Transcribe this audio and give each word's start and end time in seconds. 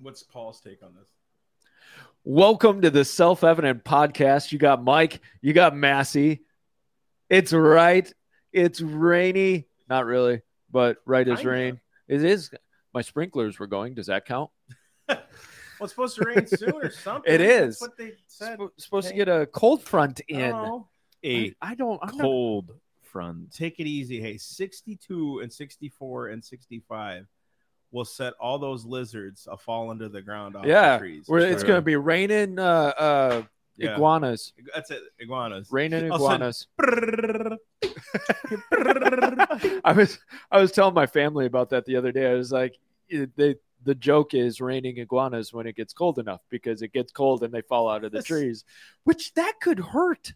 What's 0.00 0.22
Paul's 0.22 0.60
take 0.60 0.82
on 0.82 0.94
this? 0.94 1.08
Welcome 2.24 2.82
to 2.82 2.90
the 2.90 3.04
Self 3.04 3.42
Evident 3.42 3.84
Podcast. 3.84 4.52
You 4.52 4.58
got 4.58 4.82
Mike, 4.82 5.20
you 5.40 5.52
got 5.52 5.74
Massey. 5.76 6.42
It's 7.28 7.52
right. 7.52 8.12
It's 8.52 8.80
rainy. 8.80 9.66
Not 9.88 10.06
really, 10.06 10.42
but 10.70 10.98
right 11.04 11.26
as 11.26 11.44
rain. 11.44 11.80
It 12.06 12.22
is. 12.22 12.50
My 12.94 13.02
sprinklers 13.02 13.58
were 13.58 13.66
going. 13.66 13.94
Does 13.94 14.06
that 14.06 14.24
count? 14.26 14.50
Well, 15.78 15.84
it's 15.84 15.92
supposed 15.92 16.16
to 16.16 16.24
rain 16.24 16.44
soon 16.44 16.72
or 16.72 16.90
something. 16.90 17.32
It 17.32 17.40
is. 17.40 17.78
That's 17.78 17.82
what 17.82 17.96
they 17.96 18.14
said. 18.26 18.58
Sp- 18.58 18.74
supposed 18.78 19.08
to 19.10 19.14
get 19.14 19.28
a 19.28 19.46
cold 19.46 19.80
front 19.80 20.18
in. 20.26 20.50
Oh, 20.52 20.88
A 21.22 21.54
I, 21.62 21.70
I 21.70 21.74
don't. 21.76 22.00
I'm 22.02 22.16
not, 22.16 22.20
cold 22.20 22.72
front. 23.04 23.52
take 23.54 23.78
it 23.78 23.86
easy. 23.86 24.20
Hey, 24.20 24.38
62 24.38 25.38
and 25.38 25.52
64 25.52 26.30
and 26.30 26.44
65 26.44 27.28
will 27.90 28.04
set 28.04 28.34
all 28.40 28.58
those 28.58 28.84
lizards 28.84 29.48
a 29.50 29.56
fall 29.56 29.90
into 29.90 30.08
the 30.08 30.20
ground 30.22 30.56
off 30.56 30.66
yeah, 30.66 30.94
the 30.96 30.98
trees. 31.00 31.24
where 31.26 31.40
it's 31.40 31.62
going 31.62 31.78
to 31.78 31.82
be 31.82 31.96
raining 31.96 32.58
uh, 32.58 32.62
uh, 32.98 33.42
Yeah. 33.76 33.94
iguanas. 33.94 34.52
That's 34.74 34.90
it. 34.90 35.02
Iguanas. 35.18 35.68
Raining 35.70 36.06
iguanas. 36.06 36.66
I 39.84 39.92
was 39.96 40.18
I 40.50 40.60
was 40.60 40.72
telling 40.72 40.94
my 40.94 41.06
family 41.06 41.46
about 41.46 41.70
that 41.70 41.84
the 41.86 41.96
other 41.96 42.12
day. 42.12 42.30
I 42.30 42.34
was 42.34 42.52
like, 42.52 42.76
it- 43.08 43.34
they 43.36 43.56
the 43.84 43.94
joke 43.94 44.34
is 44.34 44.60
raining 44.60 44.98
iguanas 44.98 45.52
when 45.52 45.66
it 45.66 45.76
gets 45.76 45.92
cold 45.94 46.18
enough 46.18 46.40
because 46.50 46.82
it 46.82 46.92
gets 46.92 47.12
cold 47.12 47.44
and 47.44 47.54
they 47.54 47.62
fall 47.62 47.88
out 47.88 48.02
of 48.04 48.10
the 48.10 48.18
Yes. 48.18 48.24
trees, 48.26 48.64
which 49.04 49.32
that 49.34 49.54
could 49.62 49.78
hurt. 49.78 50.32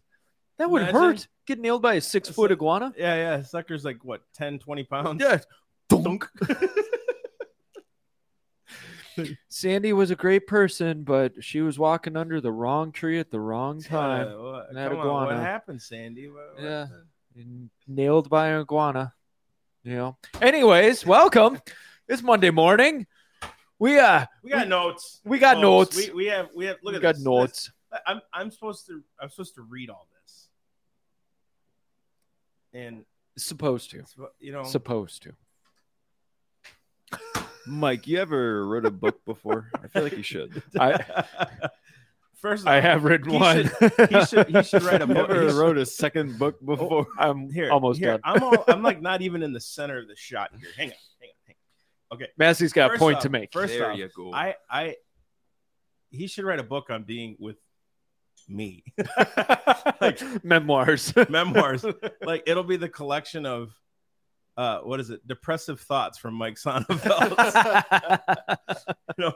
That 0.57 0.69
would 0.69 0.83
Imagine. 0.83 1.01
hurt. 1.01 1.27
Get 1.45 1.59
nailed 1.59 1.81
by 1.81 1.95
a 1.95 2.01
six 2.01 2.29
foot 2.29 2.51
like- 2.51 2.57
iguana. 2.57 2.93
Yeah, 2.97 3.15
yeah. 3.15 3.41
Sucker's 3.41 3.83
like 3.83 3.97
what, 4.03 4.21
10, 4.35 4.59
20 4.59 4.83
pounds? 4.85 5.21
Yeah. 5.21 5.39
Dunk. 5.89 6.29
Sandy 9.49 9.93
was 9.93 10.11
a 10.11 10.15
great 10.15 10.47
person, 10.47 11.03
but 11.03 11.43
she 11.43 11.61
was 11.61 11.77
walking 11.79 12.15
under 12.17 12.39
the 12.41 12.51
wrong 12.51 12.91
tree 12.91 13.19
at 13.19 13.31
the 13.31 13.39
wrong 13.39 13.81
time. 13.81 14.27
What, 14.41 14.73
That 14.73 14.89
come 14.91 14.99
on, 15.01 15.25
what 15.27 15.35
happened, 15.37 15.81
Sandy? 15.81 16.29
What, 16.29 16.55
what- 16.55 16.63
Yeah. 16.63 16.87
nailed 17.87 18.29
by 18.29 18.47
an 18.49 18.61
iguana. 18.61 19.13
You 19.83 19.95
know. 19.95 20.17
Anyways, 20.41 21.05
welcome. 21.17 21.59
it's 22.07 22.21
Monday 22.23 22.49
morning. 22.51 23.05
We 23.79 23.99
uh 23.99 24.25
We 24.43 24.51
got 24.51 24.67
notes. 24.69 25.19
we 25.25 25.39
got 25.39 25.55
folks. 25.55 25.61
notes. 25.97 26.07
We, 26.07 26.13
we 26.13 26.25
have 26.27 26.49
we 26.55 26.65
have 26.65 26.77
look 26.83 26.93
we 26.93 26.97
at 26.97 27.01
got 27.01 27.15
this. 27.15 27.23
notes. 27.23 27.71
I'm 28.07 28.21
I'm 28.31 28.49
supposed 28.49 28.85
to 28.87 29.03
I'm 29.19 29.29
supposed 29.29 29.55
to 29.55 29.61
read 29.61 29.89
all 29.89 30.07
this. 30.21 30.47
And 32.73 33.05
Supposed 33.35 33.91
to. 33.91 34.03
you 34.39 34.51
know 34.51 34.63
Supposed 34.63 35.23
to. 35.23 35.33
Mike, 37.67 38.07
you 38.07 38.19
ever 38.19 38.65
wrote 38.67 38.85
a 38.85 38.91
book 38.91 39.23
before? 39.25 39.69
I 39.81 39.87
feel 39.87 40.03
like 40.03 40.17
you 40.17 40.23
should. 40.23 40.61
I 40.79 41.25
First 42.35 42.67
I 42.67 42.81
have 42.81 43.05
written 43.05 43.29
he 43.31 43.37
one. 43.37 43.63
should- 43.79 44.09
he 44.09 44.25
should- 44.25 44.47
he 44.49 44.63
should 44.63 44.83
write 44.83 45.01
a 45.01 45.07
book. 45.07 45.29
ever 45.29 45.43
He 45.43 45.47
should- 45.49 45.55
wrote 45.57 45.77
a 45.77 45.85
second 45.85 46.37
book 46.37 46.57
oh, 46.61 46.65
before? 46.65 47.07
I'm 47.17 47.49
here 47.49 47.71
almost 47.71 47.99
here, 47.99 48.11
done. 48.17 48.21
I'm 48.25 48.43
all, 48.43 48.63
I'm 48.67 48.83
like 48.83 49.01
not 49.01 49.21
even 49.21 49.43
in 49.43 49.53
the 49.53 49.61
center 49.75 49.99
of 49.99 50.07
the 50.09 50.15
shot 50.17 50.51
here. 50.59 50.67
Hang 50.75 50.89
on, 50.89 50.95
hang 51.21 51.29
on, 51.29 51.35
hang 51.47 51.55
on. 52.11 52.17
Okay. 52.17 52.27
Massey's 52.37 52.73
got 52.73 52.93
a 52.93 52.97
point 52.97 53.17
off- 53.17 53.23
to 53.23 53.29
make. 53.29 53.53
First 53.53 53.73
There 53.73 53.91
off, 53.91 53.97
you 53.97 54.09
go. 54.13 54.33
I 54.33 54.55
I 54.69 54.95
he 56.11 56.27
should 56.27 56.43
write 56.43 56.59
a 56.59 56.63
book 56.63 56.89
on 56.89 57.03
being 57.03 57.37
with 57.39 57.55
me. 58.49 58.83
Like 60.01 60.21
memoirs. 60.43 61.13
Memoirs. 61.29 61.85
like 62.21 62.43
it'll 62.45 62.63
be 62.65 62.75
the 62.75 62.89
collection 62.89 63.45
of 63.45 63.71
uh 64.57 64.79
what 64.79 64.99
is 64.99 65.09
it? 65.09 65.25
Depressive 65.27 65.79
thoughts 65.81 66.17
from 66.17 66.33
Mike 66.35 66.55
Sonnenfeld. 66.63 67.31
you 69.17 69.23
know, 69.23 69.33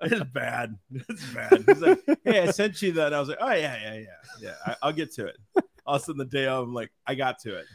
it's 0.00 0.24
bad. 0.30 0.76
It's 0.92 1.24
bad. 1.32 1.64
He's 1.66 1.80
like, 1.80 2.00
hey, 2.24 2.40
I 2.42 2.50
sent 2.50 2.80
you 2.82 2.92
that. 2.92 3.14
I 3.14 3.20
was 3.20 3.28
like, 3.28 3.38
oh 3.40 3.52
yeah, 3.52 3.76
yeah, 3.80 3.94
yeah, 3.94 4.04
yeah. 4.40 4.54
I, 4.66 4.76
I'll 4.82 4.92
get 4.92 5.12
to 5.14 5.26
it. 5.26 5.36
All 5.86 5.96
of 5.96 6.02
a 6.02 6.04
sudden, 6.04 6.18
the 6.18 6.24
day 6.24 6.46
of, 6.46 6.64
I'm 6.64 6.74
like, 6.74 6.90
I 7.06 7.14
got 7.14 7.38
to 7.40 7.56
it. 7.58 7.66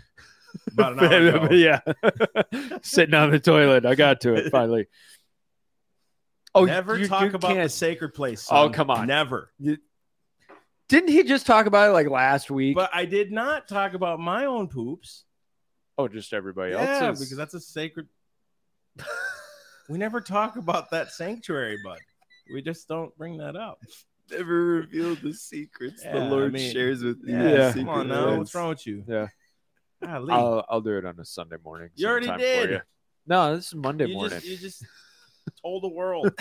About 0.73 0.93
an 0.93 0.99
hour 0.99 1.45
ago. 1.45 1.53
yeah. 1.55 1.79
Sitting 2.81 3.15
on 3.15 3.31
the 3.31 3.39
toilet. 3.39 3.85
I 3.85 3.95
got 3.95 4.19
to 4.21 4.33
it 4.35 4.51
finally. 4.51 4.87
Oh, 6.53 6.65
Never 6.65 6.97
you- 6.97 7.07
talk 7.07 7.21
you 7.21 7.29
about 7.29 7.41
the 7.41 7.47
can't- 7.47 7.71
sacred 7.71 8.13
place. 8.13 8.47
Oh, 8.51 8.69
come 8.69 8.89
on. 8.89 9.07
Never. 9.07 9.53
Didn't 10.89 11.07
he 11.09 11.23
just 11.23 11.45
talk 11.45 11.67
about 11.67 11.89
it 11.89 11.93
like 11.93 12.09
last 12.09 12.51
week? 12.51 12.75
But 12.75 12.89
I 12.93 13.05
did 13.05 13.31
not 13.31 13.69
talk 13.69 13.93
about 13.93 14.19
my 14.19 14.43
own 14.45 14.67
poops. 14.67 15.23
Oh, 15.97 16.07
just 16.07 16.33
everybody 16.33 16.71
Yeah, 16.73 16.99
else's. 17.07 17.25
because 17.25 17.37
that's 17.37 17.53
a 17.53 17.59
sacred. 17.59 18.07
we 19.89 19.97
never 19.97 20.21
talk 20.21 20.55
about 20.57 20.91
that 20.91 21.11
sanctuary, 21.11 21.77
bud. 21.83 21.99
We 22.53 22.61
just 22.61 22.87
don't 22.87 23.15
bring 23.17 23.37
that 23.37 23.55
up. 23.55 23.79
Never 24.29 24.65
reveal 24.65 25.15
the 25.15 25.33
secrets 25.33 26.01
Yeah, 26.03 26.13
the 26.13 26.19
I 26.25 26.27
Lord 26.27 26.53
mean- 26.53 26.71
shares 26.71 27.03
with 27.03 27.19
you. 27.25 27.35
Yeah, 27.37 27.49
Yeah. 27.51 27.73
come 27.73 27.89
on 27.89 28.07
now. 28.07 28.37
What's 28.37 28.53
wrong 28.55 28.69
with 28.69 28.85
you? 28.87 29.03
Yeah. 29.07 29.27
Golly. 30.03 30.31
I'll, 30.33 30.65
I'll 30.69 30.81
do 30.81 30.97
it 30.97 31.05
on 31.05 31.19
a 31.19 31.25
Sunday 31.25 31.57
morning. 31.63 31.89
You 31.95 32.07
already 32.07 32.25
sometime 32.27 32.39
for 32.39 32.67
did. 32.67 32.69
you. 32.71 32.79
No, 33.27 33.55
this 33.55 33.67
is 33.67 33.75
Monday 33.75 34.07
you 34.07 34.15
morning. 34.15 34.39
just 34.39 34.47
you 34.47 34.57
just 34.57 34.83
told 35.61 35.83
the 35.83 35.89
world. 35.89 36.31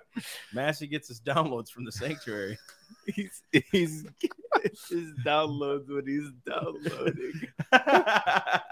Massey 0.54 0.86
gets 0.86 1.08
his 1.08 1.20
downloads 1.20 1.68
from 1.70 1.84
the 1.84 1.92
sanctuary. 1.92 2.58
He's, 3.06 3.42
he's 3.72 4.04
his 4.90 5.12
downloads 5.24 5.88
when 5.88 6.06
he's 6.06 6.30
downloading. 6.46 7.40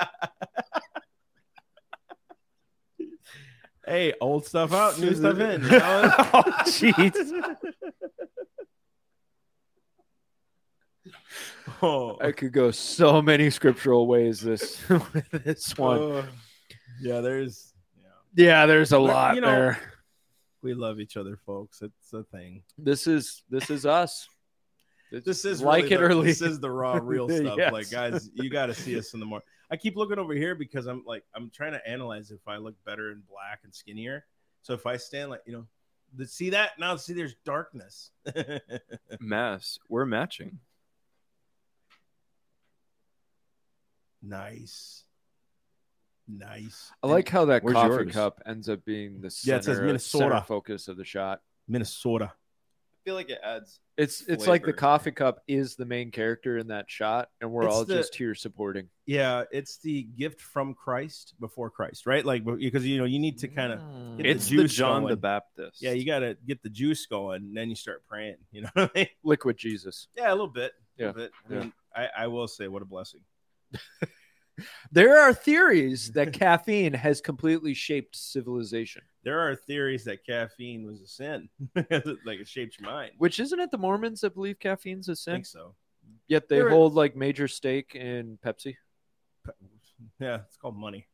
hey, 3.86 4.12
old 4.20 4.46
stuff 4.46 4.72
out, 4.72 4.98
new 4.98 5.14
stuff 5.20 5.38
in. 5.38 5.62
you 5.62 5.70
know? 5.70 6.12
oh, 6.34 6.42
jeez. 6.66 7.56
oh, 11.82 12.18
I 12.20 12.32
could 12.32 12.52
go 12.52 12.70
so 12.70 13.22
many 13.22 13.50
scriptural 13.50 14.06
ways 14.06 14.40
this 14.40 14.86
with 14.88 15.30
this 15.30 15.76
one. 15.78 16.12
uh, 16.12 16.26
yeah, 17.00 17.20
there's 17.20 17.72
yeah. 17.96 18.44
yeah, 18.44 18.66
there's 18.66 18.92
a 18.92 18.98
lot 18.98 19.34
you 19.34 19.40
know- 19.40 19.50
there. 19.50 19.78
We 20.62 20.74
love 20.74 21.00
each 21.00 21.16
other, 21.16 21.38
folks. 21.46 21.82
It's 21.82 22.12
a 22.12 22.24
thing. 22.24 22.62
This 22.78 23.06
is 23.06 23.42
this 23.48 23.70
is 23.70 23.86
us. 23.86 24.28
This 25.12 25.44
is 25.44 25.62
like 25.62 25.84
really 25.84 25.94
it 25.94 25.98
the, 25.98 26.04
or 26.04 26.14
leave. 26.14 26.24
This 26.24 26.42
is 26.42 26.60
the 26.60 26.70
raw, 26.70 26.98
real 27.00 27.28
stuff. 27.36 27.56
Yes. 27.56 27.72
Like, 27.72 27.90
guys, 27.90 28.28
you 28.34 28.50
got 28.50 28.66
to 28.66 28.74
see 28.74 28.98
us 28.98 29.14
in 29.14 29.20
the 29.20 29.26
morning. 29.26 29.46
I 29.70 29.76
keep 29.76 29.96
looking 29.96 30.18
over 30.18 30.34
here 30.34 30.54
because 30.54 30.86
I'm 30.86 31.04
like, 31.06 31.24
I'm 31.34 31.50
trying 31.50 31.72
to 31.72 31.88
analyze 31.88 32.30
if 32.30 32.46
I 32.46 32.56
look 32.56 32.74
better 32.84 33.12
in 33.12 33.22
black 33.28 33.60
and 33.64 33.74
skinnier. 33.74 34.24
So 34.62 34.74
if 34.74 34.86
I 34.86 34.96
stand 34.96 35.30
like, 35.30 35.42
you 35.46 35.52
know, 35.52 36.26
see 36.26 36.50
that 36.50 36.78
now? 36.78 36.96
See, 36.96 37.12
there's 37.12 37.36
darkness. 37.44 38.10
Mass, 39.20 39.78
we're 39.88 40.06
matching. 40.06 40.58
nice, 44.26 45.04
nice. 46.28 46.90
I 47.02 47.06
like 47.06 47.28
how 47.28 47.44
that 47.46 47.62
Where's 47.62 47.74
coffee 47.74 47.88
yours? 48.04 48.12
cup 48.12 48.40
ends 48.46 48.68
up 48.68 48.84
being 48.84 49.20
the 49.20 49.34
Yeah, 49.44 49.56
it 49.56 49.64
says 49.64 49.80
Minnesota. 49.80 50.24
center 50.24 50.40
focus 50.42 50.88
of 50.88 50.96
the 50.96 51.04
shot. 51.04 51.40
Minnesota. 51.68 52.32
I 52.34 52.98
feel 53.08 53.14
like 53.14 53.30
it 53.30 53.38
adds. 53.44 53.78
It's 53.96 54.22
it's 54.22 54.48
like 54.48 54.64
the 54.64 54.72
coffee 54.72 55.12
cup 55.12 55.40
is 55.46 55.76
the 55.76 55.84
main 55.84 56.10
character 56.10 56.58
in 56.58 56.66
that 56.68 56.86
shot, 56.90 57.28
and 57.40 57.52
we're 57.52 57.64
It's 57.64 57.72
all 57.74 57.84
the- 57.84 57.94
just 57.94 58.16
here 58.16 58.34
supporting. 58.34 58.88
Yeah, 59.06 59.44
it's 59.52 59.78
the 59.78 60.02
gift 60.02 60.40
from 60.40 60.74
Christ 60.74 61.34
before 61.38 61.70
Christ, 61.70 62.04
right? 62.06 62.24
Like 62.24 62.44
because 62.44 62.84
you 62.84 62.98
know 62.98 63.04
you 63.04 63.20
need 63.20 63.38
to 63.38 63.48
kind 63.48 63.72
of 63.72 63.78
Mm. 63.78 64.16
Get 64.16 64.22
the 64.24 64.28
It's 64.30 64.48
the 64.48 64.56
juice 64.56 64.74
John 64.74 65.04
the. 65.04 65.16
Baptist. 65.16 65.80
yeah, 65.80 65.92
you 65.92 66.04
got 66.04 66.18
to 66.20 66.36
get 66.46 66.62
the 66.64 66.68
juice 66.68 67.06
going, 67.06 67.42
and 67.44 67.56
then 67.56 67.68
you 67.70 67.76
start 67.76 68.02
praying. 68.08 68.36
You 68.50 68.62
know 68.62 68.70
what 68.74 68.90
I 68.94 68.98
mean? 68.98 69.08
liquid 69.22 69.56
Jesus. 69.56 70.08
Yeah, 70.16 70.30
a 70.30 70.34
little 70.34 70.48
bit. 70.48 70.72
A 70.98 71.02
Yeah, 71.02 71.06
little 71.12 71.22
bit. 71.22 71.32
I, 71.48 71.54
yeah. 72.02 72.08
I, 72.18 72.24
I 72.24 72.26
will 72.26 72.48
say, 72.48 72.66
what 72.66 72.82
a 72.82 72.86
blessing. 72.86 73.20
There 74.90 75.18
are 75.20 75.34
theories 75.34 76.12
that 76.14 76.32
caffeine 76.32 76.92
has 76.94 77.20
completely 77.20 77.74
shaped 77.74 78.16
civilization. 78.16 79.02
There 79.22 79.40
are 79.40 79.54
theories 79.54 80.04
that 80.04 80.24
caffeine 80.24 80.86
was 80.86 81.00
a 81.02 81.06
sin, 81.06 81.48
like 82.24 82.40
it 82.40 82.48
shapes 82.48 82.78
your 82.78 82.88
mind. 82.90 83.12
Which 83.18 83.40
isn't 83.40 83.58
it 83.60 83.70
the 83.70 83.78
Mormons 83.78 84.20
that 84.22 84.34
believe 84.34 84.58
caffeine's 84.58 85.08
a 85.08 85.16
sin? 85.16 85.34
think 85.34 85.46
so. 85.46 85.74
Yet 86.28 86.48
they 86.48 86.56
There- 86.58 86.70
hold 86.70 86.94
like 86.94 87.16
major 87.16 87.48
stake 87.48 87.94
in 87.94 88.38
Pepsi. 88.44 88.76
Yeah, 90.20 90.40
it's 90.46 90.56
called 90.56 90.76
money. 90.76 91.06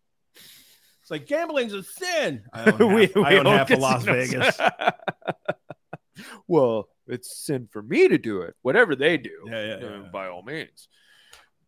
It's 1.00 1.10
like 1.10 1.26
gambling's 1.26 1.72
a 1.72 1.82
sin. 1.82 2.44
I 2.52 2.60
own 2.70 2.72
half, 2.72 2.80
We- 2.80 3.10
we 3.14 3.24
I 3.24 3.36
own 3.38 3.46
own 3.46 3.56
half 3.58 3.70
of 3.70 3.78
Las. 3.80 4.04
Vegas. 4.04 4.58
well, 6.46 6.88
it's 7.08 7.36
sin 7.44 7.68
for 7.70 7.82
me 7.82 8.08
to 8.08 8.18
do 8.18 8.42
it. 8.42 8.54
Whatever 8.62 8.94
they 8.94 9.16
do, 9.16 9.30
Yeah, 9.46 9.66
yeah, 9.66 9.74
uh, 9.74 9.90
yeah. 10.02 10.08
by 10.12 10.28
all 10.28 10.42
means. 10.42 10.88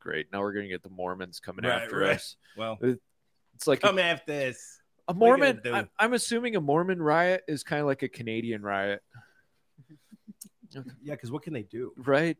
Great. 0.04 0.26
Now 0.32 0.40
we're 0.40 0.52
gonna 0.52 0.68
get 0.68 0.82
the 0.84 0.90
Mormons 0.90 1.40
coming 1.40 1.64
Right, 1.64 1.82
after 1.82 1.98
right. 1.98 2.16
us. 2.16 2.36
Well, 2.56 2.78
It's 3.54 3.66
like 3.66 3.78
a, 3.82 3.86
come 3.88 3.98
after 3.98 4.30
this. 4.32 4.80
a 5.08 5.14
what 5.14 5.40
are 5.40 5.46
you 5.46 5.54
Mormon. 5.64 5.88
I, 5.98 6.04
I'm 6.04 6.12
assuming 6.12 6.56
a 6.56 6.60
Mormon 6.60 7.00
riot 7.02 7.42
is 7.48 7.64
kind 7.64 7.80
of 7.80 7.86
like 7.86 8.02
a 8.02 8.08
Canadian 8.08 8.62
riot, 8.62 9.02
Yeah, 11.02 11.14
because 11.14 11.30
what 11.32 11.42
can 11.42 11.52
they 11.52 11.62
do? 11.62 11.92
right? 11.96 12.36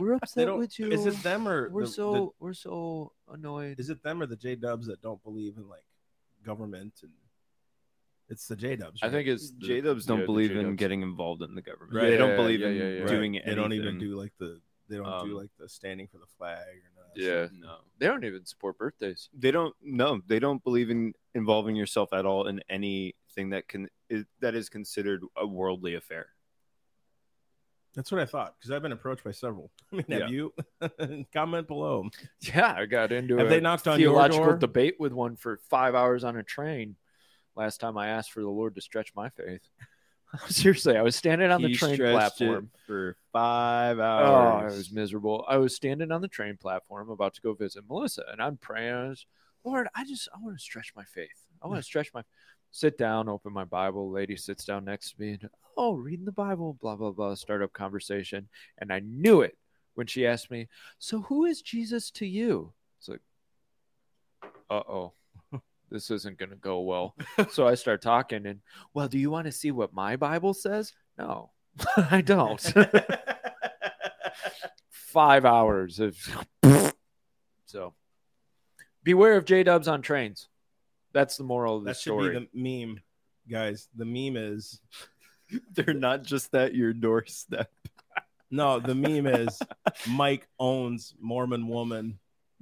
We're 0.00 0.14
upset 0.14 0.52
with 0.56 0.76
you. 0.80 0.90
Is 0.90 1.06
it 1.06 1.22
them 1.22 1.46
or 1.46 1.68
we're 1.70 1.82
the- 1.82 1.86
so 1.86 2.34
we're 2.40 2.52
so 2.52 3.12
annoyed. 3.32 3.78
Is 3.78 3.90
it 3.90 4.02
them 4.02 4.20
or 4.20 4.26
the 4.26 4.34
J 4.36 4.56
Dubs 4.56 4.88
that 4.88 5.00
don't 5.00 5.22
believe 5.22 5.56
in 5.56 5.68
like 5.68 5.86
government 6.44 6.94
and 7.02 7.12
It's 8.28 8.48
the 8.48 8.56
J 8.56 8.74
Dubs. 8.74 9.00
I 9.04 9.08
think 9.10 9.28
it's 9.28 9.50
J 9.50 9.80
Dubs 9.82 10.04
don't 10.04 10.20
yeah, 10.20 10.26
believe 10.26 10.50
in 10.50 10.56
J-dubs. 10.56 10.76
getting 10.78 11.02
involved 11.02 11.42
in 11.42 11.54
the 11.54 11.62
government. 11.62 11.94
Right. 11.94 12.10
They 12.10 12.16
don't 12.16 12.30
Yeah, 12.30 12.36
believe 12.36 12.60
yeah, 12.60 12.66
in 12.68 12.76
yeah, 12.76 12.88
yeah. 13.00 13.06
doing 13.06 13.40
They 13.46 13.54
don't 13.54 13.72
even 13.72 13.98
do 13.98 14.16
like 14.16 14.32
the. 14.38 14.60
They 14.88 14.96
don't 14.96 15.04
do 15.26 15.32
Um, 15.32 15.40
like 15.42 15.50
the 15.58 15.68
standing 15.68 16.08
for 16.08 16.18
the 16.18 16.26
flag 16.36 16.58
or 16.58 16.62
none 16.64 16.74
of 16.74 16.93
that 16.93 16.93
Yeah. 17.16 17.46
No. 17.58 17.76
They 17.98 18.06
don't 18.06 18.24
even 18.24 18.44
support 18.44 18.76
birthdays. 18.78 19.28
They 19.36 19.50
don't. 19.50 19.74
No, 19.82 20.20
they 20.26 20.38
don't 20.38 20.62
believe 20.64 20.90
in 20.90 21.14
involving 21.34 21.76
yourself 21.76 22.12
at 22.12 22.26
all 22.26 22.46
in 22.48 22.60
anything 22.68 23.50
that 23.50 23.68
can 23.68 23.88
is, 24.08 24.24
that 24.40 24.54
is 24.54 24.68
considered 24.68 25.22
a 25.36 25.46
worldly 25.46 25.94
affair. 25.94 26.26
That's 27.94 28.10
what 28.10 28.20
I 28.20 28.24
thought 28.26 28.56
because 28.58 28.72
I've 28.72 28.82
been 28.82 28.90
approached 28.92 29.22
by 29.22 29.30
several. 29.30 29.70
I 29.92 29.96
mean, 29.96 30.04
Yeah. 30.08 30.18
have 30.20 30.30
you? 30.30 30.52
Comment 31.32 31.66
below. 31.68 32.08
Yeah, 32.40 32.74
I 32.76 32.86
got 32.86 33.12
into 33.12 33.36
Have 33.36 33.46
a 33.46 33.50
they 33.50 33.60
knocked 33.60 33.86
on 33.86 34.00
your 34.00 34.10
theological 34.12 34.44
door? 34.46 34.56
debate 34.56 34.96
with 34.98 35.12
one 35.12 35.36
for 35.36 35.58
five 35.70 35.94
hours 35.94 36.24
on 36.24 36.36
a 36.36 36.42
train. 36.42 36.96
Last 37.56 37.78
time 37.78 37.96
I 37.96 38.08
asked 38.08 38.32
for 38.32 38.40
the 38.40 38.48
Lord 38.48 38.74
to 38.74 38.80
stretch 38.80 39.14
my 39.14 39.28
faith. 39.28 39.62
Seriously, 40.48 40.96
I 40.96 41.02
was 41.02 41.16
standing 41.16 41.50
on 41.50 41.62
the 41.62 41.74
train 41.74 41.96
platform. 41.96 42.70
for 42.86 43.16
five 43.32 43.98
hours. 43.98 44.72
I 44.72 44.76
was 44.76 44.92
miserable. 44.92 45.44
I 45.48 45.58
was 45.58 45.74
standing 45.74 46.10
on 46.12 46.20
the 46.20 46.28
train 46.28 46.56
platform 46.56 47.10
about 47.10 47.34
to 47.34 47.40
go 47.40 47.54
visit 47.54 47.84
Melissa, 47.88 48.24
and 48.30 48.40
I'm 48.40 48.56
praying. 48.56 49.16
Lord, 49.64 49.88
I 49.94 50.04
just 50.04 50.28
I 50.34 50.38
want 50.40 50.56
to 50.56 50.62
stretch 50.62 50.92
my 50.96 51.04
faith. 51.04 51.46
I 51.62 51.68
want 51.68 51.78
to 51.78 51.84
stretch 51.84 52.12
my 52.14 52.22
sit 52.70 52.98
down, 52.98 53.28
open 53.28 53.52
my 53.52 53.64
Bible. 53.64 54.10
Lady 54.10 54.36
sits 54.36 54.64
down 54.64 54.84
next 54.84 55.12
to 55.12 55.20
me, 55.20 55.32
and 55.32 55.48
oh, 55.76 55.94
reading 55.94 56.24
the 56.26 56.32
Bible, 56.32 56.76
blah 56.80 56.96
blah 56.96 57.12
blah. 57.12 57.34
Start 57.34 57.62
up 57.62 57.72
conversation, 57.72 58.48
and 58.78 58.92
I 58.92 59.00
knew 59.00 59.40
it 59.42 59.56
when 59.94 60.06
she 60.06 60.26
asked 60.26 60.50
me, 60.50 60.68
"So 60.98 61.22
who 61.22 61.44
is 61.44 61.62
Jesus 61.62 62.10
to 62.12 62.26
you?" 62.26 62.72
It's 62.98 63.08
like, 63.08 63.20
uh 64.70 64.82
oh. 64.88 65.12
This 65.90 66.10
isn't 66.10 66.38
going 66.38 66.50
to 66.50 66.56
go 66.56 66.80
well. 66.80 67.14
so 67.50 67.66
I 67.66 67.74
start 67.74 68.02
talking, 68.02 68.46
and 68.46 68.60
well, 68.92 69.08
do 69.08 69.18
you 69.18 69.30
want 69.30 69.46
to 69.46 69.52
see 69.52 69.70
what 69.70 69.92
my 69.92 70.16
Bible 70.16 70.54
says? 70.54 70.92
No, 71.18 71.50
I 71.96 72.20
don't. 72.20 72.60
five 74.90 75.44
hours 75.44 76.00
of 76.00 76.16
so 77.66 77.94
beware 79.04 79.36
of 79.36 79.44
j-dubs 79.44 79.86
on 79.86 80.02
trains 80.02 80.48
that's 81.14 81.36
the 81.36 81.44
moral 81.44 81.76
of 81.76 81.84
the 81.84 81.90
that 81.90 81.96
should 81.96 82.10
story 82.10 82.38
be 82.38 82.48
the 82.52 82.86
meme, 82.86 83.00
guys. 83.48 83.88
The 83.94 84.04
meme 84.04 84.36
is 84.36 84.80
They're 85.72 85.94
not 85.94 86.24
just 86.24 86.54
at 86.54 86.74
your 86.74 86.92
doorstep. 86.92 87.70
no. 88.50 88.80
The 88.80 88.94
meme 88.94 89.28
is 89.28 89.58
Mike 90.08 90.48
owns 90.58 91.14
Mormon 91.20 91.68
woman 91.68 92.18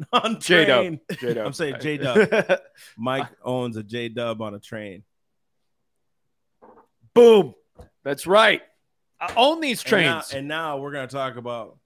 on 0.13 0.41
J-Dub. 0.41 0.99
train. 1.13 1.39
I'm 1.39 1.53
saying 1.53 1.77
J 1.81 1.99
Dub. 1.99 2.61
Mike 2.97 3.29
owns 3.45 3.77
a 3.77 3.83
J 3.83 4.09
Dub 4.09 4.41
on 4.43 4.55
a 4.55 4.61
train. 4.61 5.05
boom 7.15 7.55
that's 8.05 8.27
right 8.27 8.63
i 9.21 9.33
own 9.37 9.61
these 9.61 9.83
And 9.85 9.91
now, 9.93 10.13
trains 10.13 10.33
and 10.33 10.49
now 10.49 10.79
we're 10.79 10.93
going 10.93 11.07
to 11.07 11.15
talk 11.15 11.37
about 11.37 11.77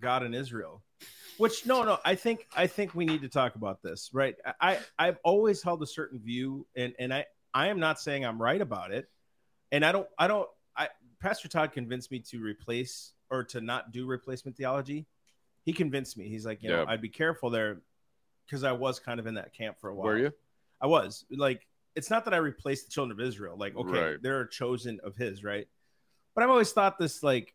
God 0.00 0.22
and 0.22 0.34
Israel. 0.34 0.82
Which 1.38 1.66
no, 1.66 1.84
no, 1.84 1.98
I 2.04 2.16
think 2.16 2.46
I 2.56 2.66
think 2.66 2.94
we 2.94 3.04
need 3.04 3.22
to 3.22 3.28
talk 3.28 3.54
about 3.54 3.80
this, 3.80 4.10
right? 4.12 4.34
I 4.60 4.78
I've 4.98 5.18
always 5.22 5.62
held 5.62 5.82
a 5.82 5.86
certain 5.86 6.18
view, 6.18 6.66
and 6.76 6.94
and 6.98 7.14
I 7.14 7.26
I 7.54 7.68
am 7.68 7.78
not 7.78 8.00
saying 8.00 8.24
I'm 8.24 8.42
right 8.42 8.60
about 8.60 8.90
it, 8.90 9.08
and 9.70 9.84
I 9.84 9.92
don't 9.92 10.08
I 10.18 10.26
don't 10.26 10.48
I 10.76 10.88
Pastor 11.20 11.48
Todd 11.48 11.72
convinced 11.72 12.10
me 12.10 12.20
to 12.30 12.40
replace 12.42 13.12
or 13.30 13.44
to 13.44 13.60
not 13.60 13.92
do 13.92 14.06
replacement 14.06 14.56
theology. 14.56 15.06
He 15.68 15.74
convinced 15.74 16.16
me. 16.16 16.26
He's 16.30 16.46
like, 16.46 16.62
you 16.62 16.70
know, 16.70 16.86
I'd 16.88 17.02
be 17.02 17.10
careful 17.10 17.50
there 17.50 17.82
because 18.46 18.64
I 18.64 18.72
was 18.72 18.98
kind 18.98 19.20
of 19.20 19.26
in 19.26 19.34
that 19.34 19.52
camp 19.52 19.76
for 19.78 19.90
a 19.90 19.94
while. 19.94 20.06
were 20.06 20.16
you 20.18 20.32
I 20.80 20.86
was 20.86 21.26
like, 21.30 21.66
it's 21.94 22.08
not 22.08 22.24
that 22.24 22.32
I 22.32 22.38
replaced 22.38 22.86
the 22.86 22.90
children 22.90 23.20
of 23.20 23.26
Israel. 23.26 23.54
Like, 23.58 23.76
okay, 23.76 23.90
Right. 24.12 24.22
they're 24.22 24.46
chosen 24.46 24.98
of 25.04 25.14
His, 25.14 25.44
right? 25.44 25.68
But 26.34 26.42
I've 26.42 26.48
always 26.48 26.72
thought 26.72 26.98
this 26.98 27.22
like, 27.22 27.52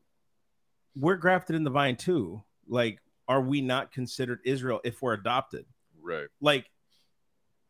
we're 0.95 1.15
grafted 1.15 1.55
in 1.55 1.63
the 1.63 1.71
vine 1.71 1.95
too. 1.95 2.43
Like, 2.67 2.99
are 3.27 3.41
we 3.41 3.61
not 3.61 3.91
considered 3.91 4.41
Israel 4.45 4.79
if 4.83 5.01
we're 5.01 5.13
adopted? 5.13 5.65
right 5.99 6.27
Like, 6.39 6.69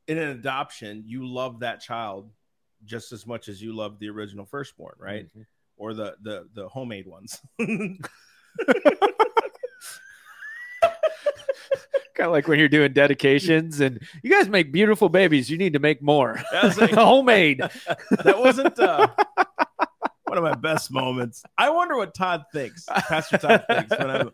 in 0.07 0.17
an 0.17 0.27
adoption, 0.27 1.03
you 1.05 1.25
love 1.25 1.61
that 1.61 1.79
child 1.79 2.29
just 2.83 3.13
as 3.13 3.25
much 3.25 3.47
as 3.47 3.61
you 3.61 3.73
love 3.73 3.97
the 3.99 4.09
original 4.09 4.45
firstborn, 4.45 4.95
right? 4.97 5.29
Mhm. 5.33 5.45
Or 5.77 5.93
the 5.93 6.17
the 6.21 6.49
the 6.53 6.67
homemade 6.67 7.07
ones. 7.07 7.39
kind 12.15 12.27
of 12.27 12.31
like 12.33 12.47
when 12.47 12.59
you're 12.59 12.67
doing 12.69 12.93
dedications 12.93 13.79
and 13.79 13.99
you 14.23 14.29
guys 14.31 14.47
make 14.49 14.71
beautiful 14.71 15.09
babies 15.09 15.49
you 15.49 15.57
need 15.57 15.73
to 15.73 15.79
make 15.79 16.01
more 16.01 16.41
That 16.51 16.63
was 16.63 16.77
like- 16.79 16.91
homemade 16.93 17.59
that 18.23 18.37
wasn't 18.39 18.77
uh, 18.79 19.07
one 20.25 20.37
of 20.37 20.43
my 20.43 20.55
best 20.55 20.91
moments. 20.91 21.43
I 21.57 21.69
wonder 21.69 21.95
what 21.95 22.13
Todd 22.15 22.45
thinks, 22.51 22.85
Pastor 22.87 23.37
Todd 23.37 23.65
thinks 23.69 23.91
when 23.97 24.09
I'm 24.09 24.31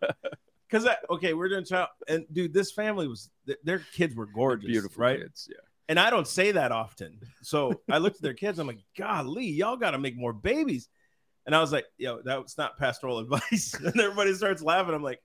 because 0.70 0.88
okay, 1.10 1.34
we're 1.34 1.50
doing 1.50 1.66
child 1.66 1.90
and 2.08 2.26
dude, 2.31 2.54
this 2.54 2.72
family 2.72 3.08
was 3.08 3.30
their 3.64 3.80
kids 3.94 4.16
were 4.16 4.28
gorgeous, 4.28 4.68
beautiful 4.68 5.02
right? 5.02 5.20
kids 5.20 5.48
yeah 5.50 5.58
And 5.90 6.00
I 6.00 6.10
don't 6.12 6.28
say 6.28 6.52
that 6.52 6.72
often, 6.72 7.20
so 7.42 7.82
I 7.92 7.98
looked 7.98 8.18
at 8.18 8.22
their 8.22 8.36
kids. 8.36 8.60
I'm 8.60 8.68
like, 8.68 8.84
golly, 8.98 9.46
y'all 9.48 9.78
got 9.78 9.92
to 9.92 9.98
make 9.98 10.16
more 10.16 10.34
babies. 10.34 10.88
And 11.48 11.56
I 11.56 11.62
was 11.62 11.72
like, 11.72 11.86
yo, 11.98 12.22
that's 12.24 12.58
not 12.60 12.78
pastoral 12.78 13.18
advice. 13.24 13.74
and 13.74 14.00
everybody 14.00 14.34
starts 14.36 14.62
laughing. 14.62 14.94
I'm 14.94 15.02
like, 15.04 15.20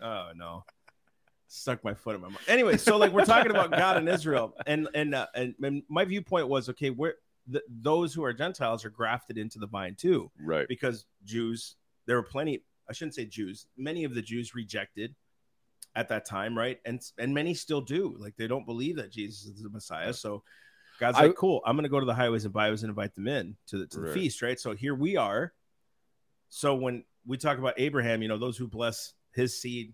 oh 0.00 0.30
no, 0.34 0.64
stuck 1.48 1.82
my 1.82 1.94
foot 1.94 2.14
in 2.14 2.20
my 2.20 2.28
mouth. 2.28 2.42
Anyway, 2.46 2.76
so 2.76 2.96
like 2.96 3.12
we're 3.12 3.24
talking 3.24 3.50
about 3.50 3.70
God 3.70 3.96
and 3.96 4.08
Israel, 4.08 4.54
and 4.66 4.88
and 4.94 5.14
uh, 5.14 5.26
and, 5.34 5.54
and 5.62 5.82
my 5.88 6.04
viewpoint 6.04 6.48
was 6.48 6.68
okay, 6.68 6.90
the, 6.90 7.62
those 7.68 8.14
who 8.14 8.22
are 8.22 8.32
Gentiles 8.32 8.84
are 8.84 8.90
grafted 8.90 9.38
into 9.38 9.58
the 9.58 9.66
vine 9.66 9.94
too 9.94 10.30
right 10.38 10.68
because 10.68 11.06
Jews, 11.24 11.76
there 12.06 12.16
were 12.16 12.22
plenty, 12.22 12.62
I 12.88 12.92
shouldn't 12.92 13.14
say 13.14 13.24
Jews, 13.24 13.66
many 13.76 14.04
of 14.04 14.14
the 14.14 14.22
Jews 14.22 14.54
rejected 14.54 15.14
at 15.96 16.08
that 16.08 16.24
time, 16.26 16.56
right? 16.56 16.78
And 16.84 17.00
and 17.18 17.34
many 17.34 17.54
still 17.54 17.80
do. 17.80 18.14
Like 18.18 18.36
they 18.36 18.46
don't 18.46 18.66
believe 18.66 18.96
that 18.96 19.10
Jesus 19.10 19.46
is 19.46 19.62
the 19.62 19.70
Messiah. 19.70 20.12
So 20.12 20.42
God's 21.00 21.18
I- 21.18 21.26
like, 21.26 21.36
cool, 21.36 21.62
I'm 21.64 21.76
gonna 21.76 21.88
go 21.88 22.00
to 22.00 22.06
the 22.06 22.14
highways 22.14 22.44
and 22.44 22.52
byways 22.52 22.82
and 22.82 22.90
invite 22.90 23.14
them 23.14 23.26
in 23.28 23.56
to 23.68 23.78
the 23.78 23.86
to 23.86 24.00
the 24.00 24.06
Right. 24.06 24.14
feast, 24.14 24.42
right? 24.42 24.60
So 24.60 24.74
here 24.74 24.94
we 24.94 25.16
are. 25.16 25.54
So 26.50 26.74
when 26.74 27.04
we 27.26 27.36
talk 27.36 27.58
about 27.58 27.74
Abraham, 27.78 28.22
you 28.22 28.28
know, 28.28 28.38
those 28.38 28.56
who 28.56 28.66
bless 28.68 29.14
his 29.32 29.60
seed, 29.60 29.92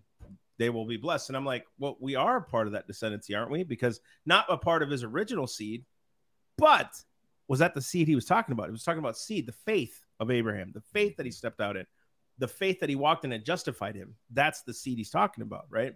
they 0.57 0.69
will 0.69 0.85
be 0.85 0.97
blessed. 0.97 1.29
And 1.29 1.37
I'm 1.37 1.45
like, 1.45 1.65
well, 1.77 1.97
we 1.99 2.15
are 2.15 2.37
a 2.37 2.41
part 2.43 2.67
of 2.67 2.73
that 2.73 2.87
descendancy, 2.87 3.37
aren't 3.37 3.51
we? 3.51 3.63
Because 3.63 3.99
not 4.25 4.45
a 4.49 4.57
part 4.57 4.83
of 4.83 4.89
his 4.89 5.03
original 5.03 5.47
seed, 5.47 5.85
but 6.57 6.91
was 7.47 7.59
that 7.59 7.73
the 7.73 7.81
seed 7.81 8.07
he 8.07 8.15
was 8.15 8.25
talking 8.25 8.53
about? 8.53 8.67
He 8.67 8.71
was 8.71 8.83
talking 8.83 8.99
about 8.99 9.17
seed, 9.17 9.47
the 9.47 9.51
faith 9.51 9.99
of 10.19 10.31
Abraham, 10.31 10.71
the 10.73 10.81
faith 10.93 11.17
that 11.17 11.25
he 11.25 11.29
mm-hmm. 11.29 11.35
stepped 11.35 11.61
out 11.61 11.77
in, 11.77 11.85
the 12.37 12.47
faith 12.47 12.79
that 12.79 12.89
he 12.89 12.95
walked 12.95 13.25
in 13.25 13.31
and 13.31 13.45
justified 13.45 13.95
him. 13.95 14.15
That's 14.31 14.63
the 14.63 14.73
seed 14.73 14.97
he's 14.97 15.09
talking 15.09 15.41
about, 15.41 15.65
right? 15.69 15.93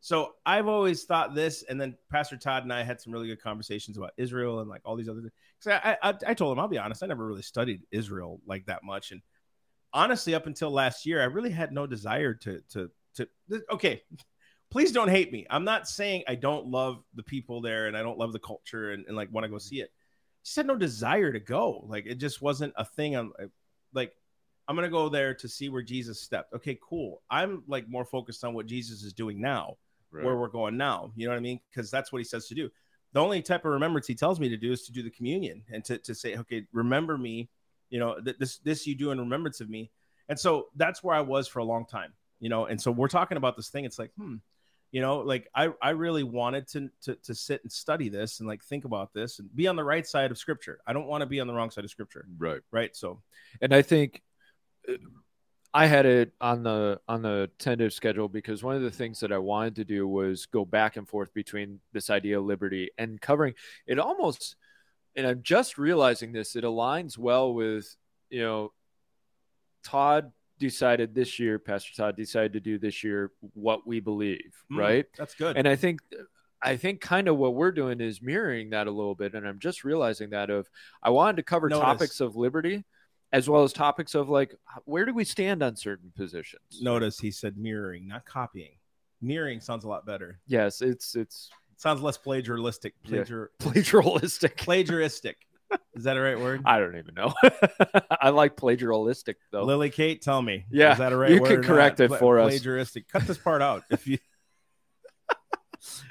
So 0.00 0.34
I've 0.44 0.68
always 0.68 1.04
thought 1.04 1.34
this, 1.34 1.64
and 1.68 1.80
then 1.80 1.96
Pastor 2.10 2.36
Todd 2.36 2.62
and 2.62 2.72
I 2.72 2.84
had 2.84 3.00
some 3.00 3.12
really 3.12 3.26
good 3.26 3.42
conversations 3.42 3.98
about 3.98 4.12
Israel 4.16 4.60
and 4.60 4.70
like 4.70 4.82
all 4.84 4.94
these 4.94 5.08
other 5.08 5.20
things. 5.20 5.32
Because 5.58 5.80
I, 5.84 5.96
I, 6.02 6.14
I 6.28 6.34
told 6.34 6.52
him, 6.52 6.60
I'll 6.60 6.68
be 6.68 6.78
honest, 6.78 7.02
I 7.02 7.06
never 7.06 7.26
really 7.26 7.42
studied 7.42 7.82
Israel 7.90 8.40
like 8.46 8.66
that 8.66 8.84
much, 8.84 9.10
and 9.10 9.20
honestly, 9.92 10.34
up 10.34 10.46
until 10.46 10.70
last 10.70 11.06
year, 11.06 11.20
I 11.20 11.24
really 11.24 11.50
had 11.50 11.72
no 11.72 11.86
desire 11.86 12.34
to 12.34 12.60
to 12.70 12.90
to. 13.16 13.28
Okay, 13.70 14.02
please 14.70 14.92
don't 14.92 15.08
hate 15.08 15.32
me. 15.32 15.46
I'm 15.50 15.64
not 15.64 15.88
saying 15.88 16.24
I 16.28 16.34
don't 16.34 16.66
love 16.66 17.02
the 17.14 17.22
people 17.22 17.60
there 17.60 17.86
and 17.86 17.96
I 17.96 18.02
don't 18.02 18.18
love 18.18 18.32
the 18.32 18.38
culture 18.38 18.92
and, 18.92 19.04
and 19.06 19.16
like 19.16 19.32
want 19.32 19.44
to 19.44 19.48
go 19.48 19.56
mm-hmm. 19.56 19.60
see 19.60 19.80
it. 19.80 19.90
Just 20.44 20.56
had 20.56 20.66
no 20.66 20.76
desire 20.76 21.32
to 21.32 21.40
go. 21.40 21.84
Like 21.88 22.06
it 22.06 22.16
just 22.16 22.40
wasn't 22.40 22.72
a 22.76 22.84
thing. 22.84 23.16
I'm 23.16 23.32
like, 23.92 24.12
I'm 24.68 24.76
gonna 24.76 24.88
go 24.88 25.08
there 25.08 25.34
to 25.34 25.48
see 25.48 25.68
where 25.68 25.82
Jesus 25.82 26.20
stepped. 26.20 26.52
Okay, 26.54 26.78
cool. 26.82 27.22
I'm 27.30 27.62
like 27.66 27.88
more 27.88 28.04
focused 28.04 28.44
on 28.44 28.54
what 28.54 28.66
Jesus 28.66 29.02
is 29.02 29.12
doing 29.12 29.40
now, 29.40 29.76
where 30.10 30.36
we're 30.36 30.48
going 30.48 30.76
now. 30.76 31.12
You 31.16 31.26
know 31.26 31.32
what 31.32 31.38
I 31.38 31.40
mean? 31.40 31.60
Because 31.70 31.90
that's 31.90 32.12
what 32.12 32.18
he 32.18 32.24
says 32.24 32.46
to 32.48 32.54
do. 32.54 32.70
The 33.12 33.20
only 33.20 33.42
type 33.42 33.64
of 33.64 33.72
remembrance 33.72 34.06
he 34.06 34.14
tells 34.14 34.38
me 34.40 34.48
to 34.48 34.56
do 34.56 34.72
is 34.72 34.82
to 34.86 34.92
do 34.92 35.02
the 35.02 35.10
communion 35.10 35.62
and 35.72 35.84
to, 35.86 35.98
to 35.98 36.14
say, 36.14 36.36
okay, 36.36 36.66
remember 36.72 37.16
me. 37.16 37.48
You 37.88 38.00
know, 38.00 38.20
th- 38.20 38.36
this 38.38 38.58
this 38.58 38.86
you 38.86 38.96
do 38.96 39.10
in 39.12 39.18
remembrance 39.18 39.60
of 39.60 39.70
me. 39.70 39.90
And 40.28 40.38
so 40.38 40.66
that's 40.74 41.02
where 41.02 41.14
I 41.14 41.20
was 41.20 41.46
for 41.46 41.60
a 41.60 41.64
long 41.64 41.86
time. 41.86 42.12
You 42.40 42.48
know, 42.48 42.66
and 42.66 42.80
so 42.80 42.90
we're 42.90 43.08
talking 43.08 43.36
about 43.36 43.56
this 43.56 43.68
thing. 43.68 43.84
It's 43.84 43.98
like, 43.98 44.10
hmm, 44.16 44.36
you 44.92 45.00
know, 45.00 45.18
like 45.18 45.48
I 45.54 45.70
I 45.82 45.90
really 45.90 46.22
wanted 46.22 46.68
to 46.68 46.90
to 47.02 47.16
to 47.16 47.34
sit 47.34 47.62
and 47.62 47.72
study 47.72 48.08
this 48.08 48.40
and 48.40 48.48
like 48.48 48.62
think 48.62 48.84
about 48.84 49.12
this 49.12 49.38
and 49.38 49.54
be 49.54 49.68
on 49.68 49.76
the 49.76 49.84
right 49.84 50.06
side 50.06 50.30
of 50.30 50.38
Scripture. 50.38 50.80
I 50.86 50.92
don't 50.92 51.06
want 51.06 51.22
to 51.22 51.26
be 51.26 51.40
on 51.40 51.46
the 51.46 51.54
wrong 51.54 51.70
side 51.70 51.84
of 51.84 51.90
Scripture, 51.90 52.26
right 52.38 52.60
right? 52.70 52.94
So 52.94 53.22
and 53.60 53.74
I 53.74 53.82
think 53.82 54.22
uh, 54.88 54.94
I 55.74 55.86
had 55.86 56.06
it 56.06 56.32
on 56.40 56.62
the 56.62 57.00
on 57.08 57.22
the 57.22 57.50
tentative 57.58 57.92
schedule 57.92 58.28
because 58.28 58.62
one 58.62 58.76
of 58.76 58.82
the 58.82 58.90
things 58.90 59.20
that 59.20 59.32
I 59.32 59.38
wanted 59.38 59.76
to 59.76 59.84
do 59.84 60.08
was 60.08 60.46
go 60.46 60.64
back 60.64 60.96
and 60.96 61.06
forth 61.06 61.34
between 61.34 61.80
this 61.92 62.08
idea 62.08 62.38
of 62.38 62.46
liberty 62.46 62.90
and 62.96 63.20
covering 63.20 63.52
it 63.86 63.98
almost 63.98 64.56
and 65.16 65.26
I'm 65.26 65.42
just 65.42 65.76
realizing 65.76 66.32
this 66.32 66.56
it 66.56 66.64
aligns 66.64 67.18
well 67.18 67.52
with 67.52 67.94
you 68.30 68.40
know 68.40 68.72
Todd 69.84 70.32
decided 70.58 71.14
this 71.14 71.38
year 71.38 71.58
Pastor 71.58 71.94
Todd 71.94 72.16
decided 72.16 72.52
to 72.54 72.60
do 72.60 72.78
this 72.78 73.04
year 73.04 73.30
what 73.54 73.86
we 73.86 74.00
believe 74.00 74.54
hmm, 74.70 74.78
right 74.78 75.06
That's 75.16 75.34
good. 75.34 75.56
and 75.56 75.68
I 75.68 75.76
think 75.76 76.00
I 76.62 76.76
think 76.76 77.00
kind 77.00 77.28
of 77.28 77.36
what 77.36 77.54
we're 77.54 77.72
doing 77.72 78.00
is 78.00 78.22
mirroring 78.22 78.70
that 78.70 78.86
a 78.86 78.90
little 78.90 79.14
bit. 79.14 79.34
And 79.34 79.46
I'm 79.46 79.58
just 79.58 79.84
realizing 79.84 80.30
that 80.30 80.48
of 80.48 80.68
I 81.02 81.10
wanted 81.10 81.36
to 81.36 81.42
cover 81.42 81.68
Notice. 81.68 81.84
topics 81.84 82.20
of 82.20 82.34
liberty 82.34 82.84
as 83.32 83.48
well 83.48 83.62
as 83.62 83.72
topics 83.72 84.14
of 84.14 84.28
like 84.28 84.54
where 84.84 85.04
do 85.04 85.12
we 85.12 85.24
stand 85.24 85.62
on 85.62 85.76
certain 85.76 86.12
positions. 86.16 86.80
Notice 86.80 87.18
he 87.20 87.30
said 87.30 87.58
mirroring, 87.58 88.08
not 88.08 88.24
copying. 88.24 88.72
Mirroring 89.20 89.60
sounds 89.60 89.84
a 89.84 89.88
lot 89.88 90.06
better. 90.06 90.40
Yes, 90.46 90.80
it's 90.80 91.14
it's 91.14 91.50
Sounds 91.76 92.00
less 92.00 92.16
plagiaristic. 92.16 92.92
Yeah. 93.04 93.22
Plagiar- 93.22 93.48
plagiaristic. 93.60 94.56
Plagiaristic. 94.56 95.34
Is 95.96 96.04
that 96.04 96.18
a 96.18 96.20
right 96.20 96.38
word? 96.38 96.60
I 96.66 96.78
don't 96.78 96.96
even 96.96 97.14
know. 97.14 97.32
I 98.20 98.28
like 98.28 98.54
plagiaristic 98.54 99.36
though. 99.50 99.64
Lily 99.64 99.88
Kate, 99.88 100.20
tell 100.20 100.42
me. 100.42 100.66
Yeah, 100.70 100.92
is 100.92 100.98
that 100.98 101.12
a 101.12 101.16
right 101.16 101.30
you 101.30 101.40
word? 101.40 101.50
You 101.50 101.56
can 101.56 101.64
correct 101.64 102.00
it 102.00 102.08
Pla- 102.08 102.18
for 102.18 102.38
us. 102.38 102.52
Plagiaristic. 102.52 103.08
Cut 103.08 103.26
this 103.26 103.38
part 103.38 103.62
out. 103.62 103.82
If 103.90 104.06
you 104.06 104.18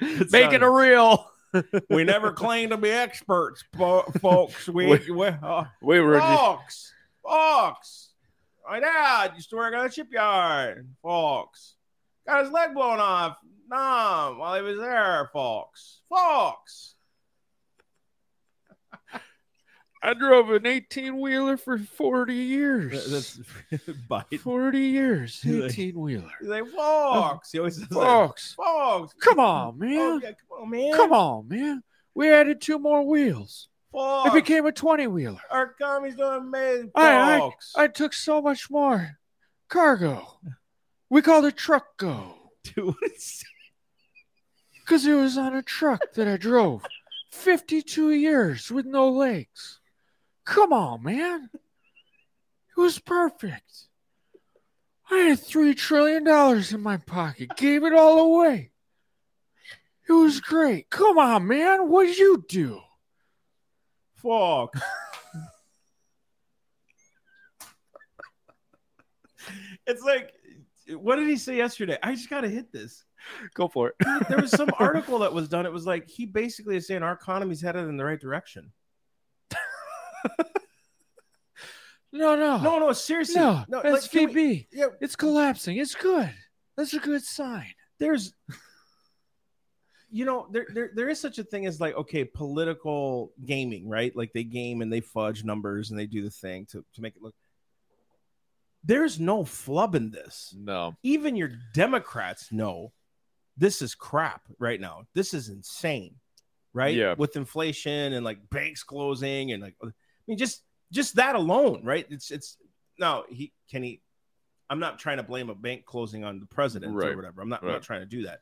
Make 0.00 0.52
it 0.52 0.62
a 0.62 0.70
real. 0.70 1.30
we 1.90 2.02
never 2.02 2.32
claim 2.32 2.70
to 2.70 2.76
be 2.76 2.90
experts, 2.90 3.62
folks. 3.78 4.68
We, 4.68 4.86
We- 4.86 5.10
we 5.10 5.26
uh, 5.28 5.64
We 5.80 6.00
were 6.00 6.20
folks, 6.20 6.92
folks. 7.22 8.10
My 8.68 8.80
dad 8.80 9.32
used 9.36 9.50
to 9.50 9.56
work 9.56 9.72
at 9.72 9.86
a 9.86 9.90
shipyard, 9.90 10.88
folks. 11.00 11.76
Got 12.26 12.42
his 12.42 12.52
leg 12.52 12.74
blown 12.74 12.98
off, 12.98 13.36
numb 13.68 14.38
while 14.38 14.56
he 14.56 14.62
was 14.62 14.78
there, 14.78 15.30
folks. 15.32 16.00
Folks. 16.10 16.95
I 20.02 20.14
drove 20.14 20.50
an 20.50 20.66
18 20.66 21.18
wheeler 21.20 21.56
for 21.56 21.78
40 21.78 22.34
years. 22.34 23.10
That's 23.10 23.40
bite. 24.08 24.40
40 24.40 24.78
years. 24.78 25.42
18 25.46 25.98
wheeler. 25.98 26.30
He's 26.40 26.48
like, 26.48 26.66
folks. 26.68 27.50
He 27.52 27.58
always 27.58 27.76
says 27.76 27.88
that. 27.88 27.94
Folks, 27.94 28.54
Folks. 28.54 29.14
come 29.20 29.40
on, 29.40 29.68
Oh, 29.68 29.72
man. 29.72 30.20
yeah, 30.22 30.30
come 30.30 30.62
on, 30.62 30.70
man. 30.70 30.92
Come 30.94 31.12
on, 31.12 31.48
man. 31.48 31.82
We 32.14 32.30
added 32.30 32.60
two 32.60 32.78
more 32.78 33.02
wheels. 33.04 33.68
Folks. 33.92 34.28
It 34.30 34.34
became 34.34 34.66
a 34.66 34.72
20 34.72 35.06
wheeler. 35.06 35.40
Our 35.50 35.70
economy's 35.78 36.14
doing 36.16 36.36
amazing, 36.38 36.90
I- 36.94 37.38
folks. 37.38 37.72
I 37.76 37.88
took 37.88 38.12
so 38.12 38.40
much 38.42 38.70
more 38.70 39.18
cargo. 39.68 40.38
We 41.10 41.22
called 41.22 41.46
it 41.46 41.56
Truck 41.56 41.96
Go 41.96 42.34
Dude, 42.62 42.84
what 42.86 42.96
is- 43.04 43.44
because 44.80 45.04
it 45.06 45.14
was 45.14 45.36
on 45.36 45.56
a 45.56 45.62
truck 45.62 46.00
that 46.14 46.28
I 46.28 46.36
drove 46.36 46.84
52 47.32 48.10
years 48.12 48.70
with 48.70 48.86
no 48.86 49.08
legs. 49.08 49.80
Come 50.46 50.72
on, 50.72 51.02
man. 51.02 51.50
It 51.52 52.80
was 52.80 52.98
perfect. 52.98 53.88
I 55.10 55.16
had 55.18 55.38
$3 55.38 55.76
trillion 55.76 56.26
in 56.74 56.80
my 56.80 56.96
pocket, 56.96 57.50
gave 57.56 57.84
it 57.84 57.92
all 57.92 58.18
away. 58.20 58.70
It 60.08 60.12
was 60.12 60.40
great. 60.40 60.88
Come 60.88 61.18
on, 61.18 61.46
man. 61.46 61.88
What 61.90 62.06
did 62.06 62.16
you 62.16 62.44
do? 62.48 62.80
Fuck. 64.14 64.74
it's 69.86 70.02
like, 70.02 70.32
what 70.96 71.16
did 71.16 71.28
he 71.28 71.36
say 71.36 71.56
yesterday? 71.56 71.98
I 72.02 72.14
just 72.14 72.30
got 72.30 72.42
to 72.42 72.48
hit 72.48 72.72
this. 72.72 73.04
Go 73.54 73.66
for 73.66 73.88
it. 73.88 73.96
There 74.28 74.38
was 74.38 74.52
some 74.52 74.70
article 74.78 75.18
that 75.20 75.32
was 75.32 75.48
done. 75.48 75.66
It 75.66 75.72
was 75.72 75.86
like 75.86 76.08
he 76.08 76.24
basically 76.26 76.76
is 76.76 76.86
saying 76.86 77.02
our 77.02 77.12
economy's 77.12 77.60
headed 77.60 77.88
in 77.88 77.96
the 77.96 78.04
right 78.04 78.20
direction. 78.20 78.70
No, 82.12 82.34
no. 82.36 82.58
No, 82.58 82.78
no, 82.78 82.92
seriously. 82.92 83.34
no. 83.34 83.64
no 83.68 83.82
that's 83.82 84.02
like, 84.04 84.10
can 84.28 84.32
we- 84.34 84.56
VB. 84.60 84.66
yeah, 84.72 84.86
It's 85.00 85.16
collapsing. 85.16 85.76
It's 85.76 85.94
good. 85.94 86.32
That's 86.76 86.94
a 86.94 86.98
good 87.00 87.22
sign. 87.22 87.66
there's 87.98 88.32
you 90.10 90.24
know 90.24 90.46
there, 90.52 90.66
there 90.72 90.90
there 90.94 91.08
is 91.08 91.18
such 91.20 91.38
a 91.38 91.44
thing 91.44 91.66
as 91.66 91.80
like 91.80 91.94
okay 91.96 92.24
political 92.24 93.32
gaming 93.44 93.88
right 93.88 94.14
like 94.14 94.32
they 94.32 94.44
game 94.44 94.80
and 94.82 94.92
they 94.92 95.00
fudge 95.00 95.42
numbers 95.44 95.90
and 95.90 95.98
they 95.98 96.06
do 96.06 96.22
the 96.22 96.30
thing 96.30 96.64
to, 96.66 96.84
to 96.94 97.02
make 97.02 97.16
it 97.16 97.22
look 97.22 97.34
there's 98.84 99.18
no 99.18 99.44
flub 99.44 99.94
in 99.96 100.10
this 100.12 100.54
No. 100.56 100.94
even 101.02 101.34
your 101.36 101.50
democrats 101.74 102.52
know 102.52 102.92
this 103.56 103.82
is 103.82 103.94
crap 103.96 104.42
right 104.60 104.80
now 104.80 105.02
this 105.14 105.34
is 105.34 105.48
insane 105.48 106.14
right 106.72 106.94
Yeah. 106.94 107.14
with 107.18 107.34
inflation 107.36 108.12
and 108.12 108.24
like 108.24 108.38
banks 108.48 108.84
closing 108.84 109.50
and 109.52 109.60
like 109.62 109.74
i 109.82 109.88
mean 110.28 110.38
just 110.38 110.62
just 110.92 111.16
that 111.16 111.34
alone 111.34 111.82
right 111.84 112.06
it's 112.10 112.30
it's 112.30 112.56
now 112.98 113.24
he 113.28 113.52
can 113.70 113.82
he 113.82 114.00
i'm 114.70 114.78
not 114.78 114.98
trying 114.98 115.16
to 115.18 115.22
blame 115.22 115.50
a 115.50 115.54
bank 115.54 115.84
closing 115.84 116.24
on 116.24 116.38
the 116.40 116.46
president 116.46 116.94
Right. 116.94 117.12
or 117.12 117.16
whatever 117.16 117.40
i'm 117.42 117.48
not, 117.48 117.62
I'm 117.62 117.68
not 117.68 117.82
trying 117.82 118.00
to 118.00 118.06
do 118.06 118.22
that 118.24 118.40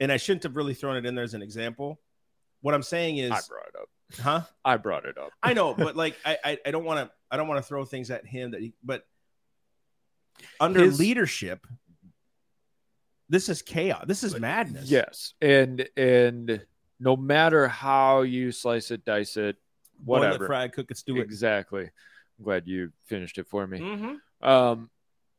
and 0.00 0.10
i 0.12 0.16
shouldn't 0.16 0.42
have 0.44 0.56
really 0.56 0.74
thrown 0.74 0.96
it 0.96 1.06
in 1.06 1.14
there 1.14 1.24
as 1.24 1.34
an 1.34 1.42
example 1.42 2.00
what 2.60 2.74
i'm 2.74 2.82
saying 2.82 3.18
is 3.18 3.30
I 3.30 3.40
brought 3.48 3.68
it 3.68 3.74
up. 3.80 3.88
huh 4.20 4.40
I 4.64 4.76
brought 4.76 5.04
it 5.06 5.18
up. 5.18 5.30
I 5.42 5.52
know, 5.54 5.74
but 5.74 5.96
like 5.96 6.16
I 6.24 6.38
I, 6.44 6.58
I 6.66 6.70
don't 6.70 6.84
want 6.84 7.00
to 7.08 7.12
I 7.30 7.36
don't 7.36 7.48
want 7.48 7.58
to 7.58 7.66
throw 7.68 7.84
things 7.84 8.10
at 8.10 8.24
him 8.26 8.52
that 8.52 8.60
he 8.60 8.72
but 8.84 9.04
under 10.60 10.80
His- 10.84 10.98
leadership, 10.98 11.66
this 13.28 13.48
is 13.48 13.62
chaos. 13.62 14.04
This 14.06 14.22
is 14.22 14.38
madness. 14.38 14.90
Yes. 14.90 15.34
And 15.40 15.88
and 15.96 16.64
no 17.00 17.16
matter 17.16 17.66
how 17.68 18.22
you 18.22 18.52
slice 18.52 18.90
it, 18.90 19.04
dice 19.04 19.36
it, 19.36 19.56
Boil 19.98 20.20
whatever. 20.20 20.46
fry 20.46 20.68
cook 20.68 20.90
it, 20.90 20.96
stew 20.96 21.16
it. 21.16 21.20
Exactly. 21.22 21.84
I'm 22.38 22.44
glad 22.44 22.66
you 22.66 22.92
finished 23.06 23.38
it 23.38 23.46
for 23.46 23.66
me. 23.66 23.78
Mhm. 23.80 24.20
Um, 24.46 24.90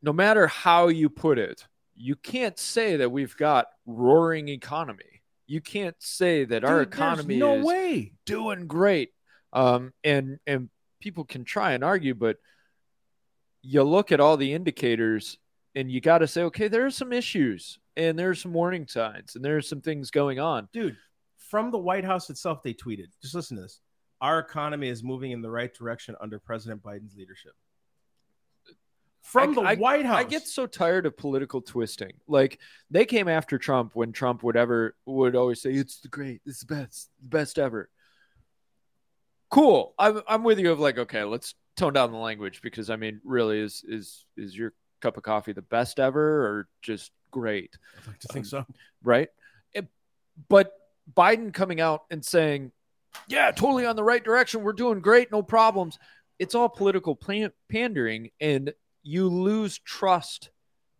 no 0.02 0.14
matter 0.14 0.48
how 0.48 0.88
you 0.88 1.10
put 1.10 1.38
it, 1.40 1.66
you 1.96 2.16
can't 2.16 2.58
say 2.60 2.98
that 2.98 3.12
we've 3.12 3.36
got 3.38 3.68
roaring 3.86 4.50
economy. 4.50 5.22
You 5.48 5.62
can't 5.62 5.96
say 6.00 6.44
that 6.46 6.64
our 6.64 6.86
Dude, 6.86 6.92
there's 6.92 7.00
economy 7.00 7.38
no 7.38 7.56
is 7.60 7.66
way. 7.66 8.14
doing 8.26 8.68
great. 8.68 9.14
Um, 9.54 9.94
and 10.04 10.40
and 10.46 10.70
people 11.00 11.24
can 11.24 11.46
try 11.46 11.72
and 11.74 11.84
argue, 11.84 12.14
but 12.16 12.38
you 13.62 13.84
look 13.84 14.12
at 14.12 14.20
all 14.20 14.38
the 14.38 14.54
indicators 14.54 15.38
and 15.76 15.92
you 15.92 16.02
got 16.02 16.20
to 16.20 16.28
say, 16.28 16.44
okay, 16.44 16.68
there 16.68 16.86
are 16.86 16.92
some 16.92 17.14
issues 17.14 17.80
and 17.96 18.18
there 18.18 18.30
are 18.30 18.36
some 18.36 18.54
warning 18.54 18.88
signs 18.88 19.36
and 19.36 19.44
there 19.46 19.58
are 19.58 19.62
some 19.62 19.82
things 19.82 20.10
going 20.12 20.40
on. 20.40 20.68
Dude, 20.74 20.98
from 21.38 21.72
the 21.72 21.78
White 21.78 22.04
House 22.06 22.30
itself, 22.30 22.62
they 22.64 22.74
tweeted. 22.74 23.08
Just 23.22 23.36
listen 23.36 23.58
to 23.58 23.64
this. 23.64 23.80
Our 24.21 24.39
economy 24.39 24.89
is 24.89 25.03
moving 25.03 25.31
in 25.31 25.41
the 25.41 25.50
right 25.50 25.74
direction 25.74 26.15
under 26.19 26.39
President 26.39 26.81
Biden's 26.81 27.15
leadership. 27.15 27.53
From 29.21 29.53
the 29.53 29.62
I- 29.62 29.75
White 29.75 30.05
House. 30.05 30.19
I 30.19 30.24
get 30.24 30.47
so 30.47 30.65
tired 30.65 31.05
of 31.05 31.17
political 31.17 31.62
twisting. 31.62 32.13
Like 32.27 32.59
they 32.89 33.05
came 33.05 33.27
after 33.27 33.57
Trump 33.57 33.93
when 33.93 34.13
Trump 34.13 34.41
would 34.43 34.55
ever 34.55 34.95
would 35.05 35.36
always 35.36 35.62
say 35.62 35.71
it's 35.71 36.00
the 36.00 36.07
great, 36.07 36.41
it's 36.45 36.62
the 36.62 36.74
best, 36.74 37.09
the 37.21 37.27
best 37.29 37.59
ever. 37.59 37.89
Cool. 39.50 39.93
I'm 40.00 40.21
I'm 40.27 40.43
with 40.43 40.59
you 40.59 40.71
of 40.71 40.79
like, 40.79 40.97
okay, 40.97 41.24
let's 41.24 41.55
tone 41.75 41.93
down 41.93 42.12
the 42.12 42.17
language 42.17 42.62
because 42.62 42.89
I 42.89 42.95
mean, 42.95 43.19
really 43.24 43.59
is 43.59 43.83
is 43.88 44.25
is 44.38 44.57
your 44.57 44.74
cup 45.01 45.17
of 45.17 45.24
coffee 45.24 45.51
the 45.53 45.62
best 45.62 46.00
ever 46.00 46.45
or 46.47 46.67
just 46.81 47.12
great? 47.29 47.77
I'd 48.01 48.07
like 48.07 48.19
to 48.19 48.27
think 48.29 48.45
um, 48.45 48.50
so. 48.50 48.65
right? 49.03 49.29
It- 49.74 49.89
but 50.50 50.71
Biden 51.13 51.53
coming 51.53 51.81
out 51.81 52.03
and 52.12 52.24
saying, 52.24 52.71
"Yeah, 53.27 53.51
totally 53.51 53.86
on 53.86 53.95
the 53.95 54.03
right 54.03 54.24
direction. 54.24 54.63
We're 54.63 54.74
doing 54.74 55.00
great, 55.00 55.31
no 55.31 55.41
problems." 55.41 55.97
It's 56.39 56.55
all 56.55 56.69
political 56.69 57.15
plan- 57.15 57.53
pandering, 57.69 58.31
and 58.39 58.74
you 59.03 59.27
lose 59.27 59.79
trust 59.79 60.51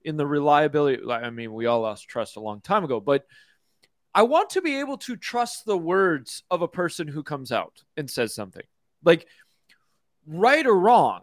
in 0.04 0.18
the 0.18 0.26
reliability. 0.26 1.04
I 1.10 1.30
mean, 1.30 1.54
we 1.54 1.66
all 1.66 1.82
lost 1.82 2.08
trust 2.08 2.38
a 2.38 2.40
long 2.40 2.62
time 2.62 2.84
ago, 2.84 3.00
but 3.00 3.26
I 4.16 4.24
want 4.24 4.50
to 4.52 4.62
be 4.62 4.80
able 4.80 4.98
to 5.00 5.16
trust 5.16 5.66
the 5.66 5.78
words 5.78 6.44
of 6.50 6.62
a 6.62 6.68
person 6.68 7.08
who 7.08 7.22
comes 7.22 7.52
out 7.52 7.84
and 7.98 8.10
says 8.10 8.34
something, 8.34 8.66
like 9.04 9.28
right 10.26 10.66
or 10.66 10.78
wrong. 10.80 11.22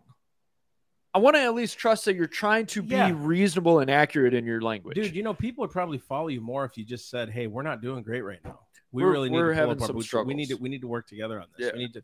I 1.13 1.19
want 1.19 1.37
to 1.37 1.41
at 1.43 1.55
least 1.55 1.79
trust 1.79 2.05
that 2.07 2.15
you're 2.15 2.27
trying 2.27 2.67
to 2.67 2.83
be 2.83 2.95
Yeah. 2.97 3.13
reasonable 3.15 3.79
and 3.79 3.91
accurate 3.91 4.35
in 4.35 4.45
your 4.45 4.61
language. 4.61 4.97
Dude, 4.97 5.15
you 5.15 5.23
know, 5.23 5.33
people 5.35 5.63
would 5.63 5.71
probably 5.71 5.99
follow 5.99 6.29
you 6.29 6.41
more 6.41 6.65
if 6.65 6.77
you 6.77 6.85
just 6.85 7.09
said, 7.09 7.31
"Hey, 7.31 7.47
we're 7.47 7.63
not 7.63 7.81
doing 7.81 8.03
great 8.03 8.23
right 8.23 8.45
now. 8.45 8.61
We 8.95 9.03
We're- 9.03 9.13
really 9.13 9.29
need 9.29 9.37
we're 9.37 9.49
to 9.49 9.55
pull 9.55 9.69
having 9.71 9.83
up 9.83 9.89
our 9.89 9.95
boots. 9.95 10.15
We 10.15 10.35
need 10.35 10.49
to 10.51 10.55
we 10.55 10.69
need 10.69 10.83
to 10.83 10.87
work 10.89 11.09
together 11.09 11.41
on 11.41 11.49
this. 11.59 11.67
Yeah. 11.67 11.73
We 11.73 11.81
need 11.81 11.95
to." 11.95 12.03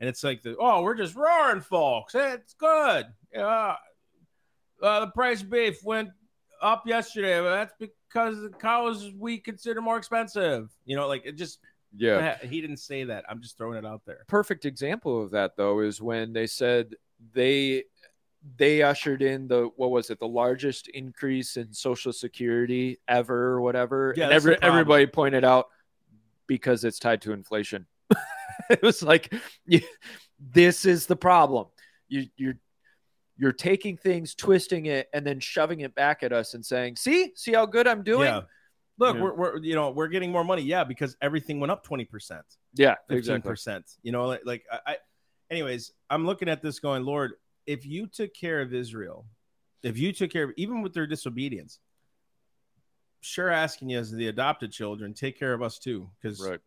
And 0.00 0.08
it's 0.08 0.24
like 0.24 0.42
the 0.42 0.56
oh, 0.58 0.82
we're 0.82 0.96
just 0.96 1.14
roaring, 1.14 1.60
folks. 1.60 2.14
It's 2.14 2.52
good. 2.54 3.06
Yeah, 3.32 3.76
uh, 4.82 5.00
the 5.00 5.06
price 5.12 5.40
of 5.42 5.48
beef 5.50 5.78
went 5.84 6.10
up 6.60 6.86
yesterday. 6.86 7.40
But 7.40 7.54
that's 7.54 7.74
because 7.78 8.42
the 8.42 8.50
cows 8.50 9.10
we 9.16 9.38
consider 9.38 9.80
more 9.80 9.96
expensive. 9.96 10.68
You 10.84 10.96
know, 10.96 11.06
like 11.06 11.24
it 11.24 11.36
just. 11.36 11.60
yeah. 11.96 12.36
He 12.44 12.60
didn't 12.60 12.78
say 12.78 13.04
that. 13.04 13.24
I'm 13.28 13.40
just 13.40 13.56
throwing 13.56 13.78
it 13.78 13.86
out 13.86 14.02
there. 14.04 14.24
perfect 14.26 14.64
example 14.66 15.22
of 15.22 15.30
that 15.30 15.56
though 15.56 15.78
is 15.80 16.02
when 16.02 16.32
they 16.32 16.46
said 16.48 16.94
they 17.32 17.84
they 18.58 18.82
ushered 18.82 19.22
in 19.22 19.48
the 19.48 19.70
what 19.76 19.90
was 19.90 20.10
it 20.10 20.18
the 20.20 20.28
largest 20.28 20.88
increase 20.88 21.56
in 21.56 21.72
social 21.72 22.12
security 22.12 22.98
ever 23.08 23.52
or 23.52 23.60
whatever 23.60 24.12
Yeah, 24.16 24.24
and 24.24 24.32
every, 24.34 24.60
everybody 24.62 25.06
pointed 25.06 25.42
out 25.44 25.66
because 26.46 26.84
it's 26.84 26.98
tied 26.98 27.22
to 27.22 27.32
inflation 27.32 27.86
it 28.70 28.82
was 28.82 29.02
like 29.02 29.32
you, 29.66 29.80
this 30.38 30.84
is 30.84 31.06
the 31.06 31.16
problem 31.16 31.66
you 32.08 32.26
you're 32.36 32.58
you're 33.38 33.52
taking 33.52 33.96
things 33.96 34.34
twisting 34.34 34.86
it 34.86 35.08
and 35.12 35.26
then 35.26 35.38
shoving 35.40 35.80
it 35.80 35.94
back 35.94 36.22
at 36.22 36.32
us 36.32 36.54
and 36.54 36.64
saying 36.64 36.96
see 36.96 37.32
see 37.34 37.52
how 37.52 37.66
good 37.66 37.86
i'm 37.86 38.02
doing 38.02 38.26
Yeah. 38.28 38.42
Look, 38.98 39.16
Yeah. 39.16 39.22
we're, 39.22 39.34
we're 39.34 39.58
you 39.62 39.74
know 39.74 39.90
we're 39.90 40.08
getting 40.08 40.32
more 40.32 40.42
money, 40.42 40.62
yeah, 40.62 40.82
because 40.82 41.18
everything 41.20 41.60
went 41.60 41.70
up 41.70 41.84
twenty 41.84 42.06
percent, 42.06 42.46
Yeah, 42.72 42.94
fifteen 43.08 43.18
exactly. 43.18 43.50
percent. 43.50 43.84
You 44.02 44.12
know, 44.12 44.24
like, 44.26 44.40
like 44.46 44.64
I, 44.72 44.78
I. 44.86 44.96
Anyways, 45.50 45.92
I'm 46.08 46.24
looking 46.24 46.48
at 46.48 46.62
this, 46.62 46.78
going, 46.80 47.04
Lord, 47.04 47.32
if 47.66 47.84
you 47.84 48.06
took 48.06 48.32
care 48.32 48.62
of 48.62 48.72
Israel, 48.72 49.26
if 49.82 49.98
you 49.98 50.14
took 50.14 50.30
care 50.30 50.44
of 50.44 50.52
even 50.56 50.80
with 50.80 50.94
their 50.94 51.06
disobedience, 51.06 51.78
sure, 53.26 53.50
asking 53.50 53.90
you 53.90 53.98
as 53.98 54.10
the 54.10 54.28
adopted 54.28 54.72
children, 54.72 55.12
take 55.12 55.38
care 55.38 55.52
of 55.52 55.62
us 55.62 55.78
too, 55.78 56.08
because 56.20 56.40
Right. 56.40 56.60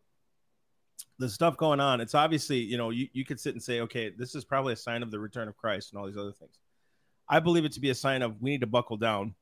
the 1.18 1.28
stuff 1.28 1.56
going 1.56 1.80
on, 1.80 2.00
it's 2.00 2.14
obviously, 2.14 2.58
you 2.58 2.76
know, 2.76 2.90
you, 2.90 3.08
you 3.12 3.24
could 3.24 3.40
sit 3.40 3.54
and 3.54 3.62
say, 3.62 3.80
okay, 3.80 4.10
this 4.10 4.34
is 4.34 4.44
probably 4.44 4.72
a 4.72 4.76
sign 4.76 5.02
of 5.02 5.10
the 5.10 5.18
return 5.18 5.48
of 5.48 5.56
Christ 5.56 5.92
and 5.92 6.00
all 6.00 6.06
these 6.06 6.16
other 6.16 6.32
things. 6.32 6.58
I 7.28 7.40
believe 7.40 7.64
it 7.64 7.72
to 7.72 7.80
be 7.80 7.90
a 7.90 7.94
sign 7.94 8.22
of 8.22 8.40
we 8.42 8.50
need 8.50 8.60
to 8.60 8.66
buckle 8.66 8.96
down 8.96 9.34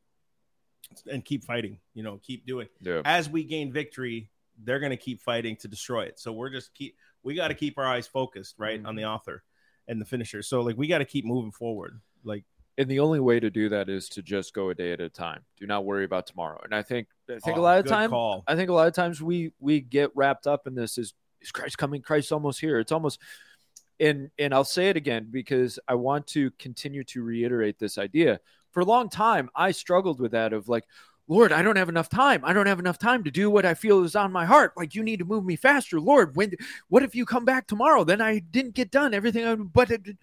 and 1.10 1.24
keep 1.24 1.44
fighting, 1.44 1.78
you 1.94 2.02
know, 2.02 2.20
keep 2.22 2.46
doing. 2.46 2.68
Yeah. 2.80 3.02
As 3.04 3.28
we 3.28 3.44
gain 3.44 3.72
victory, 3.72 4.30
they're 4.64 4.80
going 4.80 4.90
to 4.90 4.96
keep 4.96 5.20
fighting 5.20 5.56
to 5.56 5.68
destroy 5.68 6.02
it. 6.02 6.18
So 6.18 6.32
we're 6.32 6.50
just 6.50 6.74
keep, 6.74 6.96
we 7.22 7.34
got 7.34 7.48
to 7.48 7.54
keep 7.54 7.78
our 7.78 7.86
eyes 7.86 8.06
focused, 8.06 8.54
right, 8.58 8.84
on 8.84 8.94
the 8.94 9.02
mm-hmm. 9.02 9.10
author 9.10 9.42
and 9.86 10.00
the 10.00 10.04
finisher. 10.04 10.42
So, 10.42 10.60
like, 10.60 10.76
we 10.76 10.86
got 10.86 10.98
to 10.98 11.04
keep 11.04 11.24
moving 11.24 11.50
forward. 11.50 12.00
Like, 12.24 12.44
And 12.78 12.88
the 12.88 13.00
only 13.00 13.18
way 13.18 13.40
to 13.40 13.50
do 13.50 13.68
that 13.70 13.88
is 13.88 14.08
to 14.10 14.22
just 14.22 14.54
go 14.54 14.70
a 14.70 14.74
day 14.74 14.92
at 14.92 15.00
a 15.00 15.08
time. 15.08 15.40
Do 15.58 15.66
not 15.66 15.84
worry 15.84 16.04
about 16.04 16.28
tomorrow. 16.28 16.60
And 16.62 16.72
I 16.72 16.82
think 16.82 17.08
I 17.28 17.40
think 17.40 17.56
a 17.56 17.60
oh, 17.60 17.62
lot 17.62 17.80
of 17.80 17.86
time 17.86 18.10
call. 18.10 18.44
I 18.46 18.54
think 18.54 18.70
a 18.70 18.72
lot 18.72 18.86
of 18.86 18.94
times 18.94 19.20
we 19.20 19.52
we 19.58 19.80
get 19.80 20.12
wrapped 20.14 20.46
up 20.46 20.68
in 20.68 20.76
this 20.76 20.96
is 20.96 21.12
is 21.40 21.50
Christ 21.50 21.76
coming? 21.76 22.02
Christ 22.02 22.30
almost 22.30 22.60
here. 22.60 22.78
It's 22.78 22.92
almost 22.92 23.18
and 23.98 24.30
and 24.38 24.54
I'll 24.54 24.62
say 24.62 24.90
it 24.90 24.96
again 24.96 25.26
because 25.28 25.80
I 25.88 25.96
want 25.96 26.28
to 26.28 26.52
continue 26.52 27.02
to 27.04 27.22
reiterate 27.22 27.80
this 27.80 27.98
idea. 27.98 28.38
For 28.70 28.80
a 28.80 28.84
long 28.84 29.08
time, 29.08 29.50
I 29.56 29.72
struggled 29.72 30.20
with 30.20 30.30
that 30.32 30.52
of 30.52 30.68
like, 30.68 30.84
Lord, 31.26 31.52
I 31.52 31.62
don't 31.62 31.76
have 31.76 31.88
enough 31.88 32.08
time. 32.08 32.42
I 32.44 32.52
don't 32.52 32.66
have 32.66 32.78
enough 32.78 32.98
time 32.98 33.24
to 33.24 33.30
do 33.32 33.50
what 33.50 33.66
I 33.66 33.74
feel 33.74 34.04
is 34.04 34.14
on 34.14 34.30
my 34.30 34.44
heart. 34.44 34.74
Like 34.76 34.94
you 34.94 35.02
need 35.02 35.18
to 35.18 35.24
move 35.24 35.44
me 35.44 35.56
faster, 35.56 36.00
Lord. 36.00 36.36
When 36.36 36.52
what 36.88 37.02
if 37.02 37.16
you 37.16 37.26
come 37.26 37.44
back 37.44 37.66
tomorrow? 37.66 38.04
Then 38.04 38.20
I 38.20 38.38
didn't 38.38 38.74
get 38.74 38.92
done 38.92 39.14
everything. 39.14 39.44
I, 39.44 39.56
but 39.56 39.90
it, 39.90 40.16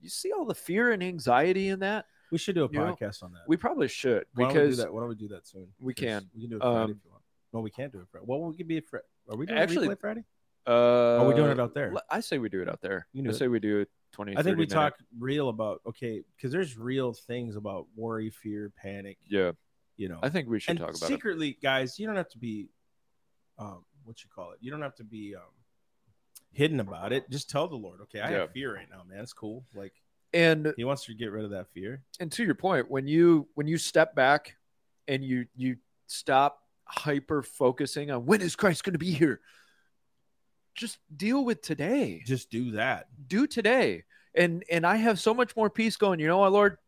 you 0.00 0.08
see 0.08 0.32
all 0.32 0.44
the 0.44 0.54
fear 0.54 0.92
and 0.92 1.02
anxiety 1.02 1.68
in 1.68 1.80
that. 1.80 2.06
We 2.32 2.38
should 2.38 2.54
do 2.54 2.64
a 2.64 2.68
you 2.70 2.78
know, 2.78 2.94
podcast 2.94 3.22
on 3.22 3.32
that. 3.32 3.42
We 3.48 3.56
probably 3.56 3.88
should 3.88 4.24
Why 4.34 4.44
don't 4.44 4.48
we 4.48 4.54
do 4.54 4.60
because 4.66 4.76
that? 4.78 4.92
Why 4.92 5.00
don't 5.00 5.08
we 5.08 5.14
do 5.16 5.28
that 5.28 5.46
soon? 5.46 5.68
we 5.80 5.94
can. 5.94 6.28
We 6.34 6.42
can 6.42 6.50
do 6.50 6.56
it 6.56 6.60
Friday 6.60 6.76
Um, 6.76 6.90
if 6.90 6.96
you 7.04 7.10
want. 7.10 7.22
No, 7.52 7.60
we 7.60 7.70
can't 7.70 7.92
do 7.92 7.98
it 8.00 8.06
Friday. 8.10 8.24
Well, 8.28 8.40
we 8.42 8.56
could 8.56 8.68
be 8.68 8.78
a 8.78 8.82
Friday. 8.82 9.04
Are 9.28 9.36
we 9.36 9.46
doing 9.46 9.58
Actually, 9.58 9.86
Actually, 9.88 9.96
Friday? 9.96 10.24
uh, 10.66 11.22
Are 11.22 11.26
we 11.26 11.34
doing 11.34 11.50
it 11.50 11.58
out 11.58 11.74
there? 11.74 11.92
I 12.08 12.20
say 12.20 12.38
we 12.38 12.48
do 12.48 12.62
it 12.62 12.68
out 12.68 12.80
there. 12.80 13.06
You 13.12 13.22
can 13.22 13.30
do 13.30 13.34
I 13.34 13.38
say 13.38 13.48
we 13.48 13.58
do 13.58 13.80
it 13.80 13.88
20 14.12 14.32
I 14.36 14.42
think 14.42 14.56
we 14.56 14.62
minute- 14.62 14.70
talk 14.70 14.94
real 15.18 15.48
about 15.48 15.80
okay 15.86 16.22
because 16.36 16.52
there's 16.52 16.76
real 16.78 17.12
things 17.12 17.56
about 17.56 17.86
worry, 17.96 18.30
fear, 18.30 18.72
panic. 18.76 19.18
Yeah, 19.28 19.52
You 19.96 20.08
know, 20.08 20.18
I 20.22 20.28
think 20.28 20.48
we 20.48 20.60
should 20.60 20.70
and 20.70 20.78
talk 20.78 20.90
about 20.90 21.08
secretly, 21.08 21.58
guys, 21.60 21.98
you 21.98 22.06
don't 22.06 22.16
have 22.16 22.28
to 22.30 22.38
be, 22.38 22.68
um, 23.58 23.84
what 24.04 24.22
you 24.22 24.30
call 24.34 24.52
it. 24.52 24.58
You 24.60 24.70
don't 24.70 24.82
have 24.82 24.94
to 24.96 25.04
be 25.04 25.34
um, 25.34 25.42
hidden 26.52 26.80
about 26.80 27.12
it. 27.12 27.28
Just 27.30 27.48
tell 27.50 27.68
the 27.68 27.76
Lord, 27.76 28.00
okay, 28.02 28.20
I 28.20 28.30
Yeah. 28.30 28.38
have 28.38 28.52
fear 28.52 28.74
right 28.74 28.88
now, 28.90 29.02
man. 29.08 29.20
It's 29.20 29.32
cool. 29.32 29.64
Like. 29.74 29.92
And 30.32 30.72
He 30.76 30.84
wants 30.84 31.08
you 31.08 31.14
to 31.14 31.18
get 31.18 31.32
rid 31.32 31.44
of 31.44 31.50
that 31.50 31.68
fear. 31.72 32.02
and 32.20 32.30
to 32.32 32.44
your 32.44 32.54
point, 32.54 32.88
when 32.90 33.08
you 33.08 33.48
when 33.54 33.66
you 33.66 33.76
step 33.78 34.14
back 34.14 34.56
and 35.08 35.24
you 35.24 35.46
you 35.56 35.76
stop 36.06 36.62
hyper 36.84 37.42
focusing 37.42 38.10
on 38.12 38.26
when 38.26 38.40
is 38.40 38.54
Christ 38.56 38.84
going 38.84 38.92
to 38.94 38.98
be 38.98 39.10
here, 39.12 39.40
just 40.74 40.98
deal 41.16 41.44
with 41.44 41.62
today. 41.62 42.22
Just 42.24 42.50
do 42.50 42.72
that. 42.72 43.08
do 43.28 43.46
today. 43.46 44.04
And 44.34 44.64
and 44.70 44.86
I 44.86 44.96
have 44.96 45.18
so 45.18 45.34
much 45.34 45.56
more 45.56 45.68
peace 45.68 45.96
going. 45.96 46.20
You 46.20 46.28
know 46.28 46.38
what, 46.38 46.52
Lord? 46.52 46.78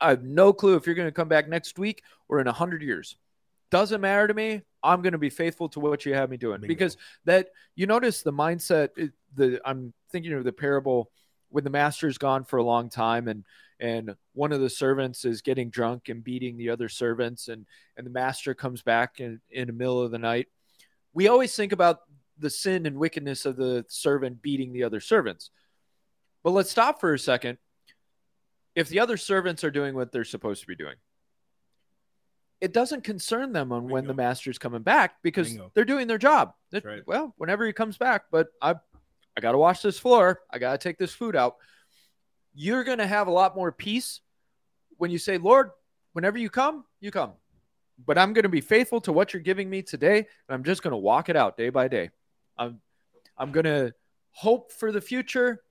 I 0.00 0.10
have 0.10 0.22
no 0.24 0.52
clue 0.54 0.76
if 0.76 0.86
you're 0.86 0.94
going 0.94 1.08
to 1.08 1.12
come 1.12 1.28
back 1.28 1.48
next 1.48 1.78
week 1.78 2.02
or 2.28 2.40
in 2.40 2.46
a 2.46 2.52
hundred 2.52 2.82
years. 2.82 3.16
Doesn't 3.70 4.00
matter 4.00 4.28
to 4.28 4.34
me. 4.34 4.62
I'm 4.86 5.02
going 5.02 5.12
to 5.12 5.18
be 5.18 5.30
faithful 5.30 5.68
to 5.70 5.80
what 5.80 6.06
you 6.06 6.14
have 6.14 6.30
me 6.30 6.36
doing 6.36 6.60
Bingo. 6.60 6.68
because 6.68 6.96
that 7.24 7.48
you 7.74 7.86
notice 7.86 8.22
the 8.22 8.32
mindset. 8.32 8.90
The 9.34 9.60
I'm 9.64 9.92
thinking 10.10 10.32
of 10.32 10.44
the 10.44 10.52
parable 10.52 11.10
when 11.48 11.64
the 11.64 11.70
master's 11.70 12.18
gone 12.18 12.44
for 12.44 12.58
a 12.58 12.62
long 12.64 12.88
time 12.88 13.28
and 13.28 13.44
and 13.78 14.14
one 14.32 14.52
of 14.52 14.60
the 14.60 14.70
servants 14.70 15.24
is 15.24 15.42
getting 15.42 15.68
drunk 15.68 16.08
and 16.08 16.24
beating 16.24 16.56
the 16.56 16.70
other 16.70 16.88
servants 16.88 17.48
and 17.48 17.66
and 17.96 18.06
the 18.06 18.10
master 18.10 18.54
comes 18.54 18.82
back 18.82 19.20
in 19.20 19.40
in 19.50 19.66
the 19.66 19.72
middle 19.72 20.02
of 20.02 20.10
the 20.10 20.18
night. 20.18 20.46
We 21.12 21.28
always 21.28 21.54
think 21.54 21.72
about 21.72 22.00
the 22.38 22.50
sin 22.50 22.86
and 22.86 22.96
wickedness 22.96 23.46
of 23.46 23.56
the 23.56 23.84
servant 23.88 24.42
beating 24.42 24.72
the 24.72 24.84
other 24.84 25.00
servants. 25.00 25.50
But 26.44 26.50
let's 26.50 26.70
stop 26.70 27.00
for 27.00 27.14
a 27.14 27.18
second. 27.18 27.58
If 28.74 28.88
the 28.88 29.00
other 29.00 29.16
servants 29.16 29.64
are 29.64 29.70
doing 29.70 29.94
what 29.94 30.12
they're 30.12 30.24
supposed 30.24 30.60
to 30.60 30.66
be 30.66 30.76
doing, 30.76 30.96
it 32.60 32.72
doesn't 32.72 33.04
concern 33.04 33.52
them 33.52 33.72
on 33.72 33.84
when 33.84 34.04
Bingo. 34.04 34.08
the 34.08 34.16
master's 34.16 34.58
coming 34.58 34.82
back 34.82 35.16
because 35.22 35.48
Bingo. 35.48 35.70
they're 35.74 35.84
doing 35.84 36.06
their 36.06 36.18
job. 36.18 36.54
Right. 36.72 37.02
Well, 37.06 37.34
whenever 37.36 37.66
he 37.66 37.72
comes 37.72 37.98
back, 37.98 38.24
but 38.30 38.48
I 38.62 38.76
I 39.36 39.40
got 39.40 39.52
to 39.52 39.58
wash 39.58 39.82
this 39.82 39.98
floor. 39.98 40.40
I 40.50 40.58
got 40.58 40.72
to 40.72 40.78
take 40.78 40.98
this 40.98 41.12
food 41.12 41.36
out. 41.36 41.56
You're 42.54 42.84
going 42.84 42.98
to 42.98 43.06
have 43.06 43.26
a 43.26 43.30
lot 43.30 43.54
more 43.54 43.70
peace 43.70 44.20
when 44.96 45.10
you 45.10 45.18
say, 45.18 45.36
"Lord, 45.36 45.70
whenever 46.14 46.38
you 46.38 46.48
come, 46.48 46.84
you 47.00 47.10
come." 47.10 47.32
But 48.04 48.18
I'm 48.18 48.32
going 48.32 48.44
to 48.44 48.48
be 48.50 48.60
faithful 48.60 49.00
to 49.02 49.12
what 49.12 49.32
you're 49.32 49.42
giving 49.42 49.68
me 49.68 49.82
today, 49.82 50.18
and 50.18 50.26
I'm 50.48 50.64
just 50.64 50.82
going 50.82 50.92
to 50.92 50.98
walk 50.98 51.28
it 51.28 51.36
out 51.36 51.56
day 51.56 51.68
by 51.68 51.88
day. 51.88 52.10
I'm 52.56 52.80
I'm 53.36 53.52
going 53.52 53.64
to 53.64 53.94
hope 54.30 54.72
for 54.72 54.92
the 54.92 55.00
future, 55.00 55.62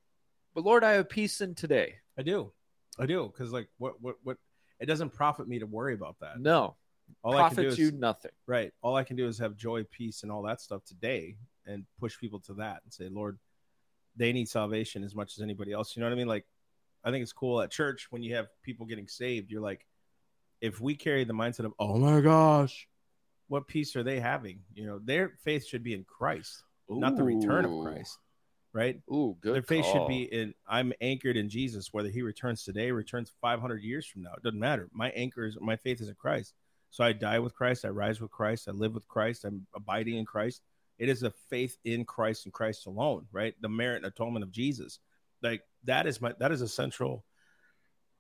but 0.54 0.64
Lord, 0.64 0.84
I 0.84 0.94
have 0.94 1.10
peace 1.10 1.42
in 1.42 1.56
today. 1.56 1.96
I 2.18 2.22
do. 2.22 2.52
I 3.00 3.06
do. 3.08 3.32
Because 3.32 3.52
like 3.52 3.68
what 3.80 4.00
what 4.02 4.16
what 4.24 4.38
it 4.80 4.86
doesn't 4.86 5.12
profit 5.12 5.48
me 5.48 5.60
to 5.60 5.66
worry 5.66 5.94
about 5.94 6.20
that. 6.20 6.40
No, 6.40 6.76
All 7.24 7.36
I 7.36 7.50
can 7.50 7.56
do 7.58 7.64
profits 7.64 7.74
is 7.74 7.80
you 7.80 7.92
nothing. 7.98 8.32
right. 8.48 8.72
All 8.82 8.96
I 8.96 9.04
can 9.04 9.16
do 9.16 9.28
is 9.28 9.38
have 9.40 9.56
joy, 9.56 9.84
peace, 9.84 10.24
and 10.24 10.32
all 10.32 10.42
that 10.44 10.62
stuff 10.62 10.84
today 10.86 11.36
and 11.66 11.86
push 12.00 12.18
people 12.20 12.40
to 12.42 12.54
that 12.56 12.82
and 12.84 12.94
say, 12.94 13.10
Lord, 13.10 13.40
they 14.16 14.32
need 14.34 14.48
salvation 14.48 15.04
as 15.04 15.16
much 15.16 15.38
as 15.38 15.42
anybody 15.42 15.72
else. 15.72 15.96
You 15.96 16.02
know 16.02 16.08
what 16.08 16.14
I 16.14 16.18
mean? 16.18 16.28
Like 16.28 16.46
I 17.04 17.12
think 17.12 17.22
it's 17.22 17.34
cool 17.34 17.62
at 17.62 17.70
church 17.72 18.08
when 18.10 18.24
you 18.24 18.36
have 18.36 18.48
people 18.64 18.86
getting 18.86 19.08
saved, 19.08 19.52
you're 19.52 19.62
like, 19.62 19.86
if 20.62 20.82
we 20.82 20.96
carry 20.96 21.24
the 21.24 21.34
mindset 21.34 21.66
of, 21.66 21.74
oh 21.78 21.98
my 21.98 22.22
gosh, 22.22 22.88
what 23.48 23.68
peace 23.68 23.96
are 23.96 24.04
they 24.04 24.20
having? 24.20 24.62
You 24.74 24.88
know, 24.88 25.00
their 25.04 25.34
faith 25.44 25.68
should 25.68 25.84
be 25.84 25.94
in 25.94 26.04
Christ, 26.04 26.64
not 26.90 27.16
the 27.16 27.24
return 27.24 27.66
of 27.66 27.84
Christ. 27.84 28.18
Right? 28.76 29.00
Ooh, 29.10 29.38
good. 29.40 29.56
Their 29.56 29.62
faith 29.62 29.86
should 29.86 30.06
be 30.06 30.24
in 30.24 30.54
I'm 30.68 30.92
anchored 31.00 31.38
in 31.38 31.48
Jesus, 31.48 31.94
whether 31.94 32.10
he 32.10 32.22
returns 32.22 32.66
today, 32.66 32.92
returns 32.92 33.32
500 33.40 33.82
years 33.82 34.06
from 34.06 34.24
now. 34.24 34.34
It 34.36 34.44
doesn't 34.44 34.60
matter. 34.60 34.90
My 34.92 35.12
anchor 35.12 35.46
is 35.46 35.58
my 35.62 35.78
faith 35.78 36.02
is 36.02 36.10
in 36.10 36.16
Christ. 36.16 36.54
So 36.90 37.02
I 37.02 37.14
die 37.14 37.40
with 37.40 37.56
Christ, 37.56 37.86
I 37.86 37.90
rise 37.90 38.20
with 38.20 38.32
Christ, 38.32 38.68
I 38.68 38.72
live 38.72 38.94
with 38.94 39.08
Christ, 39.08 39.46
I'm 39.46 39.66
abiding 39.74 40.18
in 40.18 40.26
Christ. 40.26 40.62
It 40.98 41.08
is 41.08 41.24
a 41.24 41.32
faith 41.50 41.78
in 41.86 42.04
Christ 42.04 42.46
and 42.46 42.54
Christ 42.54 42.86
alone, 42.86 43.28
right? 43.32 43.54
The 43.62 43.70
merit 43.70 43.98
and 43.98 44.06
atonement 44.08 44.44
of 44.44 44.52
Jesus. 44.52 45.00
Like 45.42 45.62
that 45.86 46.06
is 46.06 46.22
my 46.22 46.34
that 46.40 46.52
is 46.52 46.62
a 46.62 46.68
central 46.68 47.24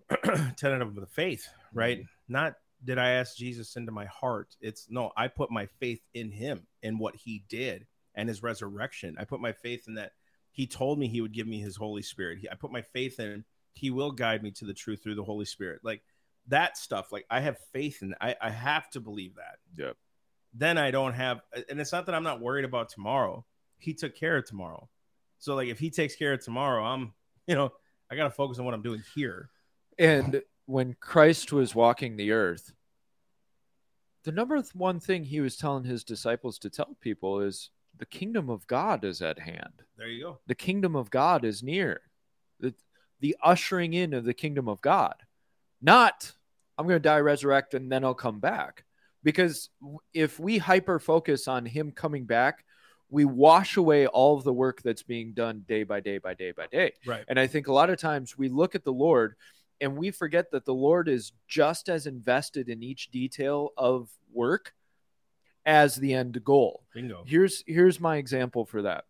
tenet 0.58 0.82
of 0.82 0.96
the 0.96 1.06
faith, 1.06 1.48
mm-hmm. 1.48 1.78
right? 1.78 2.04
Not 2.30 2.56
did 2.84 2.98
I 2.98 3.12
ask 3.12 3.36
Jesus 3.36 3.76
into 3.76 3.92
my 3.92 4.06
heart? 4.06 4.56
It's 4.62 4.88
no, 4.90 5.12
I 5.18 5.28
put 5.28 5.52
my 5.52 5.68
faith 5.80 6.02
in 6.14 6.32
him 6.32 6.68
and 6.84 7.00
what 7.00 7.16
he 7.16 7.44
did 7.50 7.88
and 8.14 8.30
his 8.30 8.44
resurrection. 8.44 9.16
I 9.20 9.26
put 9.26 9.40
my 9.40 9.52
faith 9.52 9.88
in 9.88 9.96
that 9.96 10.12
he 10.56 10.66
told 10.66 10.98
me 10.98 11.10
he 11.10 11.20
would 11.20 11.34
give 11.34 11.48
me 11.48 11.60
his 11.60 11.76
Holy 11.76 12.02
Spirit. 12.02 12.38
He, 12.40 12.50
I 12.50 12.56
put 12.56 12.72
my 12.72 12.82
faith 12.82 13.20
in 13.20 13.44
he 13.74 13.92
will 13.92 14.12
guide 14.12 14.42
me 14.42 14.52
to 14.52 14.64
the 14.64 14.74
truth 14.74 15.04
through 15.04 15.16
the 15.16 15.24
Holy 15.24 15.44
Spirit. 15.44 15.82
Like 15.84 16.02
that 16.48 16.78
stuff, 16.78 17.12
like 17.12 17.26
I 17.30 17.42
have 17.42 17.58
faith 17.74 18.02
in 18.02 18.16
I, 18.22 18.36
I 18.42 18.50
have 18.50 18.90
to 18.92 19.02
believe 19.02 19.36
that. 19.36 19.58
Yep. 19.78 19.98
Then 20.54 20.78
I 20.78 20.92
don't 20.92 21.14
have 21.14 21.42
and 21.70 21.80
it's 21.80 21.92
not 21.92 22.06
that 22.06 22.16
I'm 22.16 22.24
not 22.24 22.40
worried 22.40 22.64
about 22.64 22.88
tomorrow. 22.88 23.46
He 23.80 23.94
took 23.94 24.16
care 24.16 24.38
of 24.38 24.46
tomorrow. 24.46 24.90
So 25.40 25.56
like 25.56 25.68
if 25.68 25.78
he 25.78 25.90
takes 25.90 26.16
care 26.16 26.32
of 26.32 26.44
tomorrow, 26.44 26.86
I'm 26.86 27.14
you 27.48 27.56
know, 27.56 27.74
I 28.10 28.16
gotta 28.16 28.32
focus 28.32 28.58
on 28.58 28.64
what 28.64 28.74
I'm 28.74 28.82
doing 28.82 29.04
here. 29.14 29.50
And 30.00 30.42
when 30.68 30.96
Christ 31.02 31.52
was 31.52 31.76
walking 31.76 32.16
the 32.16 32.32
earth, 32.32 32.72
the 34.24 34.32
number 34.32 34.64
one 34.74 35.02
thing 35.02 35.26
he 35.26 35.42
was 35.42 35.58
telling 35.58 35.84
his 35.84 36.06
disciples 36.06 36.58
to 36.60 36.70
tell 36.70 36.98
people 37.02 37.42
is 37.42 37.72
the 37.98 38.06
kingdom 38.06 38.50
of 38.50 38.68
God 38.68 39.04
is 39.04 39.22
at 39.22 39.40
hand. 39.40 39.84
There 39.98 40.08
you 40.08 40.24
go. 40.24 40.40
The 40.48 40.56
kingdom 40.56 40.96
of 40.96 41.10
God 41.10 41.46
is 41.46 41.64
near. 41.64 42.02
The, 42.60 42.74
the 43.20 43.36
ushering 43.44 43.94
in 43.94 44.14
of 44.14 44.26
the 44.26 44.34
kingdom 44.34 44.68
of 44.68 44.82
God. 44.82 45.16
Not, 45.82 46.32
I'm 46.78 46.88
going 46.88 46.96
to 46.96 47.04
die, 47.04 47.20
resurrect, 47.20 47.74
and 47.74 47.92
then 47.92 48.04
I'll 48.04 48.14
come 48.14 48.40
back. 48.40 48.84
Because 49.24 49.70
if 50.14 50.40
we 50.40 50.58
hyper 50.58 51.00
focus 51.00 51.48
on 51.48 51.66
him 51.66 51.92
coming 51.92 52.26
back, 52.26 52.64
we 53.10 53.26
wash 53.26 53.78
away 53.78 54.08
all 54.08 54.38
of 54.38 54.44
the 54.44 54.54
work 54.54 54.82
that's 54.82 55.04
being 55.04 55.34
done 55.34 55.64
day 55.68 55.84
by 55.84 56.00
day 56.00 56.18
by 56.18 56.34
day 56.34 56.52
by 56.52 56.68
day. 56.68 56.94
Right. 57.06 57.24
And 57.28 57.40
I 57.40 57.48
think 57.48 57.68
a 57.68 57.74
lot 57.74 57.90
of 57.90 57.98
times 57.98 58.38
we 58.38 58.50
look 58.50 58.76
at 58.76 58.84
the 58.84 58.94
Lord 58.94 59.36
and 59.82 59.98
we 59.98 60.12
forget 60.12 60.52
that 60.52 60.66
the 60.66 60.74
Lord 60.74 61.08
is 61.08 61.32
just 61.48 61.90
as 61.90 62.08
invested 62.08 62.70
in 62.70 62.84
each 62.84 63.12
detail 63.12 63.72
of 63.78 64.10
work 64.32 64.74
as 65.66 65.96
the 65.96 66.14
end 66.14 66.44
goal. 66.44 66.84
Bingo. 66.94 67.24
Here's 67.26 67.64
here's 67.68 68.00
my 68.00 68.18
example 68.18 68.66
for 68.66 68.84
that. 68.84 69.06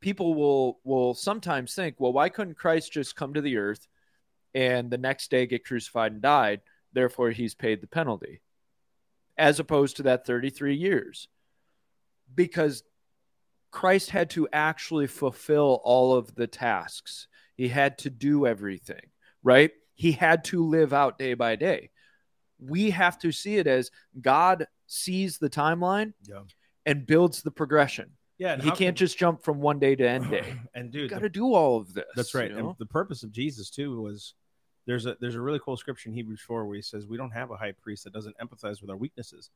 People 0.00 0.34
will 0.34 0.80
will 0.84 1.14
sometimes 1.14 1.74
think, 1.74 1.96
well, 1.98 2.12
why 2.12 2.28
couldn't 2.28 2.56
Christ 2.56 2.92
just 2.92 3.14
come 3.16 3.34
to 3.34 3.40
the 3.40 3.56
earth 3.58 3.86
and 4.54 4.90
the 4.90 4.98
next 4.98 5.30
day 5.30 5.46
get 5.46 5.64
crucified 5.64 6.12
and 6.12 6.22
died? 6.22 6.60
Therefore, 6.92 7.30
he's 7.30 7.54
paid 7.54 7.80
the 7.80 7.86
penalty. 7.86 8.40
as 9.36 9.58
opposed 9.60 9.96
to 9.96 10.02
that 10.04 10.26
33 10.26 10.76
years 10.76 11.28
because 12.34 12.82
Christ 13.70 14.10
had 14.10 14.30
to 14.30 14.48
actually 14.52 15.06
fulfill 15.06 15.80
all 15.84 16.14
of 16.14 16.34
the 16.34 16.46
tasks. 16.46 17.28
He 17.56 17.68
had 17.68 17.98
to 17.98 18.10
do 18.10 18.46
everything, 18.46 19.10
right? 19.42 19.70
He 19.94 20.12
had 20.12 20.44
to 20.46 20.64
live 20.66 20.92
out 20.92 21.18
day 21.18 21.34
by 21.34 21.56
day. 21.56 21.90
We 22.66 22.90
have 22.90 23.18
to 23.20 23.32
see 23.32 23.56
it 23.56 23.66
as 23.66 23.90
God 24.20 24.66
sees 24.86 25.38
the 25.38 25.50
timeline 25.50 26.12
Yeah. 26.26 26.40
and 26.86 27.06
builds 27.06 27.42
the 27.42 27.50
progression. 27.50 28.10
Yeah. 28.38 28.56
he 28.56 28.62
can't 28.70 28.78
can- 28.78 28.94
just 28.96 29.18
jump 29.18 29.42
from 29.42 29.60
one 29.60 29.78
day 29.78 29.94
to 29.94 30.08
end 30.08 30.30
day. 30.30 30.54
and 30.74 30.92
You 30.94 31.02
dude, 31.02 31.10
got 31.10 31.20
to 31.22 31.28
do 31.28 31.54
all 31.54 31.76
of 31.78 31.94
this. 31.94 32.04
That's 32.16 32.34
right. 32.34 32.50
you 32.50 32.56
And 32.58 32.74
the 32.78 32.86
purpose 32.86 33.22
of 33.22 33.30
Jesus 33.32 33.70
too 33.70 34.00
was 34.00 34.34
there's 34.86 35.06
a 35.06 35.16
there's 35.20 35.36
a 35.36 35.40
really 35.40 35.60
cool 35.64 35.76
scripture 35.76 36.08
in 36.08 36.14
Hebrews 36.14 36.40
4 36.40 36.66
where 36.66 36.74
he 36.76 36.82
says 36.82 37.06
we 37.06 37.16
don't 37.16 37.30
have 37.30 37.50
a 37.52 37.56
high 37.56 37.72
priest 37.72 38.02
that 38.04 38.12
doesn't 38.12 38.36
empathize 38.38 38.80
with 38.80 38.90
our 38.90 38.96
weaknesses. 38.96 39.50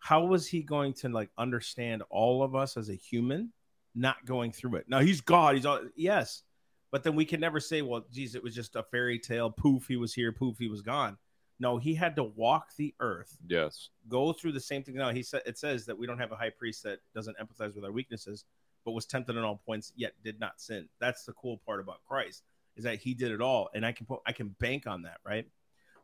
How 0.00 0.24
was 0.24 0.46
he 0.46 0.62
going 0.62 0.92
to 0.94 1.08
like 1.08 1.30
understand 1.38 2.02
all 2.10 2.42
of 2.42 2.54
us 2.54 2.76
as 2.76 2.88
a 2.88 2.94
human 2.94 3.52
not 3.94 4.24
going 4.24 4.52
through 4.52 4.76
it? 4.76 4.86
Now 4.88 5.00
he's 5.00 5.20
God, 5.20 5.54
he's 5.56 5.66
all 5.66 5.80
yes. 5.96 6.42
But 6.90 7.02
then 7.04 7.14
we 7.14 7.26
can 7.26 7.38
never 7.38 7.60
say, 7.60 7.82
well, 7.82 8.04
geez, 8.10 8.34
it 8.34 8.42
was 8.42 8.54
just 8.54 8.74
a 8.74 8.82
fairy 8.82 9.18
tale. 9.18 9.50
Poof, 9.50 9.86
he 9.86 9.96
was 9.96 10.14
here. 10.14 10.32
Poof, 10.32 10.56
he 10.58 10.68
was 10.68 10.80
gone. 10.80 11.18
No, 11.60 11.76
he 11.76 11.94
had 11.94 12.14
to 12.16 12.24
walk 12.24 12.68
the 12.76 12.94
earth 13.00 13.36
Yes. 13.48 13.90
go 14.08 14.32
through 14.32 14.52
the 14.52 14.60
same 14.60 14.82
thing. 14.82 14.94
Now 14.94 15.10
he 15.10 15.22
said 15.22 15.42
it 15.44 15.58
says 15.58 15.86
that 15.86 15.98
we 15.98 16.06
don't 16.06 16.18
have 16.18 16.32
a 16.32 16.36
high 16.36 16.50
priest 16.50 16.82
that 16.84 17.00
doesn't 17.14 17.36
empathize 17.38 17.74
with 17.74 17.84
our 17.84 17.92
weaknesses, 17.92 18.44
but 18.84 18.92
was 18.92 19.06
tempted 19.06 19.36
in 19.36 19.42
all 19.42 19.60
points 19.66 19.92
yet 19.96 20.12
did 20.22 20.38
not 20.38 20.60
sin. 20.60 20.88
That's 21.00 21.24
the 21.24 21.32
cool 21.32 21.58
part 21.66 21.80
about 21.80 22.04
Christ 22.06 22.44
is 22.76 22.84
that 22.84 22.98
he 23.00 23.12
did 23.12 23.32
it 23.32 23.40
all, 23.40 23.68
and 23.74 23.84
I 23.84 23.92
can 23.92 24.06
put 24.06 24.20
I 24.24 24.32
can 24.32 24.54
bank 24.60 24.86
on 24.86 25.02
that, 25.02 25.18
right? 25.24 25.46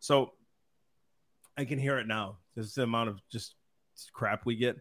So 0.00 0.32
I 1.56 1.64
can 1.64 1.78
hear 1.78 1.98
it 1.98 2.08
now. 2.08 2.38
There's 2.54 2.74
the 2.74 2.82
amount 2.82 3.10
of 3.10 3.20
just 3.30 3.54
crap 4.12 4.44
we 4.44 4.56
get. 4.56 4.76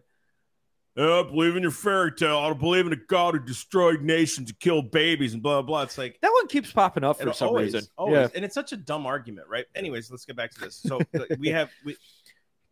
Oh, 0.96 1.20
I 1.20 1.22
believe 1.28 1.56
in 1.56 1.62
your 1.62 1.72
fairy 1.72 2.12
tale. 2.12 2.38
I 2.38 2.46
don't 2.46 2.60
believe 2.60 2.86
in 2.86 2.92
a 2.92 2.96
God 3.08 3.34
who 3.34 3.40
destroyed 3.40 4.02
nations 4.02 4.50
and 4.50 4.60
killed 4.60 4.92
babies 4.92 5.34
and 5.34 5.42
blah 5.42 5.60
blah. 5.60 5.62
blah. 5.62 5.82
It's 5.82 5.98
like 5.98 6.18
That 6.20 6.32
one 6.32 6.46
keeps 6.46 6.70
popping 6.70 7.02
up 7.02 7.20
for 7.20 7.32
some 7.32 7.48
always, 7.48 7.74
reason. 7.74 7.88
Always. 7.98 8.14
Yeah. 8.14 8.28
And 8.36 8.44
it's 8.44 8.54
such 8.54 8.72
a 8.72 8.76
dumb 8.76 9.04
argument, 9.04 9.48
right? 9.48 9.66
Anyways, 9.74 10.10
let's 10.10 10.24
get 10.24 10.36
back 10.36 10.52
to 10.52 10.60
this. 10.60 10.76
So 10.76 11.00
we 11.38 11.48
have 11.48 11.70
we, 11.84 11.96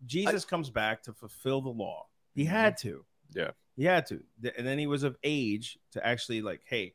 Jesus 0.07 0.45
comes 0.45 0.71
back 0.71 1.03
to 1.05 1.13
fulfill 1.13 1.61
the 1.61 1.71
law. 1.71 2.07
He 2.35 2.45
mm-hmm. 2.45 2.53
had 2.53 2.77
to. 2.79 3.05
Yeah. 3.35 3.51
He 3.77 3.85
had 3.85 4.07
to. 4.07 4.23
And 4.57 4.67
then 4.67 4.79
he 4.79 4.87
was 4.87 5.03
of 5.03 5.17
age 5.25 5.79
to 5.93 6.07
actually 6.07 6.43
like, 6.43 6.61
hey, 6.65 6.95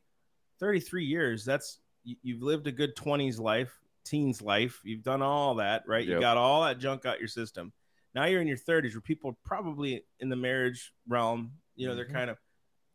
33 0.60 1.06
years, 1.06 1.44
that's 1.44 1.80
you, 2.04 2.16
you've 2.24 2.42
lived 2.42 2.68
a 2.68 2.72
good 2.72 2.96
20s 2.96 3.40
life, 3.40 3.78
teens 4.06 4.42
life. 4.42 4.80
You've 4.84 5.04
done 5.04 5.22
all 5.22 5.56
that, 5.56 5.84
right? 5.88 6.06
You 6.06 6.20
got 6.20 6.38
all 6.38 6.64
that 6.64 6.80
junk 6.80 7.06
out 7.06 7.20
your 7.20 7.28
system. 7.28 7.74
Now 8.18 8.26
you're 8.26 8.42
in 8.42 8.48
your 8.48 8.58
30s 8.58 8.96
where 8.96 9.02
people 9.02 9.38
probably 9.46 10.04
in 10.20 10.30
the 10.30 10.36
marriage 10.36 10.92
realm, 11.08 11.52
you 11.76 11.88
know, 11.88 11.94
they're 11.94 12.06
Mhm. 12.08 12.14
kind 12.14 12.30
of 12.32 12.40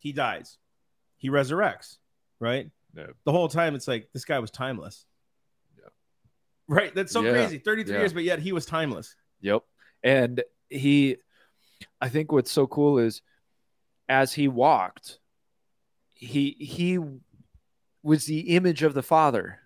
he 0.00 0.12
dies. 0.12 0.58
He 1.16 1.28
resurrects, 1.30 1.98
right? 2.40 2.68
Yeah. 2.92 3.06
The 3.22 3.30
whole 3.30 3.46
time 3.48 3.76
it's 3.76 3.86
like 3.86 4.10
this 4.12 4.24
guy 4.24 4.40
was 4.40 4.50
timeless. 4.50 5.06
Yeah. 5.78 5.84
Right? 6.66 6.92
That's 6.92 7.12
so 7.12 7.22
Yeah. 7.22 7.34
crazy. 7.34 7.58
33 7.58 7.94
Yeah. 7.94 8.00
years, 8.00 8.12
but 8.12 8.24
yet 8.24 8.40
he 8.40 8.50
was 8.50 8.66
timeless. 8.66 9.14
Yep. 9.42 9.62
And 10.02 10.42
he, 10.68 11.18
I 12.00 12.08
think 12.08 12.32
what's 12.32 12.50
so 12.50 12.66
cool 12.66 12.98
is 12.98 13.22
as 14.08 14.32
he 14.32 14.48
walked, 14.48 15.20
he 16.14 16.56
he 16.58 16.98
was 18.02 18.26
the 18.26 18.56
image 18.56 18.82
of 18.82 18.94
the 18.94 19.04
Father. 19.04 19.60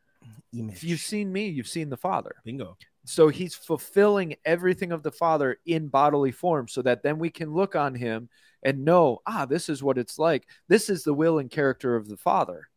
Image. 0.53 0.75
If 0.77 0.85
you've 0.85 1.01
seen 1.01 1.33
me, 1.33 1.49
you've 1.49 1.67
seen 1.67 1.89
the 1.89 1.97
Father. 1.97 2.37
bingo. 2.45 2.77
So 3.09 3.29
he's 3.29 3.55
fulfilling 3.55 4.35
everything 4.45 4.91
of 4.91 5.05
the 5.05 5.13
Father 5.13 5.59
in 5.65 5.87
bodily 5.87 6.33
form 6.33 6.67
so 6.67 6.83
that 6.83 7.05
then 7.05 7.21
we 7.21 7.31
can 7.31 7.55
look 7.55 7.77
on 7.77 7.95
him 7.95 8.29
and 8.65 8.85
know, 8.85 9.21
ah, 9.25 9.47
this 9.47 9.69
is 9.69 9.81
what 9.81 9.97
it's 9.97 10.19
like. 10.19 10.45
This 10.67 10.91
is 10.91 11.05
the 11.05 11.15
will 11.15 11.39
and 11.39 11.49
character 11.49 11.95
of 11.95 12.09
the 12.09 12.17
Father, 12.17 12.69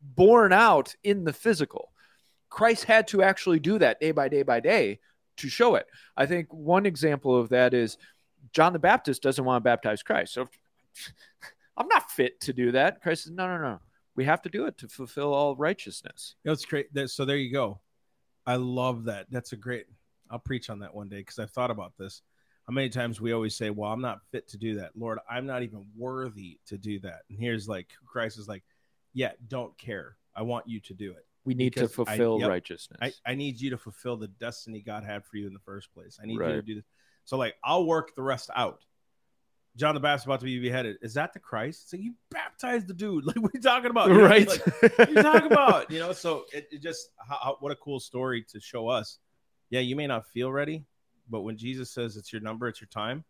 born 0.00 0.52
out 0.52 0.94
in 1.02 1.24
the 1.24 1.32
physical. 1.32 1.90
Christ 2.48 2.84
had 2.84 3.08
to 3.08 3.24
actually 3.24 3.58
do 3.58 3.80
that 3.80 3.98
day 3.98 4.12
by 4.12 4.28
day 4.28 4.44
by 4.44 4.60
day 4.60 5.00
to 5.38 5.48
show 5.48 5.74
it. 5.74 5.86
I 6.16 6.26
think 6.26 6.52
one 6.52 6.86
example 6.86 7.36
of 7.36 7.48
that 7.48 7.74
is 7.74 7.98
John 8.52 8.72
the 8.72 8.78
Baptist 8.78 9.20
doesn't 9.20 9.44
want 9.44 9.64
to 9.64 9.68
baptize 9.68 10.04
Christ. 10.04 10.32
So 10.32 10.46
I'm 11.76 11.88
not 11.88 12.08
fit 12.08 12.40
to 12.42 12.52
do 12.52 12.70
that. 12.70 13.02
Christ 13.02 13.24
says, 13.24 13.32
no, 13.32 13.48
no, 13.48 13.58
no. 13.58 13.80
We 14.14 14.26
have 14.26 14.42
to 14.42 14.48
do 14.48 14.66
it 14.66 14.78
to 14.78 14.88
fulfill 14.88 15.34
all 15.34 15.56
righteousness. 15.56 16.36
That's 16.44 16.64
great. 16.64 16.86
So 17.06 17.24
there 17.24 17.36
you 17.36 17.52
go. 17.52 17.80
I 18.48 18.56
love 18.56 19.04
that. 19.04 19.26
That's 19.30 19.52
a 19.52 19.56
great. 19.56 19.84
I'll 20.30 20.38
preach 20.38 20.70
on 20.70 20.78
that 20.78 20.94
one 20.94 21.10
day 21.10 21.18
because 21.18 21.38
I've 21.38 21.50
thought 21.50 21.70
about 21.70 21.92
this. 21.98 22.22
How 22.66 22.72
many 22.72 22.88
times 22.88 23.20
we 23.20 23.32
always 23.32 23.54
say, 23.54 23.68
"Well, 23.68 23.92
I'm 23.92 24.00
not 24.00 24.20
fit 24.30 24.48
to 24.48 24.56
do 24.56 24.76
that, 24.76 24.92
Lord. 24.96 25.18
I'm 25.30 25.44
not 25.44 25.62
even 25.62 25.84
worthy 25.94 26.58
to 26.66 26.78
do 26.78 26.98
that." 27.00 27.22
And 27.28 27.38
here's 27.38 27.68
like 27.68 27.90
Christ 28.06 28.38
is 28.38 28.48
like, 28.48 28.64
"Yeah, 29.12 29.32
don't 29.48 29.76
care. 29.76 30.16
I 30.34 30.42
want 30.42 30.66
you 30.66 30.80
to 30.80 30.94
do 30.94 31.12
it. 31.12 31.26
We 31.44 31.52
need 31.52 31.74
to 31.74 31.84
I- 31.84 31.88
fulfill 31.88 32.40
yep. 32.40 32.48
righteousness. 32.48 32.98
I, 33.02 33.12
I 33.30 33.34
need 33.34 33.60
you 33.60 33.68
to 33.70 33.78
fulfill 33.78 34.16
the 34.16 34.28
destiny 34.28 34.80
God 34.80 35.04
had 35.04 35.26
for 35.26 35.36
you 35.36 35.46
in 35.46 35.52
the 35.52 35.60
first 35.60 35.92
place. 35.92 36.18
I 36.22 36.24
need 36.24 36.40
you 36.40 36.46
to 36.46 36.62
do 36.62 36.74
this. 36.76 36.84
So 37.26 37.36
like, 37.36 37.56
I'll 37.62 37.84
work 37.84 38.14
the 38.16 38.22
rest 38.22 38.48
out." 38.56 38.82
John 39.78 39.94
the 39.94 40.00
Baptist 40.00 40.26
about 40.26 40.40
to 40.40 40.44
be 40.46 40.58
beheaded. 40.58 40.96
Is 41.02 41.14
that 41.14 41.32
the 41.32 41.38
Christ? 41.38 41.88
So 41.88 41.96
you 41.96 42.14
baptized 42.30 42.88
the 42.88 42.94
dude. 42.94 43.24
Like, 43.26 43.36
what 43.36 43.50
are 43.50 43.50
you 43.54 43.60
talking 43.60 43.90
about? 43.90 44.08
You 44.08 44.14
know 44.14 44.22
what 44.22 44.32
I 44.32 44.38
mean? 44.40 44.48
right. 44.48 44.98
Like, 44.98 45.08
you 45.08 45.14
talking 45.22 45.52
about? 45.52 45.90
You 45.90 46.00
know, 46.00 46.12
so 46.12 46.44
it, 46.52 46.66
it 46.72 46.82
just 46.82 47.10
how, 47.28 47.38
how- 47.40 47.56
what 47.60 47.70
a 47.70 47.76
cool 47.76 48.00
story 48.00 48.44
to 48.52 48.60
show 48.60 48.88
us. 48.88 49.18
Yeah, 49.70 49.80
you 49.80 49.94
may 49.94 50.06
not 50.06 50.26
feel 50.26 50.50
ready, 50.50 50.84
but 51.30 51.42
when 51.42 51.56
Jesus 51.56 51.90
says 51.92 52.16
it's 52.16 52.32
your 52.32 52.42
number, 52.42 52.66
it's 52.68 52.80
your 52.80 52.88
time, 52.88 53.24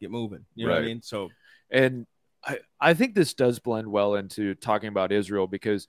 get 0.00 0.10
moving. 0.10 0.44
You 0.54 0.66
know 0.66 0.72
what 0.72 0.82
I 0.82 0.86
mean? 0.86 1.02
So 1.02 1.28
And 1.70 2.06
I, 2.44 2.58
I 2.80 2.94
think 2.94 3.14
this 3.14 3.34
does 3.34 3.58
blend 3.58 3.86
well 3.86 4.14
into 4.16 4.54
talking 4.56 4.88
about 4.88 5.12
Israel 5.12 5.46
because 5.46 5.86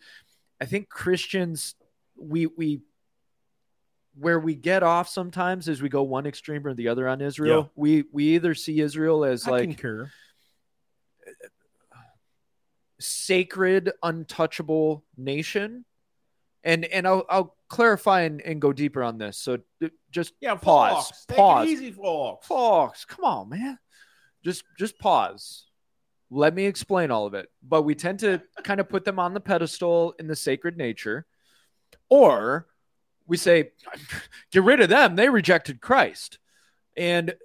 I 0.61 0.65
think 0.65 0.89
Christians 0.89 1.75
we 2.15 2.45
we 2.45 2.81
where 4.15 4.39
we 4.39 4.55
get 4.55 4.83
off 4.83 5.07
sometimes 5.09 5.67
is 5.67 5.81
we 5.81 5.89
go 5.89 6.03
one 6.03 6.25
extreme 6.25 6.65
or 6.65 6.73
the 6.73 6.87
other 6.87 7.07
on 7.07 7.21
Israel. 7.21 7.63
Yeah. 7.63 7.69
We 7.75 8.03
we 8.11 8.23
either 8.35 8.53
see 8.55 8.79
Israel 8.81 9.23
as 9.23 9.47
I 9.47 9.51
like 9.51 9.63
concur. 9.63 10.11
sacred, 12.99 13.91
untouchable 14.03 15.05
nation. 15.17 15.85
And 16.63 16.83
and 16.85 17.07
I'll 17.07 17.25
I'll 17.29 17.55
clarify 17.69 18.21
and, 18.21 18.41
and 18.41 18.59
go 18.59 18.73
deeper 18.73 19.03
on 19.03 19.17
this. 19.17 19.37
So 19.37 19.59
just 20.11 20.33
Yeah, 20.41 20.55
Pause. 20.55 21.05
Fox. 21.05 21.25
Take 21.25 21.37
Pause. 21.37 21.67
it 21.67 21.71
easy, 21.71 21.91
Fox. 21.91 22.47
Fox, 22.47 23.05
come 23.05 23.23
on, 23.25 23.49
man. 23.49 23.79
Just 24.43 24.63
just 24.77 24.99
pause. 24.99 25.65
Let 26.29 26.53
me 26.53 26.65
explain 26.65 27.09
all 27.11 27.25
of 27.25 27.33
it. 27.33 27.47
But 27.63 27.83
we 27.83 27.95
tend 27.95 28.19
to 28.19 28.41
kind 28.63 28.79
of 28.79 28.89
put 28.89 29.05
them 29.05 29.17
on 29.19 29.33
the 29.33 29.39
pedestal 29.39 30.13
in 30.19 30.27
the 30.27 30.35
sacred 30.35 30.77
nature. 30.77 31.25
Or 32.09 32.67
we 33.29 33.37
say, 33.37 33.69
get 34.51 34.63
rid 34.63 34.81
of 34.81 34.89
them. 34.89 35.15
They 35.15 35.29
rejected 35.29 35.79
Christ. 35.79 36.39
And 36.97 37.35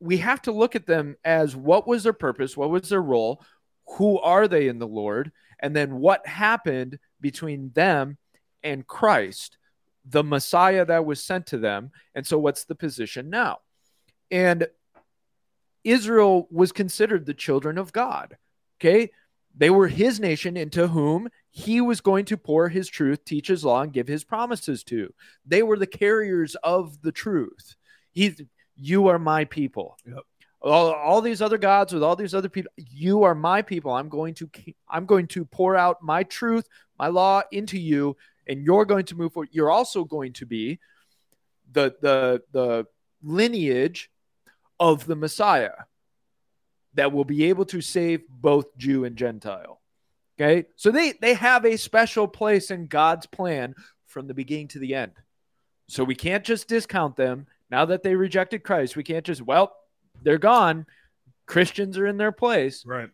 we 0.00 0.16
have 0.16 0.42
to 0.42 0.52
look 0.52 0.74
at 0.74 0.86
them 0.86 1.16
as 1.24 1.54
what 1.54 1.86
was 1.86 2.02
their 2.02 2.12
purpose? 2.12 2.56
What 2.56 2.70
was 2.70 2.88
their 2.88 3.02
role? 3.02 3.44
Who 3.98 4.18
are 4.18 4.48
they 4.48 4.66
in 4.66 4.78
the 4.78 4.86
Lord? 4.86 5.30
And 5.60 5.76
then 5.76 5.96
what 5.96 6.26
happened 6.26 6.98
between 7.20 7.70
them 7.74 8.16
and 8.64 8.86
Christ, 8.86 9.58
the 10.04 10.24
Messiah 10.24 10.84
that 10.86 11.04
was 11.04 11.22
sent 11.22 11.46
to 11.48 11.58
them? 11.58 11.92
And 12.14 12.26
so, 12.26 12.38
what's 12.38 12.64
the 12.64 12.74
position 12.74 13.30
now? 13.30 13.58
And 14.30 14.66
Israel 15.84 16.48
was 16.50 16.72
considered 16.72 17.26
the 17.26 17.34
children 17.34 17.76
of 17.78 17.92
God. 17.92 18.36
Okay. 18.80 19.10
They 19.54 19.70
were 19.70 19.88
his 19.88 20.18
nation 20.18 20.56
into 20.56 20.88
whom 20.88 21.28
he 21.54 21.82
was 21.82 22.00
going 22.00 22.24
to 22.24 22.38
pour 22.38 22.70
his 22.70 22.88
truth, 22.88 23.26
teach 23.26 23.46
his 23.46 23.62
law, 23.62 23.82
and 23.82 23.92
give 23.92 24.08
his 24.08 24.24
promises 24.24 24.82
to. 24.84 25.12
They 25.46 25.62
were 25.62 25.78
the 25.78 25.86
carriers 25.86 26.54
of 26.64 27.02
the 27.02 27.12
truth. 27.12 27.76
He, 28.10 28.34
you 28.74 29.08
are 29.08 29.18
my 29.18 29.44
people. 29.44 29.98
Yep. 30.06 30.22
All, 30.62 30.92
all 30.92 31.20
these 31.20 31.42
other 31.42 31.58
gods 31.58 31.92
with 31.92 32.02
all 32.02 32.16
these 32.16 32.34
other 32.34 32.48
people, 32.48 32.72
you 32.76 33.24
are 33.24 33.34
my 33.34 33.60
people. 33.60 33.92
I'm 33.92 34.08
going 34.08 34.32
to 34.34 34.48
I'm 34.88 35.04
going 35.06 35.26
to 35.28 35.44
pour 35.44 35.76
out 35.76 36.02
my 36.02 36.22
truth, 36.22 36.68
my 36.98 37.08
law 37.08 37.42
into 37.52 37.78
you, 37.78 38.16
and 38.48 38.64
you're 38.64 38.86
going 38.86 39.04
to 39.06 39.16
move 39.16 39.34
forward. 39.34 39.50
You're 39.52 39.70
also 39.70 40.04
going 40.04 40.32
to 40.34 40.46
be 40.46 40.78
the 41.70 41.94
the 42.00 42.42
the 42.52 42.86
lineage 43.22 44.10
of 44.80 45.04
the 45.04 45.16
Messiah 45.16 45.84
that 46.94 47.12
will 47.12 47.24
be 47.24 47.44
able 47.44 47.66
to 47.66 47.80
save 47.80 48.22
both 48.28 48.76
Jew 48.78 49.04
and 49.04 49.16
Gentile. 49.16 49.81
Okay? 50.40 50.66
So 50.76 50.90
they 50.90 51.12
they 51.20 51.34
have 51.34 51.64
a 51.64 51.76
special 51.76 52.26
place 52.26 52.70
in 52.70 52.86
God's 52.86 53.26
plan 53.26 53.74
from 54.06 54.26
the 54.26 54.34
beginning 54.34 54.68
to 54.68 54.78
the 54.78 54.94
end. 54.94 55.12
So 55.88 56.04
we 56.04 56.14
can't 56.14 56.44
just 56.44 56.68
discount 56.68 57.16
them 57.16 57.46
now 57.70 57.84
that 57.86 58.02
they 58.02 58.14
rejected 58.14 58.62
Christ. 58.62 58.96
We 58.96 59.02
can't 59.02 59.24
just 59.24 59.42
well, 59.42 59.74
they're 60.22 60.38
gone. 60.38 60.86
Christians 61.46 61.98
are 61.98 62.06
in 62.06 62.16
their 62.16 62.32
place. 62.32 62.84
Right. 62.86 63.10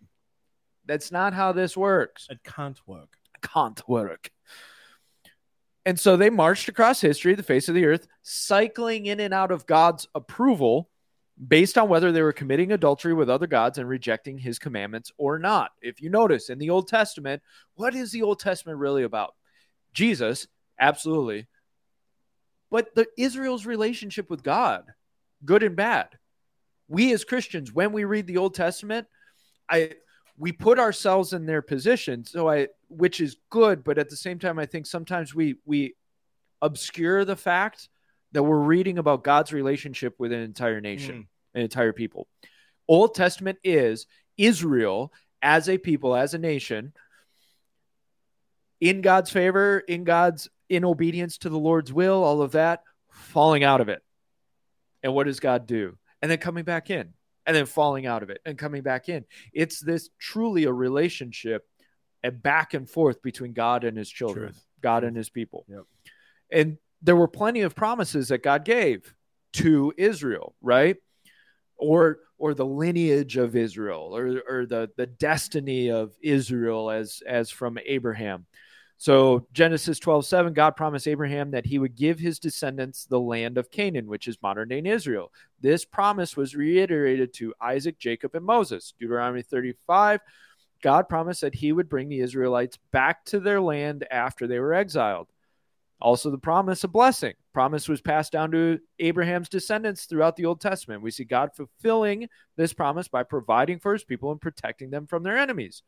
That's 0.86 1.12
not 1.12 1.34
how 1.34 1.52
this 1.52 1.76
works 1.76 2.26
It 2.30 2.42
can't 2.44 2.80
work. 2.86 3.16
can't 3.42 3.86
work. 3.88 4.30
And 5.84 5.98
so 5.98 6.16
they 6.16 6.30
marched 6.30 6.68
across 6.68 7.00
history, 7.00 7.34
the 7.34 7.42
face 7.42 7.68
of 7.68 7.74
the 7.74 7.86
earth, 7.86 8.06
cycling 8.22 9.06
in 9.06 9.20
and 9.20 9.32
out 9.32 9.50
of 9.50 9.66
God's 9.66 10.06
approval 10.14 10.90
based 11.46 11.78
on 11.78 11.88
whether 11.88 12.10
they 12.10 12.22
were 12.22 12.32
committing 12.32 12.72
adultery 12.72 13.14
with 13.14 13.30
other 13.30 13.46
gods 13.46 13.78
and 13.78 13.88
rejecting 13.88 14.38
his 14.38 14.58
commandments 14.58 15.12
or 15.18 15.38
not. 15.38 15.70
If 15.80 16.00
you 16.00 16.10
notice 16.10 16.50
in 16.50 16.58
the 16.58 16.70
Old 16.70 16.88
Testament, 16.88 17.42
what 17.74 17.94
is 17.94 18.10
the 18.10 18.22
Old 18.22 18.40
Testament 18.40 18.78
really 18.78 19.04
about? 19.04 19.34
Jesus, 19.92 20.48
absolutely. 20.80 21.46
But 22.70 22.94
the 22.94 23.06
Israel's 23.16 23.66
relationship 23.66 24.28
with 24.28 24.42
God, 24.42 24.84
good 25.44 25.62
and 25.62 25.76
bad. 25.76 26.08
We 26.88 27.12
as 27.12 27.24
Christians, 27.24 27.72
when 27.72 27.92
we 27.92 28.04
read 28.04 28.26
the 28.26 28.38
Old 28.38 28.54
Testament, 28.54 29.06
I 29.68 29.92
we 30.38 30.52
put 30.52 30.78
ourselves 30.78 31.32
in 31.32 31.46
their 31.46 31.60
position 31.60 32.24
so 32.24 32.48
i 32.48 32.68
which 32.88 33.20
is 33.20 33.36
good 33.50 33.82
but 33.82 33.98
at 33.98 34.08
the 34.08 34.16
same 34.16 34.38
time 34.38 34.58
i 34.58 34.64
think 34.64 34.86
sometimes 34.86 35.34
we 35.34 35.56
we 35.66 35.94
obscure 36.62 37.24
the 37.24 37.36
fact 37.36 37.88
that 38.32 38.42
we're 38.42 38.58
reading 38.58 38.98
about 38.98 39.24
god's 39.24 39.52
relationship 39.52 40.14
with 40.18 40.32
an 40.32 40.40
entire 40.40 40.80
nation 40.80 41.14
Mm. 41.16 41.26
an 41.54 41.62
entire 41.62 41.92
people 41.92 42.26
old 42.86 43.14
testament 43.14 43.58
is 43.64 44.06
israel 44.36 45.12
as 45.42 45.68
a 45.68 45.78
people 45.78 46.14
as 46.16 46.34
a 46.34 46.38
nation 46.38 46.92
in 48.80 49.00
god's 49.00 49.30
favor 49.30 49.78
in 49.80 50.04
god's 50.04 50.48
in 50.68 50.84
obedience 50.84 51.38
to 51.38 51.48
the 51.48 51.58
lord's 51.58 51.92
will 51.92 52.22
all 52.22 52.42
of 52.42 52.52
that 52.52 52.82
falling 53.10 53.64
out 53.64 53.80
of 53.80 53.88
it 53.88 54.02
and 55.02 55.14
what 55.14 55.24
does 55.26 55.40
god 55.40 55.66
do 55.66 55.96
and 56.22 56.30
then 56.30 56.38
coming 56.38 56.64
back 56.64 56.90
in 56.90 57.12
and 57.46 57.56
then 57.56 57.66
falling 57.66 58.04
out 58.06 58.22
of 58.22 58.28
it 58.28 58.42
and 58.44 58.58
coming 58.58 58.82
back 58.82 59.08
in. 59.08 59.24
It's 59.54 59.80
this 59.80 60.10
truly 60.18 60.64
a 60.64 60.72
relationship, 60.72 61.66
a 62.22 62.30
back 62.30 62.74
and 62.74 62.86
forth 62.90 63.22
between 63.22 63.54
God 63.54 63.84
and 63.84 63.96
his 63.96 64.10
children, 64.10 64.48
Truth. 64.48 64.64
God 64.82 65.02
and 65.02 65.16
his 65.16 65.30
people. 65.30 65.64
Yep. 65.66 65.84
And 66.52 66.78
there 67.02 67.16
were 67.16 67.28
plenty 67.28 67.60
of 67.62 67.74
promises 67.74 68.28
that 68.28 68.42
God 68.42 68.64
gave 68.64 69.14
to 69.54 69.92
Israel, 69.96 70.54
right? 70.60 70.96
Or 71.76 72.18
or 72.38 72.54
the 72.54 72.66
lineage 72.66 73.36
of 73.36 73.56
Israel 73.56 74.16
or, 74.16 74.42
or 74.48 74.66
the, 74.66 74.88
the 74.96 75.06
destiny 75.06 75.90
of 75.90 76.14
Israel 76.22 76.90
as 76.90 77.22
as 77.26 77.50
from 77.50 77.78
Abraham. 77.84 78.46
So 79.00 79.46
Genesis 79.52 80.00
12, 80.00 80.26
7, 80.26 80.52
God 80.52 80.74
promised 80.74 81.06
Abraham 81.06 81.52
that 81.52 81.66
he 81.66 81.78
would 81.78 81.94
give 81.94 82.18
his 82.18 82.40
descendants 82.40 83.04
the 83.04 83.20
land 83.20 83.56
of 83.56 83.70
Canaan, 83.70 84.08
which 84.08 84.26
is 84.26 84.42
modern 84.42 84.68
day 84.68 84.82
Israel. 84.84 85.32
This 85.60 85.84
promise 85.84 86.36
was 86.36 86.56
reiterated 86.56 87.32
to 87.34 87.54
Isaac, 87.60 87.96
Jacob, 88.00 88.34
and 88.34 88.44
Moses. 88.44 88.94
Deuteronomy 88.98 89.42
35, 89.42 90.20
God 90.82 91.08
promised 91.08 91.42
that 91.42 91.54
he 91.54 91.70
would 91.70 91.88
bring 91.88 92.08
the 92.08 92.18
Israelites 92.18 92.76
back 92.90 93.24
to 93.26 93.38
their 93.38 93.60
land 93.60 94.04
after 94.10 94.48
they 94.48 94.58
were 94.58 94.74
exiled. 94.74 95.28
Also, 96.00 96.30
the 96.30 96.38
promise 96.38 96.84
of 96.84 96.92
blessing. 96.92 97.34
Promise 97.52 97.88
was 97.88 98.00
passed 98.00 98.30
down 98.30 98.52
to 98.52 98.78
Abraham's 99.00 99.48
descendants 99.48 100.04
throughout 100.04 100.36
the 100.36 100.44
Old 100.44 100.60
Testament. 100.60 101.02
We 101.02 101.10
see 101.10 101.24
God 101.24 101.50
fulfilling 101.54 102.28
this 102.56 102.72
promise 102.72 103.08
by 103.08 103.24
providing 103.24 103.80
for 103.80 103.92
his 103.92 104.04
people 104.04 104.30
and 104.30 104.40
protecting 104.40 104.90
them 104.90 105.06
from 105.06 105.24
their 105.24 105.36
enemies. 105.36 105.82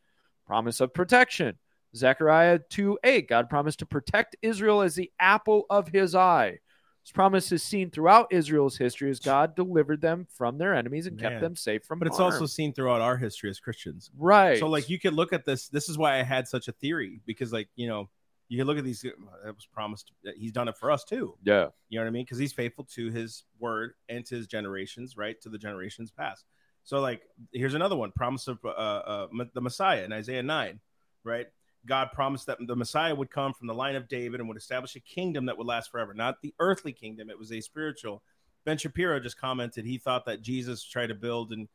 Promise 0.46 0.80
of 0.80 0.92
protection. 0.92 1.58
Zechariah 1.94 2.60
2 2.70 2.98
8, 3.04 3.28
God 3.28 3.48
promised 3.48 3.80
to 3.80 3.86
protect 3.86 4.36
Israel 4.42 4.82
as 4.82 4.94
the 4.94 5.10
apple 5.20 5.66
of 5.70 5.88
his 5.88 6.14
eye. 6.14 6.58
This 7.04 7.12
promise 7.12 7.50
is 7.50 7.62
seen 7.62 7.90
throughout 7.90 8.28
Israel's 8.30 8.76
history 8.76 9.10
as 9.10 9.20
God 9.20 9.56
delivered 9.56 10.00
them 10.00 10.26
from 10.30 10.58
their 10.58 10.74
enemies 10.74 11.06
and 11.06 11.18
kept 11.18 11.40
them 11.40 11.56
safe 11.56 11.82
from 11.84 11.98
But 11.98 12.08
it's 12.08 12.20
also 12.20 12.46
seen 12.46 12.72
throughout 12.74 13.00
our 13.00 13.16
history 13.16 13.48
as 13.48 13.58
Christians. 13.58 14.10
right. 14.18 14.58
So 14.58 14.68
like 14.68 14.90
you 14.90 14.98
could 14.98 15.14
look 15.14 15.32
at 15.32 15.44
this. 15.44 15.68
This 15.68 15.88
is 15.88 15.96
why 15.96 16.18
I 16.18 16.22
had 16.22 16.46
such 16.46 16.68
a 16.68 16.72
theory 16.72 17.20
because 17.26 17.52
like 17.52 17.68
you 17.74 17.88
know 17.88 18.10
you 18.50 18.58
can 18.58 18.66
look 18.66 18.76
at 18.76 18.84
these. 18.84 19.02
It 19.04 19.14
was 19.46 19.66
promised 19.72 20.10
he's 20.36 20.52
done 20.52 20.68
it 20.68 20.76
for 20.76 20.90
us 20.90 21.04
too. 21.04 21.36
yeah, 21.44 21.68
You 21.88 21.98
know 21.98 22.04
what 22.04 22.08
I 22.08 22.10
mean? 22.10 22.24
Because 22.24 22.36
he's 22.38 22.52
faithful 22.52 22.84
to 22.96 23.10
his 23.10 23.44
word 23.58 23.94
and 24.08 24.26
to 24.26 24.34
his 24.34 24.46
generations, 24.46 25.16
right? 25.16 25.40
To 25.42 25.48
the 25.48 25.56
generations 25.56 26.10
past. 26.10 26.44
So 26.82 26.98
like 27.00 27.22
here's 27.52 27.74
another 27.74 27.96
one: 27.96 28.10
promise 28.10 28.48
of 28.48 28.58
uh, 28.64 28.68
uh, 28.68 29.26
the 29.54 29.60
Messiah 29.60 30.02
in 30.04 30.12
Isaiah 30.12 30.42
nine, 30.42 30.80
right? 31.24 31.46
God 31.86 32.08
promised 32.12 32.46
that 32.46 32.58
the 32.66 32.76
Messiah 32.76 33.14
would 33.14 33.30
come 33.30 33.54
from 33.54 33.66
the 33.68 33.74
line 33.74 33.96
of 33.96 34.08
David 34.08 34.40
and 34.40 34.48
would 34.48 34.58
establish 34.58 34.96
a 34.96 35.00
kingdom 35.00 35.46
that 35.46 35.56
would 35.56 35.66
last 35.66 35.90
forever, 35.90 36.12
not 36.12 36.42
the 36.42 36.52
earthly 36.58 36.92
kingdom. 36.92 37.30
It 37.30 37.38
was 37.38 37.52
a 37.52 37.60
spiritual. 37.60 38.22
Ben 38.66 38.76
Shapiro 38.76 39.18
just 39.20 39.38
commented 39.38 39.86
he 39.86 39.96
thought 39.96 40.26
that 40.26 40.42
Jesus 40.42 40.84
tried 40.84 41.06
to 41.06 41.14
build 41.14 41.52
and 41.52 41.68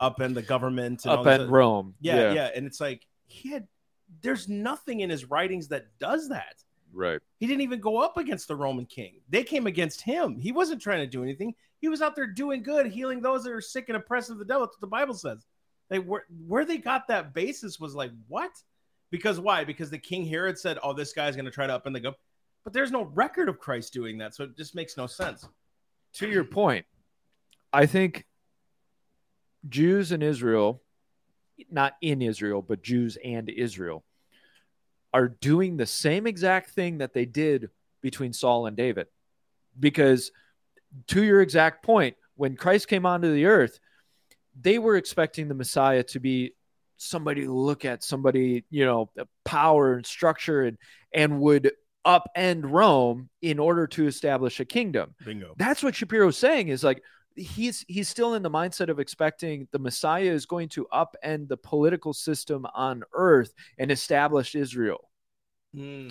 upend 0.00 0.34
the 0.34 0.42
government 0.42 1.04
and 1.04 1.12
all 1.12 1.18
up 1.18 1.24
this 1.24 1.34
at 1.34 1.40
other- 1.42 1.50
Rome. 1.52 1.94
yeah, 2.00 2.32
yeah, 2.32 2.50
and 2.56 2.66
it's 2.66 2.80
like 2.80 3.06
he 3.26 3.50
had. 3.50 3.68
There's 4.20 4.48
nothing 4.48 5.00
in 5.00 5.10
his 5.10 5.24
writings 5.24 5.68
that 5.68 5.86
does 5.98 6.28
that. 6.28 6.62
right. 6.92 7.20
He 7.38 7.46
didn't 7.46 7.62
even 7.62 7.80
go 7.80 7.98
up 7.98 8.16
against 8.16 8.48
the 8.48 8.56
Roman 8.56 8.86
king. 8.86 9.20
They 9.28 9.42
came 9.42 9.66
against 9.66 10.02
him. 10.02 10.38
He 10.38 10.52
wasn't 10.52 10.82
trying 10.82 11.00
to 11.00 11.06
do 11.06 11.22
anything. 11.22 11.54
He 11.80 11.88
was 11.88 12.02
out 12.02 12.14
there 12.14 12.26
doing 12.26 12.62
good, 12.62 12.86
healing 12.86 13.20
those 13.20 13.42
that 13.44 13.52
are 13.52 13.60
sick 13.60 13.88
and 13.88 13.96
oppressed 13.96 14.30
of 14.30 14.38
the 14.38 14.44
devil. 14.44 14.66
That's 14.66 14.76
what 14.76 14.80
the 14.80 14.86
Bible 14.86 15.14
says. 15.14 15.44
They 15.88 15.98
where 15.98 16.24
where 16.46 16.64
they 16.64 16.78
got 16.78 17.08
that 17.08 17.34
basis 17.34 17.80
was 17.80 17.94
like 17.94 18.12
what? 18.28 18.52
Because 19.10 19.40
why? 19.40 19.64
Because 19.64 19.90
the 19.90 19.98
king 19.98 20.24
Herod 20.24 20.58
said, 20.58 20.78
"Oh, 20.82 20.92
this 20.92 21.12
guy's 21.12 21.34
going 21.34 21.44
to 21.44 21.50
try 21.50 21.66
to 21.66 21.74
up 21.74 21.84
upend 21.84 21.94
the 21.94 22.00
go." 22.00 22.14
But 22.64 22.72
there's 22.72 22.92
no 22.92 23.04
record 23.04 23.48
of 23.48 23.58
Christ 23.58 23.92
doing 23.92 24.18
that, 24.18 24.34
so 24.34 24.44
it 24.44 24.56
just 24.56 24.74
makes 24.74 24.96
no 24.96 25.06
sense. 25.06 25.48
To 26.14 26.28
your 26.28 26.44
point, 26.44 26.86
I 27.72 27.86
think 27.86 28.26
Jews 29.68 30.12
in 30.12 30.22
Israel, 30.22 30.81
not 31.70 31.94
in 32.00 32.22
Israel, 32.22 32.62
but 32.62 32.82
Jews 32.82 33.16
and 33.22 33.48
Israel, 33.48 34.04
are 35.12 35.28
doing 35.28 35.76
the 35.76 35.86
same 35.86 36.26
exact 36.26 36.70
thing 36.70 36.98
that 36.98 37.12
they 37.12 37.26
did 37.26 37.70
between 38.00 38.32
Saul 38.32 38.66
and 38.66 38.76
David. 38.76 39.06
Because 39.78 40.32
to 41.08 41.22
your 41.22 41.40
exact 41.40 41.84
point, 41.84 42.16
when 42.36 42.56
Christ 42.56 42.88
came 42.88 43.06
onto 43.06 43.32
the 43.32 43.46
earth, 43.46 43.78
they 44.60 44.78
were 44.78 44.96
expecting 44.96 45.48
the 45.48 45.54
Messiah 45.54 46.02
to 46.04 46.20
be 46.20 46.54
somebody 46.96 47.44
to 47.44 47.52
look 47.52 47.84
at, 47.84 48.02
somebody, 48.02 48.64
you 48.70 48.84
know, 48.84 49.10
power 49.44 49.94
and 49.94 50.06
structure 50.06 50.62
and 50.62 50.78
and 51.12 51.40
would 51.40 51.72
upend 52.06 52.62
Rome 52.64 53.28
in 53.40 53.58
order 53.58 53.86
to 53.86 54.06
establish 54.06 54.58
a 54.60 54.64
kingdom 54.64 55.14
Bingo. 55.24 55.54
that's 55.56 55.84
what 55.84 55.94
Shapiro's 55.94 56.36
saying 56.36 56.68
is 56.68 56.82
like 56.82 57.00
he's 57.36 57.84
he's 57.88 58.08
still 58.08 58.34
in 58.34 58.42
the 58.42 58.50
mindset 58.50 58.88
of 58.88 58.98
expecting 58.98 59.68
the 59.72 59.78
Messiah 59.78 60.30
is 60.30 60.46
going 60.46 60.68
to 60.70 60.86
upend 60.92 61.48
the 61.48 61.56
political 61.56 62.12
system 62.12 62.66
on 62.74 63.02
earth 63.14 63.52
and 63.78 63.90
establish 63.90 64.54
Israel. 64.54 65.10
Hmm. 65.74 66.08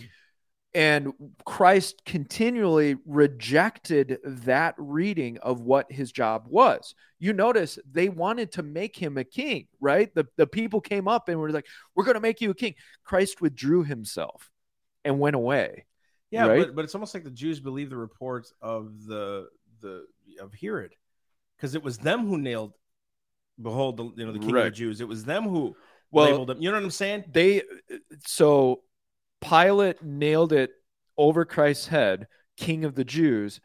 And 0.74 1.12
Christ 1.44 2.04
continually 2.06 2.96
rejected 3.06 4.20
that 4.24 4.74
reading 4.78 5.38
of 5.40 5.60
what 5.60 5.92
his 5.92 6.14
job 6.14 6.46
was. 6.48 6.96
You 7.20 7.34
notice 7.34 7.78
they 7.92 8.08
wanted 8.08 8.54
to 8.54 8.64
make 8.64 8.96
him 8.96 9.18
a 9.18 9.26
king, 9.26 9.68
right? 9.82 10.14
The, 10.16 10.28
the 10.38 10.48
people 10.48 10.80
came 10.80 11.10
up 11.10 11.28
and 11.28 11.40
were 11.40 11.52
like, 11.52 11.68
We're 11.94 12.06
going 12.06 12.16
to 12.16 12.22
make 12.22 12.40
you 12.40 12.52
a 12.52 12.56
king. 12.56 12.76
Christ 13.04 13.42
withdrew 13.42 13.84
himself 13.84 14.50
and 15.04 15.20
went 15.20 15.36
away. 15.36 15.86
Yeah, 16.30 16.48
Right? 16.48 16.68
but, 16.68 16.76
but 16.76 16.86
it's 16.86 16.96
almost 16.96 17.14
like 17.14 17.26
the 17.26 17.32
Jews 17.32 17.60
believe 17.60 17.90
the 17.90 17.98
reports 17.98 18.54
of 18.62 19.06
the 19.06 19.50
the 19.82 20.06
of 20.40 20.54
Herod, 20.54 20.96
because 21.62 21.76
it 21.76 21.84
was 21.84 22.00
them 22.00 22.26
who 22.28 22.38
nailed. 22.40 22.74
Behold, 23.62 23.98
the 23.98 24.04
you 24.16 24.26
know 24.26 24.32
the 24.34 24.40
king 24.40 24.56
of 24.58 24.64
the 24.64 24.72
Jews. 24.72 25.00
It 25.02 25.08
was 25.08 25.24
them 25.24 25.44
who 25.44 25.76
Well, 26.10 26.26
labeled 26.26 26.50
him. 26.50 26.62
You 26.62 26.72
know 26.72 26.78
what 26.78 26.84
I'm 26.86 26.92
saying? 26.92 27.26
they 27.32 27.62
so 28.26 28.82
Pilate 29.42 30.02
nailed 30.04 30.54
it 30.54 30.72
over 31.18 31.46
Christ's 31.46 31.88
head, 31.88 32.28
King 32.58 32.86
of 32.86 32.96
the 32.96 33.04
Jews. 33.04 33.62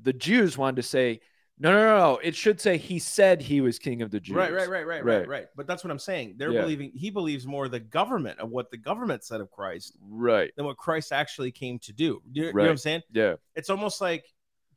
The 0.00 0.12
Jews 0.12 0.56
wanted 0.58 0.76
to 0.76 0.82
say, 0.82 1.20
no, 1.58 1.72
no, 1.72 1.78
no, 1.78 1.98
no. 1.98 2.18
It 2.18 2.34
should 2.34 2.60
say 2.60 2.76
he 2.76 2.98
said 2.98 3.40
he 3.40 3.60
was 3.60 3.78
King 3.78 4.02
of 4.02 4.10
the 4.10 4.18
Jews. 4.20 4.36
Right, 4.36 4.52
right, 4.52 4.68
right, 4.68 4.86
right, 4.86 5.04
right, 5.04 5.18
Right. 5.20 5.28
right. 5.28 5.46
But 5.56 5.66
that's 5.66 5.82
what 5.84 5.90
I'm 5.92 5.98
saying. 6.00 6.34
They're 6.36 6.50
Yeah. 6.52 6.62
believing 6.62 6.90
he 6.94 7.10
believes 7.10 7.46
more 7.46 7.68
the 7.68 7.80
government 7.80 8.40
of 8.40 8.50
what 8.50 8.70
the 8.70 8.76
government 8.76 9.24
said 9.24 9.40
of 9.40 9.50
Christ 9.50 9.96
Right. 10.00 10.52
than 10.56 10.66
what 10.66 10.76
Christ 10.76 11.12
actually 11.12 11.52
came 11.52 11.78
to 11.80 11.92
do. 11.92 12.22
You, 12.32 12.46
you 12.46 12.52
know 12.52 12.62
what 12.62 12.70
I'm 12.70 12.76
saying? 12.76 13.02
Yeah. 13.12 13.36
It's 13.54 13.70
almost 13.70 14.00
like 14.00 14.24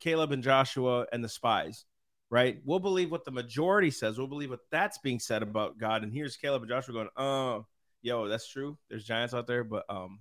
Caleb 0.00 0.30
and 0.32 0.42
Joshua 0.42 1.06
and 1.12 1.22
the 1.22 1.28
spies, 1.28 1.84
right? 2.30 2.58
We'll 2.64 2.78
believe 2.78 3.10
what 3.10 3.24
the 3.24 3.30
majority 3.30 3.90
says. 3.90 4.18
We'll 4.18 4.26
believe 4.26 4.50
what 4.50 4.60
that's 4.70 4.98
being 4.98 5.18
said 5.18 5.42
about 5.42 5.78
God. 5.78 6.02
And 6.02 6.12
here's 6.12 6.36
Caleb 6.36 6.62
and 6.62 6.68
Joshua 6.68 6.94
going, 6.94 7.08
"Oh, 7.16 7.66
yo, 8.02 8.28
that's 8.28 8.48
true. 8.48 8.78
There's 8.88 9.04
giants 9.04 9.34
out 9.34 9.46
there, 9.46 9.64
but 9.64 9.84
um, 9.88 10.20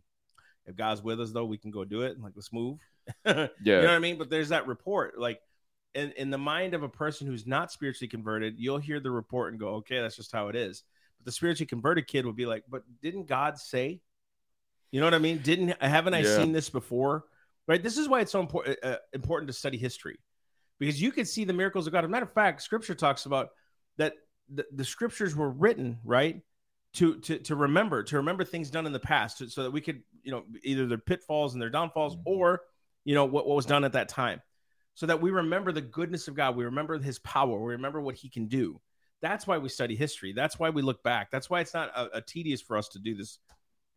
if 0.65 0.75
God's 0.75 1.01
with 1.03 1.19
us, 1.21 1.31
though, 1.31 1.45
we 1.45 1.57
can 1.57 1.71
go 1.71 1.85
do 1.85 2.01
it. 2.01 2.19
Like, 2.21 2.33
let's 2.35 2.53
move." 2.53 2.79
Yeah. 3.25 3.47
You 3.63 3.81
know 3.81 3.87
what 3.87 3.91
I 3.91 3.99
mean? 3.99 4.17
But 4.17 4.29
there's 4.29 4.49
that 4.49 4.67
report. 4.67 5.17
Like 5.17 5.39
in, 5.95 6.11
in 6.17 6.29
the 6.29 6.37
mind 6.37 6.73
of 6.73 6.83
a 6.83 6.89
person 6.89 7.25
who's 7.25 7.47
not 7.47 7.71
spiritually 7.71 8.09
converted, 8.09 8.55
you'll 8.57 8.77
hear 8.77 8.99
the 8.99 9.09
report 9.09 9.51
and 9.51 9.59
go, 9.59 9.75
okay, 9.75 10.01
that's 10.01 10.15
just 10.15 10.31
how 10.31 10.49
it 10.49 10.55
is. 10.55 10.83
But 11.17 11.25
the 11.25 11.31
spiritually 11.31 11.67
converted 11.67 12.07
kid 12.07 12.25
will 12.25 12.33
be 12.33 12.45
like, 12.45 12.63
but 12.69 12.83
didn't 13.01 13.27
God 13.27 13.57
say? 13.57 14.01
You 14.91 14.99
know 14.99 15.05
what 15.05 15.13
I 15.13 15.19
mean? 15.19 15.39
Didn't 15.39 15.81
haven't 15.81 16.13
I 16.13 16.19
Yeah. 16.19 16.35
seen 16.37 16.51
this 16.51 16.69
before? 16.69 17.23
Right. 17.67 17.81
This 17.81 17.97
is 17.97 18.07
why 18.07 18.21
it's 18.21 18.31
so 18.31 18.39
important 18.41 18.77
uh, 18.83 18.97
important 19.13 19.47
to 19.47 19.53
study 19.53 19.77
history 19.77 20.19
because 20.79 21.01
you 21.01 21.11
can 21.11 21.25
see 21.25 21.43
the 21.45 21.53
miracles 21.53 21.87
of 21.87 21.93
God. 21.93 21.99
As 22.03 22.05
a 22.05 22.09
matter 22.09 22.25
of 22.25 22.33
fact, 22.33 22.61
Scripture 22.61 22.95
talks 22.95 23.25
about 23.25 23.49
that 23.97 24.13
the, 24.53 24.65
the 24.71 24.85
scriptures 24.85 25.35
were 25.35 25.49
written 25.49 25.99
right 26.05 26.41
to 26.93 27.19
to 27.19 27.37
to 27.39 27.55
remember 27.55 28.03
to 28.03 28.17
remember 28.17 28.43
things 28.43 28.69
done 28.69 28.85
in 28.85 28.93
the 28.93 28.99
past 28.99 29.39
to, 29.39 29.49
so 29.49 29.63
that 29.63 29.71
we 29.71 29.81
could 29.81 30.01
you 30.23 30.31
know 30.31 30.43
either 30.63 30.85
their 30.87 30.97
pitfalls 30.97 31.53
and 31.53 31.61
their 31.61 31.69
downfalls 31.69 32.15
Mhm. 32.15 32.21
or 32.25 32.61
you 33.03 33.13
know 33.13 33.25
what, 33.25 33.45
what 33.45 33.55
was 33.55 33.65
done 33.65 33.83
at 33.83 33.93
that 33.93 34.07
time. 34.09 34.41
So 34.95 35.05
that 35.05 35.21
we 35.21 35.29
remember 35.31 35.71
the 35.71 35.81
goodness 35.81 36.27
of 36.27 36.35
god. 36.35 36.55
We 36.55 36.65
remember 36.65 36.97
his 36.97 37.19
power. 37.19 37.59
We 37.61 37.73
remember 37.73 37.99
what 38.01 38.15
he 38.15 38.29
can 38.29 38.47
do. 38.47 38.79
That's 39.21 39.45
why 39.45 39.57
we 39.57 39.69
study 39.69 39.95
history. 39.95 40.31
That's 40.33 40.57
why 40.59 40.69
we 40.69 40.81
look 40.81 41.03
back. 41.03 41.29
That's 41.31 41.49
why 41.49 41.59
it's 41.59 41.73
not 41.73 41.89
a, 41.95 42.17
a 42.17 42.21
tedious 42.21 42.61
for 42.61 42.77
us 42.77 42.87
to 42.89 42.99
do 42.99 43.15
this 43.15 43.39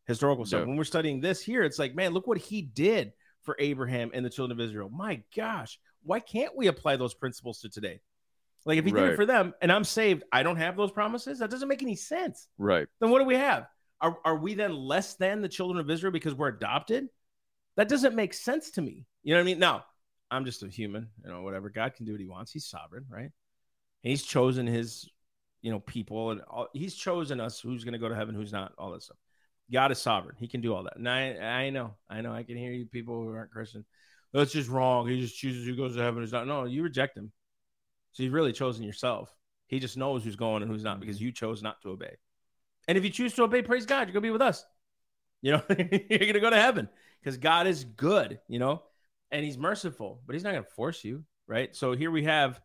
historical 0.07 0.45
stuff. 0.45 0.62
Yeah. 0.62 0.66
when 0.66 0.77
we're 0.77 0.85
studying 0.85 1.21
this 1.21 1.40
here 1.40 1.62
it's 1.62 1.79
like 1.79 1.95
man 1.95 2.12
look 2.12 2.27
what 2.27 2.38
he 2.38 2.62
did 2.62 3.12
for 3.43 3.55
abraham 3.61 4.11
and 4.12 4.25
the 4.27 4.31
children 4.31 4.59
of 4.59 4.66
israel. 4.66 4.88
My 4.88 5.23
gosh 5.37 5.79
why 6.02 6.20
can't 6.20 6.56
we 6.56 6.66
apply 6.66 6.96
those 6.96 7.14
principles 7.14 7.60
to 7.60 7.68
today 7.68 8.00
like 8.66 8.78
if 8.78 8.84
he 8.84 8.90
did 8.90 9.04
it 9.10 9.16
for 9.16 9.26
them 9.26 9.54
and 9.62 9.70
i'm 9.72 9.84
saved 9.84 10.22
i 10.32 10.42
don't 10.42 10.56
have 10.56 10.76
those 10.76 10.90
promises 10.90 11.38
that 11.38 11.50
doesn't 11.50 11.68
make 11.68 11.82
any 11.82 11.96
sense 11.96 12.48
Right. 12.58 12.86
then 13.00 13.10
what 13.10 13.18
do 13.20 13.24
we 13.24 13.36
have? 13.36 13.66
Are, 14.02 14.16
are 14.24 14.36
we 14.36 14.54
then 14.54 14.74
less 14.74 15.14
than 15.14 15.42
the 15.42 15.48
children 15.48 15.78
of 15.78 15.90
Israel 15.90 16.10
because 16.10 16.34
we're 16.34 16.48
adopted? 16.48 17.08
That 17.76 17.86
doesn't 17.86 18.14
make 18.14 18.32
sense 18.32 18.70
to 18.70 18.80
me. 18.80 19.04
You 19.22 19.34
know 19.34 19.40
what 19.40 19.42
I 19.42 19.44
mean? 19.44 19.58
Now, 19.58 19.84
I'm 20.30 20.46
just 20.46 20.62
a 20.62 20.68
human, 20.68 21.08
you 21.22 21.30
know, 21.30 21.42
whatever. 21.42 21.68
God 21.68 21.94
can 21.94 22.06
do 22.06 22.12
what 22.12 22.20
he 22.22 22.26
wants. 22.26 22.50
He's 22.50 22.64
sovereign, 22.64 23.04
right? 23.10 23.30
He's 24.02 24.22
chosen 24.22 24.66
his, 24.66 25.06
you 25.60 25.70
know, 25.70 25.80
people 25.80 26.30
and 26.30 26.40
all, 26.48 26.68
he's 26.72 26.94
chosen 26.94 27.40
us 27.40 27.60
who's 27.60 27.84
going 27.84 27.92
to 27.92 27.98
go 27.98 28.08
to 28.08 28.14
heaven, 28.14 28.34
who's 28.34 28.52
not, 28.52 28.72
all 28.78 28.90
that 28.92 29.02
stuff. 29.02 29.18
God 29.70 29.92
is 29.92 29.98
sovereign. 30.00 30.36
He 30.38 30.48
can 30.48 30.62
do 30.62 30.74
all 30.74 30.84
that. 30.84 30.96
And 30.96 31.06
I, 31.06 31.36
I 31.36 31.68
know, 31.68 31.92
I 32.08 32.22
know, 32.22 32.32
I 32.32 32.42
can 32.42 32.56
hear 32.56 32.72
you 32.72 32.86
people 32.86 33.22
who 33.22 33.34
aren't 33.34 33.50
Christian. 33.50 33.84
That's 34.33 34.53
just 34.53 34.69
wrong. 34.69 35.09
He 35.09 35.21
just 35.21 35.37
chooses 35.37 35.66
who 35.66 35.77
goes 35.77 35.97
to 35.97 36.03
heaven, 36.03 36.23
who's 36.23 36.33
not. 36.33 36.47
No, 36.47 36.64
you 36.64 36.83
reject 36.83 37.16
him. 37.16 37.33
So 38.12 38.23
you've 38.23 38.33
really 38.33 38.53
chosen 38.53 38.85
yourself. 38.85 39.35
He 39.66 39.79
just 39.79 39.97
knows 39.97 40.25
who's 40.25 40.37
going 40.37 40.62
and 40.62 40.71
who's 40.71 40.85
not 40.85 41.01
because 41.01 41.21
you 41.21 41.33
chose 41.33 41.62
not 41.62 41.81
to 41.83 41.90
obey. 41.90 42.16
And 42.88 42.99
if 42.99 43.05
you 43.05 43.11
choose 43.11 43.35
to 43.35 43.45
obey, 43.45 43.62
praise 43.62 43.87
God, 43.87 44.09
you're 44.09 44.14
gonna 44.14 44.23
be 44.23 44.31
with 44.31 44.43
us. 44.43 44.64
You 45.43 45.53
know, 45.53 45.62
you're 45.79 46.19
gonna 46.19 46.40
go 46.40 46.51
to 46.51 46.61
heaven 46.61 46.88
because 47.21 47.37
God 47.37 47.66
is 47.66 47.85
good, 47.85 48.40
you 48.49 48.59
know, 48.59 48.83
and 49.31 49.45
He's 49.45 49.59
merciful, 49.59 50.23
but 50.27 50.35
He's 50.35 50.45
not 50.45 50.53
gonna 50.53 50.64
force 50.64 51.05
you, 51.05 51.25
right? 51.47 51.75
So 51.75 51.93
here 51.93 52.11
we 52.11 52.25
have 52.25 52.61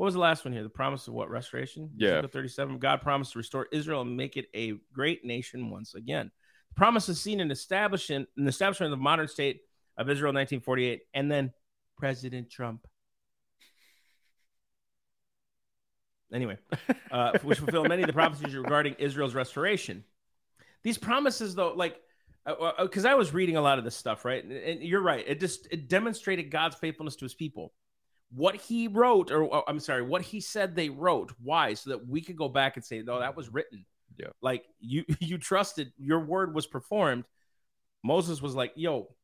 what 0.00 0.06
was 0.06 0.14
the 0.14 0.20
last 0.20 0.46
one 0.46 0.54
here? 0.54 0.62
The 0.62 0.70
promise 0.70 1.08
of 1.08 1.12
what? 1.12 1.28
Restoration? 1.28 1.90
Yeah. 1.94 2.22
37. 2.22 2.78
God 2.78 3.02
promised 3.02 3.32
to 3.32 3.38
restore 3.38 3.68
Israel 3.70 4.00
and 4.00 4.16
make 4.16 4.38
it 4.38 4.46
a 4.54 4.72
great 4.94 5.26
nation 5.26 5.68
once 5.68 5.94
again. 5.94 6.30
The 6.70 6.74
promise 6.74 7.10
is 7.10 7.20
seen 7.20 7.38
in 7.38 7.50
establishing 7.50 8.24
in 8.38 8.44
the 8.44 8.48
establishment 8.48 8.94
of 8.94 8.98
the 8.98 9.02
modern 9.02 9.28
state 9.28 9.60
of 10.00 10.08
Israel 10.08 10.32
1948, 10.32 11.02
and 11.12 11.30
then 11.30 11.52
President 11.98 12.50
Trump. 12.50 12.86
Anyway, 16.32 16.56
uh, 17.10 17.38
which 17.42 17.58
fulfill 17.58 17.84
many 17.84 18.02
of 18.02 18.06
the 18.06 18.12
prophecies 18.12 18.54
regarding 18.54 18.94
Israel's 18.94 19.34
restoration. 19.34 20.04
These 20.82 20.96
promises, 20.96 21.54
though, 21.54 21.74
like, 21.74 22.00
uh, 22.46 22.54
uh, 22.58 22.72
uh, 22.78 22.84
because 22.84 23.04
I 23.04 23.14
was 23.14 23.34
reading 23.34 23.56
a 23.56 23.60
lot 23.60 23.78
of 23.78 23.84
this 23.84 23.94
stuff, 23.94 24.24
right? 24.24 24.42
And, 24.42 24.52
and 24.52 24.82
you're 24.82 25.02
right. 25.02 25.22
It 25.26 25.38
just 25.38 25.68
it 25.70 25.88
demonstrated 25.88 26.50
God's 26.50 26.76
faithfulness 26.76 27.16
to 27.16 27.26
His 27.26 27.34
people. 27.34 27.74
What 28.32 28.56
He 28.56 28.88
wrote, 28.88 29.30
or 29.30 29.42
oh, 29.54 29.64
I'm 29.68 29.80
sorry, 29.80 30.02
what 30.02 30.22
He 30.22 30.40
said 30.40 30.74
they 30.74 30.88
wrote. 30.88 31.34
Why? 31.42 31.74
So 31.74 31.90
that 31.90 32.08
we 32.08 32.22
could 32.22 32.36
go 32.36 32.48
back 32.48 32.76
and 32.76 32.84
say, 32.84 33.02
no, 33.02 33.20
that 33.20 33.36
was 33.36 33.52
written. 33.52 33.84
Yeah. 34.16 34.28
Like 34.40 34.64
you, 34.80 35.04
you 35.20 35.36
trusted 35.36 35.92
your 35.98 36.20
word 36.20 36.54
was 36.54 36.66
performed. 36.66 37.24
Moses 38.02 38.40
was 38.40 38.54
like, 38.54 38.72
yo, 38.76 39.14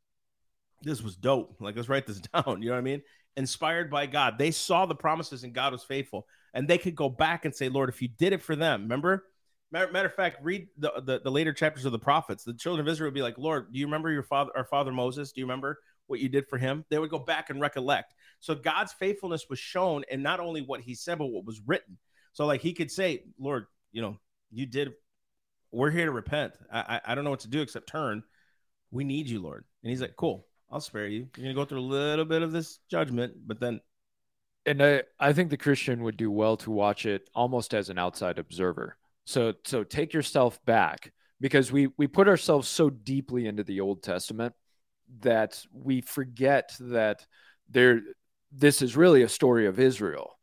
this 0.83 1.03
was 1.03 1.17
dope. 1.17 1.57
Like, 1.61 1.77
let's 1.77 1.89
write 1.89 2.07
this 2.07 2.21
down. 2.35 2.63
You 2.63 2.69
know 2.69 2.75
what 2.75 2.79
I 2.79 2.83
mean? 2.83 3.03
Inspired 3.37 3.91
by 3.91 4.07
God. 4.07 4.39
They 4.39 4.51
saw 4.51 4.87
the 4.87 4.95
promises 4.95 5.45
and 5.45 5.53
God 5.53 5.73
was 5.73 5.85
faithful. 5.85 6.27
And 6.55 6.67
they 6.67 6.79
could 6.79 6.95
go 6.95 7.09
back 7.09 7.45
and 7.45 7.55
say, 7.55 7.69
Lord, 7.69 7.89
if 7.89 8.01
you 8.01 8.09
did 8.09 8.33
it 8.33 8.43
for 8.43 8.57
them, 8.57 8.83
remember? 8.83 9.25
Matter, 9.73 9.93
matter 9.93 10.09
of 10.09 10.15
fact, 10.15 10.43
read 10.43 10.69
the, 10.79 10.93
the, 11.05 11.21
the 11.21 11.31
later 11.31 11.53
chapters 11.53 11.85
of 11.85 11.93
the 11.93 11.99
prophets. 11.99 12.45
The 12.45 12.55
children 12.55 12.87
of 12.87 12.91
Israel 12.91 13.09
would 13.09 13.15
be 13.15 13.23
like, 13.23 13.37
Lord, 13.37 13.73
do 13.73 13.79
you 13.79 13.87
remember 13.87 14.11
your 14.11 14.23
father, 14.23 14.53
our 14.57 14.65
father 14.65 14.93
Moses? 14.93 15.33
Do 15.33 15.41
you 15.41 15.45
remember 15.45 15.81
what 16.07 16.21
you 16.21 16.29
did 16.29 16.49
for 16.49 16.57
him? 16.57 16.85
They 16.89 16.99
would 16.99 17.11
go 17.11 17.19
back 17.19 17.51
and 17.51 17.61
recollect. 17.61 18.15
So 18.41 18.55
God's 18.55 18.93
faithfulness 18.93 19.47
was 19.51 19.59
shown 19.59 20.05
in 20.11 20.23
not 20.23 20.41
only 20.41 20.63
what 20.63 20.81
he 20.81 20.95
said, 20.95 21.19
but 21.19 21.27
what 21.27 21.45
was 21.45 21.61
written. 21.67 21.99
So, 22.33 22.47
like, 22.47 22.61
he 22.61 22.73
could 22.75 22.91
say, 22.91 23.25
Lord, 23.39 23.67
you 23.93 24.03
know, 24.03 24.19
you 24.53 24.67
did, 24.67 24.93
we're 25.73 25.91
here 25.91 26.05
to 26.05 26.11
repent. 26.13 26.55
I, 26.73 26.81
I, 26.81 27.13
I 27.13 27.15
don't 27.15 27.25
know 27.25 27.31
what 27.31 27.41
to 27.41 27.49
do 27.49 27.61
except 27.61 27.89
turn. 27.89 28.23
We 28.91 29.05
need 29.05 29.29
you, 29.29 29.43
Lord. 29.43 29.65
And 29.83 29.91
he's 29.91 30.01
like, 30.01 30.17
cool, 30.17 30.47
I'll 30.71 30.81
spare 30.81 31.07
you. 31.07 31.29
You're 31.37 31.49
to 31.49 31.55
go 31.55 31.65
through 31.65 31.81
a 31.81 31.81
little 31.81 32.25
bit 32.25 32.43
of 32.43 32.53
this 32.53 32.81
judgment, 32.89 33.35
but 33.47 33.61
then 33.61 33.81
and 34.67 34.83
I, 34.83 35.03
I 35.21 35.33
think 35.33 35.51
the 35.51 35.57
Christian 35.57 36.03
would 36.03 36.17
do 36.17 36.31
well 36.31 36.57
to 36.59 36.73
watch 36.73 37.07
it 37.07 37.31
almost 37.35 37.73
as 37.73 37.89
an 37.89 37.99
outside 37.99 38.39
observer. 38.39 38.97
So 39.25 39.55
so 39.65 39.85
take 39.85 40.13
yourself 40.13 40.63
back 40.65 41.13
because 41.41 41.71
we 41.71 41.89
we 41.97 42.07
put 42.07 42.29
ourselves 42.29 42.69
so 42.69 42.91
deeply 42.91 43.47
into 43.47 43.63
the 43.65 43.81
Old 43.81 44.03
Testament 44.03 44.55
that 45.21 45.65
we 45.73 46.01
forget 46.01 46.73
that 46.81 47.27
there 47.71 48.01
this 48.53 48.83
is 48.83 48.97
really 48.97 49.23
a 49.23 49.29
story 49.29 49.67
of 49.67 49.79
Israel. 49.79 50.39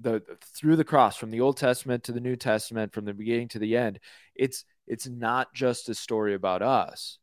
The 0.00 0.22
through 0.56 0.76
the 0.76 0.84
cross 0.84 1.16
from 1.16 1.30
the 1.30 1.40
Old 1.40 1.56
Testament 1.56 2.04
to 2.04 2.12
the 2.12 2.20
New 2.20 2.36
Testament 2.36 2.92
from 2.92 3.04
the 3.04 3.14
beginning 3.14 3.48
to 3.48 3.58
the 3.58 3.76
end, 3.76 4.00
it's 4.34 4.64
it's 4.86 5.08
not 5.08 5.54
just 5.54 5.88
a 5.88 5.94
story 5.94 6.34
about 6.34 6.62
us. 6.62 7.18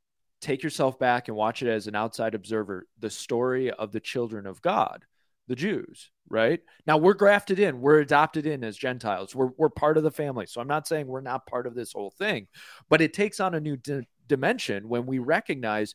Take 0.46 0.62
yourself 0.62 1.00
back 1.00 1.28
and 1.28 1.36
watch 1.36 1.64
it 1.64 1.70
as 1.70 1.88
an 1.88 1.96
outside 1.96 2.36
observer, 2.36 2.86
the 3.00 3.10
story 3.10 3.72
of 3.72 3.92
the 3.92 4.00
children 4.00 4.46
of 4.46 4.62
God 4.62 5.04
the 5.48 5.56
Jews, 5.56 6.10
right? 6.30 6.60
Now 6.88 6.98
we're 6.98 7.14
grafted 7.14 7.60
in, 7.60 7.82
we're 7.82 8.00
adopted 8.00 8.46
in 8.46 8.64
as 8.64 8.78
Gentiles, 8.78 9.36
we're, 9.36 9.52
we're 9.58 9.70
part 9.70 9.98
of 9.98 10.04
the 10.04 10.12
family. 10.12 10.46
So 10.48 10.60
I'm 10.60 10.68
not 10.68 10.88
saying 10.88 11.08
we're 11.08 11.22
not 11.22 11.46
part 11.46 11.68
of 11.68 11.76
this 11.76 11.94
whole 11.94 12.12
thing, 12.12 12.48
but 12.90 13.02
it 13.02 13.14
takes 13.14 13.40
on 13.40 13.54
a 13.54 13.60
new 13.60 13.78
di- 13.78 14.08
dimension 14.28 14.90
when 14.90 15.06
we 15.06 15.20
recognize 15.20 15.94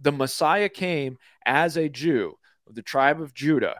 the 0.00 0.12
Messiah 0.12 0.68
came 0.68 1.18
as 1.44 1.76
a 1.76 1.88
Jew 1.88 2.34
of 2.66 2.74
the 2.74 2.82
tribe 2.82 3.20
of 3.20 3.34
Judah. 3.34 3.76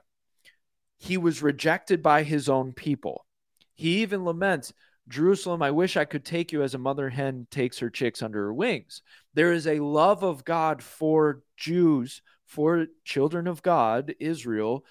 He 0.99 1.17
was 1.17 1.43
rejected 1.43 2.03
by 2.03 2.23
his 2.23 2.49
own 2.49 2.73
people. 2.73 3.27
He 3.75 4.03
even 4.03 4.25
laments, 4.25 4.73
Jerusalem, 5.09 5.63
I 5.63 5.71
wish 5.71 5.97
I 5.97 6.05
could 6.05 6.25
take 6.25 6.53
you 6.53 6.63
as 6.63 6.75
a 6.75 6.79
mother 6.79 7.11
hen 7.11 7.47
takes 7.51 7.79
her 7.79 7.91
chicks 7.91 8.23
under 8.23 8.45
her 8.45 8.55
wings. 8.55 9.03
There 9.35 9.53
is 9.53 9.67
a 9.67 9.81
love 9.81 10.23
of 10.23 10.45
God 10.45 10.83
for 10.83 11.43
Jews, 11.57 12.23
for 12.47 12.87
children 13.05 13.47
of 13.47 13.63
God, 13.63 14.15
Israel, 14.21 14.85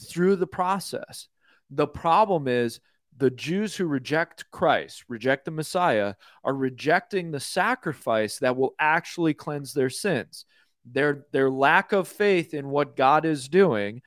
through 0.00 0.36
the 0.36 0.46
process. 0.46 1.28
The 1.70 1.86
problem 1.86 2.48
is 2.48 2.80
the 3.16 3.30
Jews 3.30 3.76
who 3.76 3.86
reject 3.86 4.50
Christ, 4.50 5.04
reject 5.08 5.44
the 5.44 5.50
Messiah, 5.50 6.14
are 6.42 6.54
rejecting 6.54 7.30
the 7.30 7.40
sacrifice 7.40 8.38
that 8.38 8.56
will 8.56 8.74
actually 8.78 9.34
cleanse 9.34 9.72
their 9.72 9.90
sins. 9.90 10.46
Their, 10.90 11.26
their 11.32 11.50
lack 11.50 11.92
of 11.92 12.08
faith 12.08 12.54
in 12.54 12.68
what 12.68 12.96
God 12.96 13.24
is 13.24 13.48
doing 13.48 14.02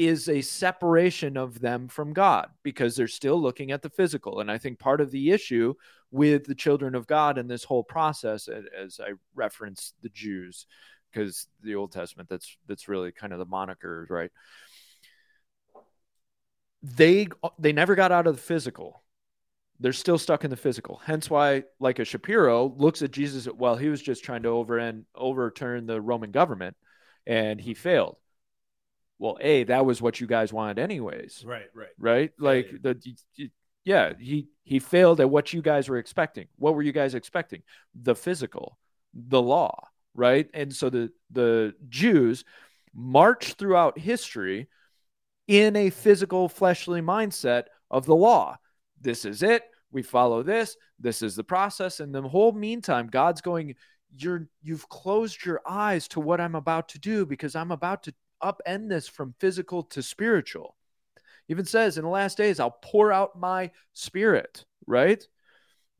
is 0.00 0.30
a 0.30 0.40
separation 0.40 1.36
of 1.36 1.60
them 1.60 1.86
from 1.86 2.14
God 2.14 2.48
because 2.62 2.96
they're 2.96 3.06
still 3.06 3.38
looking 3.38 3.70
at 3.70 3.82
the 3.82 3.90
physical. 3.90 4.40
And 4.40 4.50
I 4.50 4.56
think 4.56 4.78
part 4.78 5.02
of 5.02 5.10
the 5.10 5.30
issue 5.30 5.74
with 6.10 6.46
the 6.46 6.54
children 6.54 6.94
of 6.94 7.06
God 7.06 7.36
in 7.36 7.48
this 7.48 7.64
whole 7.64 7.84
process, 7.84 8.48
as 8.48 8.98
I 8.98 9.12
reference 9.34 9.92
the 10.00 10.08
Jews, 10.08 10.66
because 11.12 11.48
the 11.62 11.74
Old 11.74 11.92
Testament, 11.92 12.30
that's 12.30 12.56
that's 12.66 12.88
really 12.88 13.12
kind 13.12 13.34
of 13.34 13.38
the 13.38 13.44
moniker, 13.44 14.06
right? 14.08 14.30
They 16.82 17.28
they 17.58 17.72
never 17.74 17.94
got 17.94 18.10
out 18.10 18.26
of 18.26 18.36
the 18.36 18.42
physical. 18.42 19.02
They're 19.80 19.92
still 19.92 20.18
stuck 20.18 20.44
in 20.44 20.50
the 20.50 20.56
physical. 20.56 21.02
Hence 21.04 21.28
why, 21.28 21.64
like 21.78 21.98
a 21.98 22.06
Shapiro 22.06 22.74
looks 22.78 23.02
at 23.02 23.10
Jesus, 23.10 23.46
well, 23.54 23.76
he 23.76 23.90
was 23.90 24.00
just 24.00 24.24
trying 24.24 24.44
to 24.44 24.48
over 24.48 24.78
and 24.78 25.04
overturn 25.14 25.84
the 25.86 26.00
Roman 26.00 26.30
government 26.30 26.76
and 27.26 27.60
he 27.60 27.74
failed 27.74 28.16
well, 29.20 29.36
a 29.42 29.64
that 29.64 29.84
was 29.84 30.00
what 30.00 30.18
you 30.18 30.26
guys 30.26 30.50
wanted 30.50 30.78
anyways, 30.78 31.44
right, 31.46 31.66
right, 31.74 31.88
right? 31.98 32.32
Like 32.38 32.70
the 32.80 32.98
yeah, 33.84 34.14
he 34.18 34.48
he 34.64 34.78
failed 34.78 35.20
at 35.20 35.28
what 35.28 35.52
you 35.52 35.60
guys 35.60 35.90
were 35.90 35.98
expecting. 35.98 36.48
What 36.56 36.74
were 36.74 36.82
you 36.82 36.92
guys 36.92 37.14
expecting? 37.14 37.62
The 37.94 38.14
physical, 38.14 38.78
the 39.12 39.42
law, 39.42 39.88
right? 40.14 40.48
And 40.54 40.74
so 40.74 40.88
the 40.88 41.10
the 41.30 41.74
Jews 41.90 42.46
march 42.94 43.54
throughout 43.54 43.98
history 43.98 44.68
in 45.46 45.76
a 45.76 45.90
physical, 45.90 46.48
fleshly 46.48 47.02
mindset 47.02 47.64
of 47.90 48.06
the 48.06 48.16
law. 48.16 48.56
This 49.02 49.26
is 49.26 49.42
it. 49.42 49.64
We 49.92 50.02
follow 50.02 50.42
this. 50.42 50.78
This 50.98 51.20
is 51.20 51.36
the 51.36 51.44
process. 51.44 52.00
And 52.00 52.14
the 52.14 52.22
whole 52.22 52.52
meantime, 52.52 53.08
God's 53.08 53.42
going, 53.42 53.74
you're 54.16 54.48
you've 54.62 54.88
closed 54.88 55.44
your 55.44 55.60
eyes 55.66 56.08
to 56.08 56.20
what 56.20 56.40
I'm 56.40 56.54
about 56.54 56.88
to 56.90 56.98
do 56.98 57.26
because 57.26 57.54
I'm 57.54 57.70
about 57.70 58.04
to 58.04 58.14
upend 58.42 58.88
this 58.88 59.08
from 59.08 59.34
physical 59.38 59.82
to 59.84 60.02
spiritual. 60.02 60.76
Even 61.48 61.64
says 61.64 61.98
in 61.98 62.04
the 62.04 62.10
last 62.10 62.36
days, 62.36 62.60
I'll 62.60 62.78
pour 62.82 63.12
out 63.12 63.38
my 63.38 63.70
spirit, 63.92 64.64
right? 64.86 65.26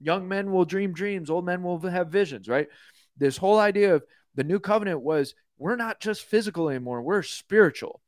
Young 0.01 0.29
men 0.29 0.53
will 0.53 0.65
dream 0.65 0.93
dreams, 0.93 1.29
old 1.29 1.45
men 1.45 1.63
will 1.63 1.79
have 1.81 2.09
visions, 2.09 2.49
right? 2.49 2.69
This 3.17 3.37
whole 3.37 3.59
idea 3.59 3.97
of 3.97 4.05
the 4.35 4.45
new 4.45 4.61
covenant 4.61 5.01
was 5.01 5.35
we're 5.59 5.77
not 5.77 6.01
just 6.01 6.23
physical 6.23 6.69
anymore, 6.69 7.03
we're 7.03 7.23
spiritual. 7.23 8.01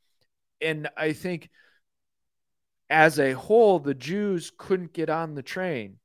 And 0.60 0.88
I 0.96 1.12
think 1.12 1.50
as 2.88 3.18
a 3.18 3.32
whole, 3.32 3.78
the 3.78 3.94
Jews 3.94 4.52
couldn't 4.56 4.92
get 4.92 5.10
on 5.10 5.34
the 5.34 5.42
train 5.42 5.98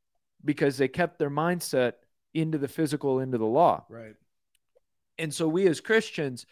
because 0.44 0.78
they 0.78 0.88
kept 0.88 1.20
their 1.20 1.30
mindset 1.30 1.94
into 2.34 2.58
the 2.58 2.68
physical, 2.68 3.20
into 3.20 3.38
the 3.38 3.46
law. 3.46 3.86
Right. 3.90 4.16
And 5.20 5.34
so 5.34 5.48
we 5.48 5.68
as 5.68 5.82
Christians, 5.82 6.46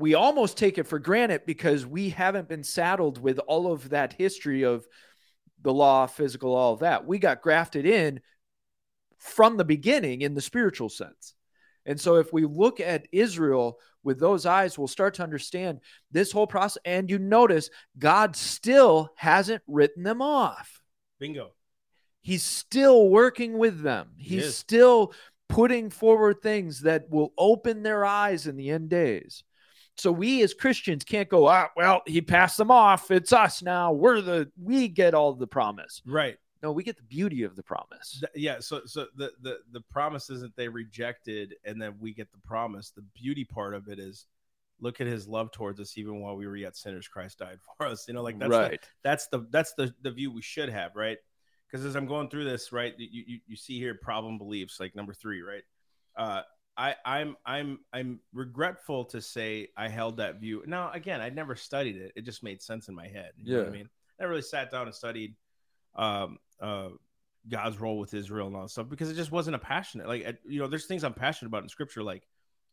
we 0.00 0.14
almost 0.14 0.56
take 0.56 0.78
it 0.78 0.86
for 0.86 0.98
granted 0.98 1.42
because 1.46 1.86
we 1.86 2.10
haven't 2.10 2.48
been 2.48 2.64
saddled 2.64 3.20
with 3.20 3.38
all 3.40 3.72
of 3.72 3.90
that 3.90 4.14
history 4.14 4.62
of 4.62 4.86
the 5.62 5.72
law, 5.72 6.06
physical, 6.06 6.54
all 6.54 6.74
of 6.74 6.80
that. 6.80 7.06
We 7.06 7.18
got 7.18 7.42
grafted 7.42 7.86
in 7.86 8.20
from 9.18 9.56
the 9.56 9.64
beginning 9.64 10.22
in 10.22 10.34
the 10.34 10.40
spiritual 10.40 10.88
sense. 10.88 11.34
And 11.86 12.00
so 12.00 12.16
if 12.16 12.32
we 12.32 12.44
look 12.44 12.80
at 12.80 13.08
Israel 13.12 13.78
with 14.02 14.18
those 14.18 14.46
eyes, 14.46 14.78
we'll 14.78 14.88
start 14.88 15.14
to 15.14 15.22
understand 15.22 15.80
this 16.10 16.32
whole 16.32 16.46
process. 16.46 16.80
And 16.84 17.10
you 17.10 17.18
notice 17.18 17.70
God 17.98 18.36
still 18.36 19.10
hasn't 19.16 19.62
written 19.66 20.02
them 20.02 20.22
off. 20.22 20.80
Bingo. 21.18 21.52
He's 22.22 22.42
still 22.42 23.08
working 23.08 23.58
with 23.58 23.82
them. 23.82 24.10
He's 24.16 24.44
is. 24.44 24.56
still 24.56 25.12
putting 25.48 25.90
forward 25.90 26.42
things 26.42 26.82
that 26.82 27.10
will 27.10 27.32
open 27.36 27.82
their 27.82 28.04
eyes 28.04 28.46
in 28.46 28.56
the 28.56 28.70
end 28.70 28.88
days. 28.90 29.42
So 30.00 30.10
we 30.12 30.42
as 30.42 30.54
Christians 30.54 31.04
can't 31.04 31.28
go, 31.28 31.46
ah, 31.46 31.68
well, 31.76 32.02
he 32.06 32.20
passed 32.20 32.56
them 32.56 32.70
off. 32.70 33.10
It's 33.10 33.32
us 33.32 33.62
now. 33.62 33.92
We're 33.92 34.20
the 34.20 34.50
we 34.60 34.88
get 34.88 35.14
all 35.14 35.32
the 35.32 35.46
promise. 35.46 36.02
Right. 36.06 36.36
No, 36.62 36.72
we 36.72 36.82
get 36.82 36.96
the 36.96 37.02
beauty 37.04 37.42
of 37.42 37.56
the 37.56 37.62
promise. 37.62 38.20
Th- 38.20 38.44
yeah. 38.44 38.60
So 38.60 38.82
so 38.86 39.06
the 39.16 39.32
the 39.42 39.58
the 39.72 39.80
promise 39.90 40.30
isn't 40.30 40.54
they 40.56 40.68
rejected 40.68 41.54
and 41.64 41.80
then 41.80 41.94
we 41.98 42.12
get 42.12 42.30
the 42.32 42.38
promise. 42.38 42.90
The 42.90 43.04
beauty 43.14 43.44
part 43.44 43.74
of 43.74 43.88
it 43.88 43.98
is 43.98 44.26
look 44.80 45.00
at 45.00 45.06
his 45.06 45.28
love 45.28 45.50
towards 45.52 45.78
us 45.80 45.96
even 45.96 46.20
while 46.20 46.36
we 46.36 46.46
were 46.46 46.56
yet 46.56 46.76
sinners 46.76 47.06
christ 47.06 47.38
died 47.38 47.58
for 47.76 47.86
us 47.86 48.06
you 48.08 48.14
know 48.14 48.22
like 48.22 48.38
that's 48.38 48.50
the, 48.50 48.58
right. 48.58 48.88
that's 49.02 49.26
the 49.28 49.46
that's 49.50 49.74
the 49.74 49.94
the 50.02 50.10
view 50.10 50.32
we 50.32 50.42
should 50.42 50.68
have 50.68 50.96
right 50.96 51.18
because 51.66 51.84
as 51.84 51.96
i'm 51.96 52.06
going 52.06 52.28
through 52.28 52.44
this 52.44 52.72
right 52.72 52.94
you, 52.98 53.24
you 53.26 53.40
you 53.46 53.56
see 53.56 53.78
here 53.78 53.94
problem 53.94 54.38
beliefs 54.38 54.80
like 54.80 54.94
number 54.96 55.12
three 55.12 55.42
right 55.42 55.62
uh 56.16 56.42
i 56.80 56.94
i'm 57.04 57.36
i'm 57.44 57.78
i'm 57.92 58.20
regretful 58.32 59.04
to 59.04 59.20
say 59.20 59.68
i 59.76 59.88
held 59.88 60.16
that 60.16 60.40
view 60.40 60.62
now 60.66 60.90
again 60.92 61.20
i 61.20 61.28
never 61.28 61.54
studied 61.54 61.96
it 61.96 62.12
it 62.16 62.22
just 62.22 62.42
made 62.42 62.62
sense 62.62 62.88
in 62.88 62.94
my 62.94 63.06
head 63.06 63.32
you 63.36 63.52
know 63.52 63.58
what 63.58 63.68
i 63.68 63.70
mean 63.70 63.88
i 64.20 64.24
really 64.24 64.42
sat 64.42 64.70
down 64.70 64.86
and 64.86 64.94
studied 64.94 65.34
um 65.94 66.38
uh 66.60 66.88
god's 67.48 67.78
role 67.78 67.98
with 67.98 68.14
israel 68.14 68.46
and 68.46 68.56
all 68.56 68.62
that 68.62 68.70
stuff 68.70 68.88
because 68.88 69.10
it 69.10 69.14
just 69.14 69.30
wasn't 69.30 69.54
a 69.54 69.58
passionate 69.58 70.08
like 70.08 70.38
you 70.44 70.58
know 70.58 70.66
there's 70.66 70.86
things 70.86 71.04
i'm 71.04 71.14
passionate 71.14 71.48
about 71.48 71.62
in 71.62 71.68
scripture 71.68 72.02
like 72.02 72.26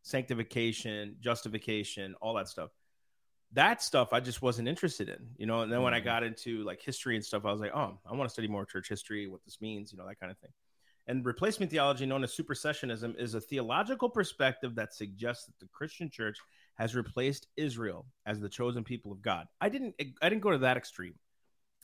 sanctification 0.04 1.18
justification 1.20 2.16
all 2.22 2.34
that 2.36 2.48
stuff 2.48 2.70
that 3.54 3.82
stuff 3.82 4.14
I 4.14 4.20
just 4.20 4.42
wasn't 4.42 4.68
interested 4.68 5.10
in, 5.10 5.30
you 5.38 5.46
know. 5.46 5.62
And 5.62 5.72
then 5.72 5.82
when 5.82 5.94
I 5.94 6.02
Mhm. 6.02 6.04
got 6.04 6.24
into 6.24 6.64
like 6.64 6.82
history 6.82 7.16
and 7.16 7.24
stuff, 7.24 7.46
I 7.46 7.52
was 7.52 7.62
like, 7.62 7.74
oh, 7.74 7.98
I 8.06 8.14
want 8.14 8.30
to 8.30 8.34
study 8.34 8.48
more 8.48 8.66
church 8.66 8.90
history, 8.90 9.28
what 9.28 9.44
this 9.46 9.62
means, 9.62 9.92
you 9.92 9.98
know, 9.98 10.06
that 10.08 10.20
kind 10.20 10.32
of 10.32 10.38
thing. 10.40 10.52
And 11.08 11.26
replacement 11.26 11.72
theology, 11.72 12.06
known 12.06 12.24
as 12.24 12.36
supersessionism, 12.36 13.18
is 13.18 13.34
a 13.34 13.42
theological 13.42 14.10
perspective 14.10 14.76
that 14.76 14.94
suggests 14.94 15.46
that 15.46 15.58
the 15.60 15.68
Christian 15.72 16.10
church 16.10 16.38
has 16.76 16.96
replaced 16.96 17.48
Israel 17.56 18.06
as 18.26 18.40
the 18.40 18.50
chosen 18.50 18.84
people 18.84 19.12
of 19.12 19.22
God. 19.22 19.48
I 19.62 19.70
didn't, 19.70 19.96
I 20.22 20.30
didn't 20.30 20.42
go 20.42 20.52
to 20.52 20.58
that 20.60 20.78
extreme. 20.78 21.16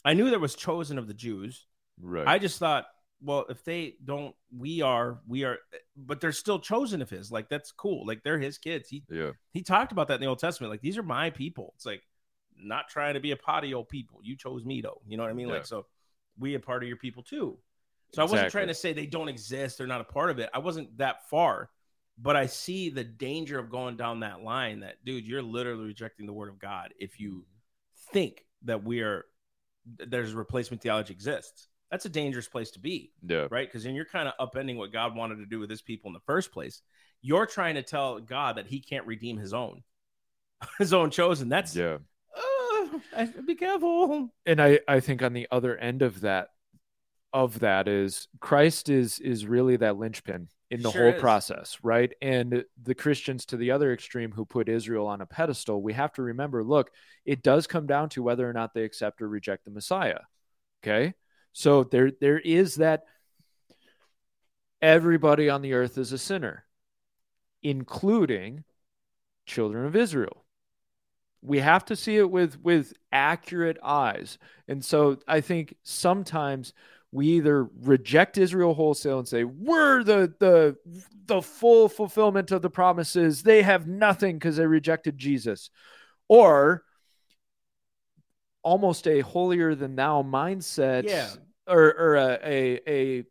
I 0.04 0.14
knew 0.14 0.30
there 0.30 0.40
was 0.40 0.56
chosen 0.56 0.98
of 0.98 1.08
the 1.08 1.14
Jews. 1.14 1.66
Right. 2.02 2.28
I 2.28 2.38
just 2.38 2.60
thought, 2.60 2.86
well, 3.22 3.46
if 3.48 3.64
they 3.64 3.96
don't, 4.04 4.36
we 4.56 4.82
are, 4.82 5.20
we 5.28 5.46
are, 5.46 5.60
but 5.96 6.20
they're 6.20 6.34
still 6.34 6.60
chosen 6.60 7.02
of 7.02 7.10
His. 7.10 7.32
Like 7.32 7.48
that's 7.48 7.72
cool. 7.72 8.06
Like 8.06 8.24
they're 8.24 8.40
His 8.40 8.58
kids. 8.58 8.90
He 8.90 9.04
yeah. 9.10 9.32
he 9.52 9.62
talked 9.62 9.94
about 9.94 10.10
that 10.10 10.16
in 10.16 10.22
the 10.22 10.28
Old 10.28 10.40
Testament. 10.40 10.72
Like 10.72 10.82
these 10.82 10.98
are 10.98 11.04
my 11.04 11.30
people. 11.30 11.74
It's 11.78 11.86
like 11.86 12.04
not 12.58 12.90
trying 12.90 13.14
to 13.14 13.22
be 13.22 13.32
a 13.32 13.38
patio 13.38 13.84
people. 13.84 14.20
You 14.24 14.36
chose 14.36 14.66
me 14.66 14.82
though. 14.82 15.02
You 15.08 15.16
know 15.16 15.24
what 15.24 15.30
I 15.30 15.34
mean? 15.34 15.48
Yeah. 15.48 15.56
Like 15.56 15.66
so, 15.66 15.86
we 16.38 16.56
a 16.56 16.60
part 16.60 16.84
of 16.84 16.90
your 16.90 16.98
people 16.98 17.24
too. 17.24 17.58
So 18.14 18.22
I 18.22 18.26
wasn't 18.26 18.52
trying 18.52 18.68
to 18.68 18.74
say 18.74 18.94
they 18.94 19.06
don't 19.06 19.28
exist. 19.30 19.78
They're 19.78 19.88
not 19.88 20.02
a 20.02 20.06
part 20.06 20.30
of 20.30 20.40
it. 20.40 20.50
I 20.54 20.60
wasn't 20.60 20.98
that 20.98 21.28
far, 21.30 21.70
but 22.18 22.36
I 22.36 22.46
see 22.46 22.90
the 22.90 23.04
danger 23.04 23.58
of 23.60 23.70
going 23.70 23.98
down 23.98 24.20
that 24.22 24.42
line. 24.44 24.82
That 24.82 25.04
dude, 25.04 25.28
you're 25.28 25.42
literally 25.42 25.86
rejecting 25.88 26.26
the 26.28 26.34
word 26.34 26.50
of 26.50 26.60
God 26.60 26.94
if 27.00 27.20
you 27.20 27.46
think 28.12 28.46
that 28.66 28.84
we 28.84 29.02
are 29.02 29.26
there's 30.08 30.34
replacement 30.34 30.82
theology 30.82 31.12
exists. 31.14 31.68
That's 31.92 32.06
a 32.06 32.10
dangerous 32.10 32.48
place 32.48 32.72
to 32.72 32.80
be 32.80 33.12
Yeah. 33.22 33.48
right? 33.52 33.68
Because 33.68 33.84
then 33.84 33.94
you're 33.96 34.06
kind 34.06 34.28
of 34.30 34.34
upending 34.50 34.78
what 34.78 34.92
God 34.94 35.16
wanted 35.16 35.36
to 35.38 35.46
do 35.46 35.60
with 35.60 35.70
his 35.70 35.82
people 35.82 36.10
in 36.10 36.14
the 36.14 36.22
first 36.26 36.52
place. 36.52 36.82
You're 37.22 37.46
trying 37.46 37.76
to 37.76 37.84
tell 37.84 38.20
God 38.20 38.58
that 38.58 38.68
he 38.68 38.80
can't 38.80 39.06
redeem 39.06 39.38
his 39.38 39.54
own, 39.54 39.84
his 40.80 40.94
own 40.94 41.10
chosen. 41.12 41.50
That's, 41.50 41.76
Yeah. 41.76 41.98
uh, 43.16 43.26
be 43.46 43.56
careful. 43.56 44.30
and 44.46 44.62
I, 44.62 44.80
I 44.88 45.00
think 45.02 45.22
on 45.22 45.34
the 45.34 45.48
other 45.52 45.78
end 45.78 46.02
of 46.02 46.22
that 46.22 46.50
of 47.34 47.60
that 47.60 47.88
is 47.88 48.28
Christ 48.40 48.90
is 48.90 49.20
is 49.20 49.46
really 49.46 49.76
that 49.78 49.98
linchpin 49.98 50.50
in 50.70 50.82
the 50.82 50.92
Sure 50.92 51.04
whole 51.04 51.14
is. 51.14 51.22
process, 51.22 51.78
right? 51.84 52.14
And 52.22 52.64
the 52.82 52.96
Christians 52.96 53.46
to 53.48 53.58
the 53.58 53.72
other 53.72 53.92
extreme 53.94 54.32
who 54.32 54.46
put 54.46 54.70
Israel 54.70 55.08
on 55.08 55.22
a 55.22 55.26
pedestal, 55.26 55.82
we 55.82 55.94
have 55.94 56.14
to 56.14 56.22
remember, 56.24 56.64
look, 56.64 56.92
it 57.26 57.44
does 57.44 57.68
come 57.68 57.86
down 57.86 58.10
to 58.10 58.24
whether 58.24 58.50
or 58.50 58.54
not 58.54 58.74
they 58.74 58.84
accept 58.84 59.22
or 59.22 59.28
reject 59.28 59.66
the 59.66 59.72
Messiah. 59.72 60.20
Okay? 60.84 61.14
So 61.52 61.84
there 61.84 62.12
there 62.20 62.40
is 62.40 62.76
that 62.76 63.04
everybody 64.82 65.50
on 65.50 65.62
the 65.62 65.74
earth 65.74 65.98
is 65.98 66.12
a 66.12 66.18
sinner, 66.18 66.66
including 67.62 68.64
children 69.46 69.86
of 69.86 69.96
Israel 69.96 70.44
we 71.44 71.60
have 71.60 71.84
to 71.86 71.96
see 71.96 72.18
it 72.18 72.30
with 72.30 72.60
with 72.62 72.94
accurate 73.12 73.78
eyes 73.84 74.38
and 74.68 74.84
so 74.84 75.18
i 75.28 75.42
think 75.42 75.76
sometimes 75.84 76.74
we 77.14 77.28
either 77.28 77.66
reject 77.82 78.38
israel 78.38 78.74
wholesale 78.74 79.20
and 79.20 79.28
say 79.28 79.44
we're 79.44 80.04
the 80.04 80.34
the 80.40 80.76
the 81.26 81.42
full 81.42 81.88
fulfillment 81.88 82.52
of 82.52 82.62
the 82.62 82.70
promises. 82.70 83.44
They 83.44 83.62
have 83.62 83.88
nothing 83.88 84.36
because 84.38 84.58
they 84.58 84.66
rejected 84.68 85.18
jesus. 85.18 85.70
Or 86.28 86.84
almost 88.62 89.08
a 89.08 89.22
holier 89.22 89.76
than 89.76 89.96
thou 89.96 90.24
mindset 90.24 91.04
Yeah. 91.08 91.30
or 91.68 91.94
or 91.98 92.16
a, 92.16 92.40
a 92.44 92.80
a 92.88 93.24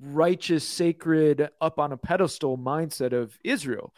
righteous 0.00 0.66
sacred 0.66 1.48
up 1.60 1.78
on 1.78 1.92
a 1.92 1.96
pedestal 1.96 2.56
mindset 2.58 3.12
of 3.12 3.38
israel. 3.42 3.92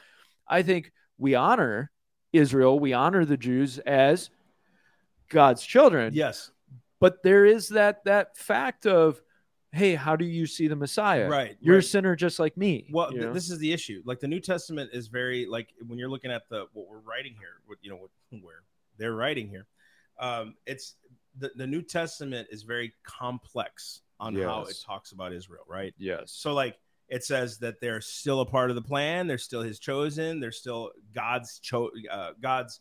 I 0.48 0.62
think 0.62 0.92
we 1.18 1.34
honor 1.34 1.90
Israel, 2.32 2.78
we 2.78 2.92
honor 2.92 3.24
the 3.24 3.36
Jews 3.36 3.78
as 3.78 4.30
God's 5.28 5.64
children. 5.64 6.12
Yes, 6.14 6.50
But 7.00 7.22
there 7.22 7.44
is 7.44 7.68
that 7.68 8.04
that 8.04 8.36
fact 8.36 8.86
of, 8.86 9.20
hey, 9.72 9.94
how 9.94 10.16
do 10.16 10.24
you 10.24 10.46
see 10.46 10.66
the 10.68 10.76
Messiah? 10.76 11.28
right. 11.28 11.56
You're 11.60 11.78
a 11.78 11.82
sinner 11.82 12.16
just 12.16 12.38
like 12.38 12.56
me. 12.56 12.88
Well, 12.90 13.10
th- 13.10 13.32
this 13.34 13.50
is 13.50 13.58
the 13.58 13.72
issue. 13.72 14.02
Like 14.04 14.20
the 14.20 14.28
New 14.28 14.40
Testament 14.40 14.90
is 14.92 15.08
very 15.08 15.46
like 15.46 15.68
when 15.86 15.98
you're 15.98 16.08
looking 16.10 16.30
at 16.30 16.48
the 16.48 16.66
what 16.72 16.88
we're 16.88 17.00
writing 17.00 17.34
here, 17.38 17.60
what 17.66 17.78
you 17.82 17.90
know, 17.90 17.96
what 17.96 18.10
where 18.42 18.62
they're 18.96 19.14
writing 19.14 19.48
here. 19.48 19.66
Um, 20.18 20.54
it's 20.66 20.94
the, 21.38 21.52
the 21.54 21.66
New 21.66 21.82
Testament 21.82 22.48
is 22.50 22.62
very 22.64 22.92
complex 23.04 24.00
on 24.18 24.34
how 24.34 24.64
it 24.64 24.76
talks 24.84 25.12
about 25.12 25.32
Israel, 25.32 25.62
right? 25.68 25.94
yes. 25.98 26.32
So 26.32 26.52
like 26.52 26.76
it 27.08 27.24
says 27.24 27.58
that 27.58 27.80
they're 27.80 28.00
still 28.00 28.40
a 28.40 28.46
part 28.46 28.70
of 28.70 28.76
the 28.76 28.82
plan. 28.82 29.26
They're 29.28 29.38
still 29.38 29.62
his 29.62 29.78
chosen. 29.78 30.40
They're 30.40 30.52
still 30.52 30.90
God's 31.14 31.58
cho- 31.60 31.90
uh, 32.10 32.32
God's 32.40 32.80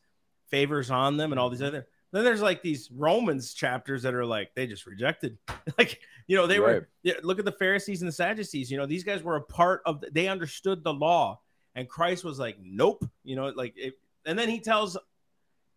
favors 0.49 0.89
on 0.89 1.17
them 1.17 1.31
and 1.31 1.39
all 1.39 1.49
these 1.49 1.61
other. 1.61 1.87
Then 2.11 2.23
there's 2.23 2.41
like 2.41 2.61
these 2.61 2.89
Romans 2.91 3.53
chapters 3.53 4.03
that 4.03 4.13
are 4.13 4.25
like 4.25 4.51
they 4.55 4.65
just 4.67 4.85
rejected. 4.85 5.37
like 5.77 5.99
you 6.27 6.35
know 6.37 6.47
they 6.47 6.59
Right. 6.59 6.83
were 7.05 7.13
look 7.23 7.39
at 7.39 7.45
the 7.45 7.51
Pharisees 7.51 8.01
and 8.01 8.07
the 8.07 8.13
Sadducees. 8.13 8.71
You 8.71 8.77
know 8.77 8.85
these 8.85 9.03
guys 9.03 9.23
were 9.23 9.35
a 9.35 9.41
part 9.41 9.81
of. 9.85 10.01
The, 10.01 10.09
they 10.11 10.27
understood 10.27 10.83
the 10.83 10.93
law, 10.93 11.41
and 11.75 11.87
Christ 11.87 12.23
was 12.23 12.39
like, 12.39 12.57
nope. 12.61 13.05
You 13.23 13.35
know 13.35 13.47
like 13.55 13.73
it, 13.75 13.95
and 14.25 14.37
then 14.39 14.49
he 14.49 14.59
tells 14.59 14.97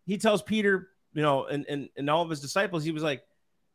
he 0.05 0.17
tells 0.17 0.41
Peter, 0.41 0.89
you 1.13 1.21
know, 1.21 1.45
and 1.45 1.65
and 1.67 1.89
and 1.97 2.09
all 2.09 2.21
of 2.23 2.29
his 2.29 2.39
disciples, 2.41 2.83
he 2.83 2.91
was 2.91 3.03
like, 3.03 3.23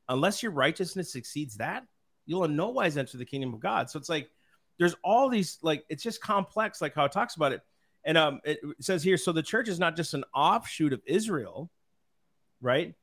unless 0.08 0.42
your 0.42 0.52
righteousness 0.52 1.14
exceeds 1.14 1.56
that, 1.58 1.84
you'll 2.24 2.44
in 2.44 2.56
no 2.56 2.70
wise 2.70 2.96
enter 2.96 3.18
the 3.18 3.24
kingdom 3.24 3.52
of 3.54 3.60
God. 3.60 3.90
So 3.90 3.98
it's 3.98 4.08
like 4.08 4.30
there's 4.78 4.96
all 5.04 5.28
these 5.28 5.58
like 5.62 5.84
it's 5.90 6.02
just 6.02 6.22
complex, 6.22 6.80
like 6.80 6.94
how 6.94 7.04
it 7.04 7.12
talks 7.12 7.36
about 7.36 7.52
it. 7.52 7.60
And 8.04 8.16
um 8.16 8.40
it 8.44 8.60
says 8.80 9.02
here, 9.02 9.18
so 9.18 9.32
the 9.32 9.42
church 9.42 9.68
is 9.68 9.78
not 9.78 9.94
just 9.94 10.14
an 10.14 10.24
offshoot 10.34 10.92
of 10.92 11.02
Israel, 11.06 11.70
right? 12.60 12.94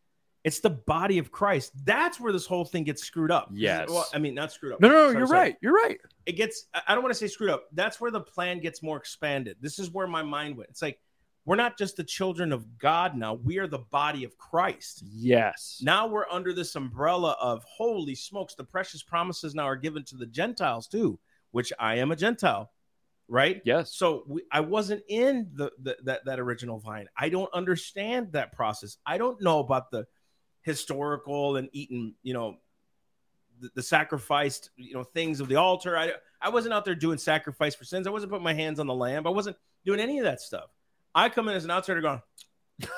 It's 0.44 0.60
the 0.60 0.70
body 0.72 1.20
of 1.20 1.32
Christ. 1.32 1.72
That's 1.86 2.20
where 2.20 2.34
this 2.34 2.46
whole 2.46 2.66
thing 2.66 2.84
gets 2.84 3.02
screwed 3.04 3.32
up. 3.32 3.50
Yes. 3.54 3.88
Well, 3.90 4.06
I 4.14 4.18
mean, 4.20 4.36
not 4.36 4.52
screwed 4.52 4.74
up. 4.74 4.82
No, 4.82 4.90
no, 4.90 4.94
no 4.96 5.04
Sorry, 5.08 5.18
you're 5.20 5.28
sorry 5.28 5.40
right. 5.40 5.56
You're 5.62 5.74
right. 5.74 5.98
it 6.26 6.34
gets 6.34 6.66
I- 6.74 6.82
i 6.90 6.94
don't 6.94 7.04
want 7.04 7.14
to 7.14 7.20
say 7.20 7.28
screwed 7.28 7.50
up 7.50 7.66
that's 7.74 8.00
where 8.02 8.12
the 8.12 8.20
plan 8.22 8.60
gets 8.60 8.82
more 8.84 8.98
expanded 8.98 9.58
this 9.62 9.80
is 9.80 9.90
where 9.92 10.08
my 10.08 10.22
mind 10.24 10.58
went 10.58 10.70
it's 10.70 10.82
like 10.82 11.00
we're 11.46 11.56
not 11.58 11.78
just 11.78 11.98
the 11.98 12.04
children 12.04 12.52
of 12.54 12.78
god 12.78 13.16
now 13.18 13.34
we 13.34 13.58
are 13.58 13.68
the 13.68 13.80
body 13.80 14.24
of 14.26 14.38
christ 14.38 15.04
Yes. 15.06 15.80
now 15.84 16.08
we're 16.08 16.30
under 16.32 16.54
this 16.54 16.76
umbrella 16.76 17.36
of 17.42 17.64
holy 17.66 18.16
smokes 18.16 18.56
the 18.56 18.64
precious 18.64 19.02
promises 19.04 19.54
now 19.56 19.64
are 19.66 19.76
given 19.78 20.04
to 20.06 20.16
the 20.18 20.26
gentiles 20.26 20.88
too 20.88 21.20
which 21.52 21.72
i 21.80 21.96
am 21.96 22.12
a 22.12 22.16
gentile 22.16 22.72
right 23.28 23.62
Yes. 23.66 23.94
so 23.96 24.24
we, 24.28 24.44
i 24.52 24.60
wasn't 24.60 25.02
in 25.08 25.50
the, 25.54 25.72
the 25.82 25.98
that, 26.04 26.26
that 26.26 26.40
original 26.40 26.80
vine 26.80 27.08
i 27.18 27.30
don't 27.30 27.52
understand 27.54 28.34
that 28.34 28.52
process 28.52 28.98
i 29.06 29.18
don't 29.18 29.42
know 29.42 29.60
about 29.60 29.92
the 29.92 30.06
historical 30.64 31.56
and 31.56 31.70
eating 31.72 32.16
you 32.24 32.34
know 32.34 32.58
the, 33.60 33.70
the 33.76 33.84
sacrificed 33.84 34.70
you 34.76 34.94
know 34.94 35.04
things 35.04 35.40
of 35.40 35.48
the 35.48 35.56
altar. 35.56 35.98
I 35.98 36.12
I 36.42 36.50
wasn't 36.50 36.74
out 36.74 36.86
there 36.86 36.96
doing 36.96 37.18
sacrifice 37.18 37.76
for 37.76 37.86
sins. 37.86 38.08
I 38.08 38.10
wasn't 38.10 38.32
putting 38.32 38.44
my 38.44 38.54
hands 38.54 38.80
on 38.80 38.88
the 38.88 38.94
lamb. 38.94 39.26
I 39.26 39.30
wasn't 39.30 39.56
doing 39.86 40.00
any 40.00 40.20
of 40.20 40.26
that 40.26 40.42
stuff. 40.42 40.70
I 41.16 41.30
come 41.30 41.48
in 41.48 41.56
as 41.56 41.64
an 41.64 41.72
outsider 41.72 42.02
going, 42.02 42.22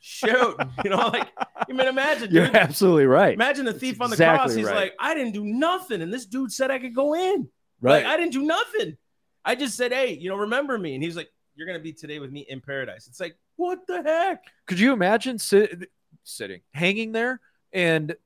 shoot, 0.00 0.56
you 0.84 0.90
know, 0.90 1.08
like 1.08 1.28
you 1.68 1.74
mean 1.74 1.88
imagine, 1.88 2.30
You're 2.30 2.46
dude. 2.46 2.56
absolutely 2.56 3.06
right. 3.06 3.34
Imagine 3.34 3.64
the 3.64 3.72
thief 3.72 4.00
on 4.00 4.10
the 4.10 4.14
exactly 4.14 4.38
cross. 4.38 4.54
He's 4.54 4.66
right. 4.66 4.74
like, 4.76 4.94
I 5.00 5.14
didn't 5.14 5.32
do 5.32 5.44
nothing, 5.44 6.02
and 6.02 6.12
this 6.12 6.26
dude 6.26 6.52
said 6.52 6.70
I 6.70 6.78
could 6.78 6.94
go 6.94 7.14
in. 7.14 7.48
Right. 7.80 8.04
Like, 8.04 8.12
I 8.12 8.16
didn't 8.16 8.32
do 8.32 8.42
nothing. 8.42 8.96
I 9.44 9.54
just 9.54 9.76
said, 9.76 9.92
hey, 9.92 10.14
you 10.14 10.28
know, 10.28 10.36
remember 10.36 10.76
me. 10.76 10.94
And 10.94 11.02
he's 11.02 11.16
like, 11.16 11.30
you're 11.54 11.66
gonna 11.66 11.78
be 11.78 11.92
today 11.92 12.18
with 12.18 12.30
me 12.30 12.46
in 12.48 12.60
paradise. 12.60 13.06
It's 13.06 13.20
like, 13.20 13.36
what 13.56 13.86
the 13.86 14.02
heck? 14.02 14.44
Could 14.66 14.78
you 14.78 14.92
imagine 14.92 15.38
sit, 15.38 15.90
sitting, 16.24 16.60
hanging 16.72 17.12
there, 17.12 17.40
and 17.72 18.16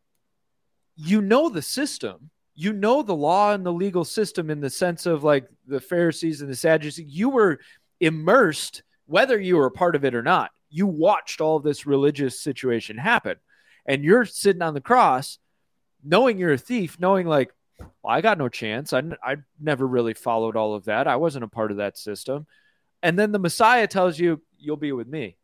you 0.97 1.21
know 1.21 1.49
the 1.49 1.63
system, 1.63 2.31
you 2.55 2.73
know 2.73 3.03
the 3.03 3.15
law 3.15 3.53
and 3.53 3.67
the 3.67 3.73
legal 3.73 4.05
system 4.05 4.51
in 4.51 4.61
the 4.61 4.71
sense 4.71 5.07
of 5.07 5.25
like 5.25 5.49
the 5.67 5.81
Pharisees 5.81 6.41
and 6.41 6.51
the 6.51 6.57
Sadducees. 6.57 7.07
You 7.09 7.29
were 7.31 7.59
immersed, 8.01 8.83
whether 9.07 9.41
you 9.41 9.57
were 9.57 9.67
a 9.67 9.73
part 9.73 9.97
of 9.97 10.05
it 10.05 10.15
or 10.15 10.23
not. 10.23 10.51
You 10.71 10.87
watched 10.87 11.41
all 11.41 11.59
this 11.59 11.87
religious 11.87 12.41
situation 12.41 12.97
happen, 12.97 13.37
and 13.87 14.05
you're 14.05 14.25
sitting 14.25 14.63
on 14.63 14.75
the 14.75 14.81
cross, 14.81 15.39
knowing 16.05 16.39
you're 16.39 16.53
a 16.53 16.59
thief, 16.59 16.99
knowing 17.01 17.27
like, 17.27 17.53
well, 17.79 17.91
I 18.05 18.21
got 18.21 18.39
no 18.39 18.49
chance. 18.49 18.93
I, 18.93 19.03
I 19.23 19.37
never 19.61 19.87
really 19.87 20.15
followed 20.15 20.57
all 20.57 20.75
of 20.75 20.85
that. 20.85 21.07
I 21.07 21.17
wasn't 21.17 21.45
a 21.45 21.49
part 21.49 21.71
of 21.71 21.79
that 21.79 21.99
system. 21.99 22.47
And 23.03 23.19
then 23.19 23.33
the 23.33 23.39
Messiah 23.39 23.87
tells 23.87 24.19
you, 24.19 24.41
you'll 24.59 24.77
be 24.77 24.93
with 24.93 25.09
me. 25.09 25.37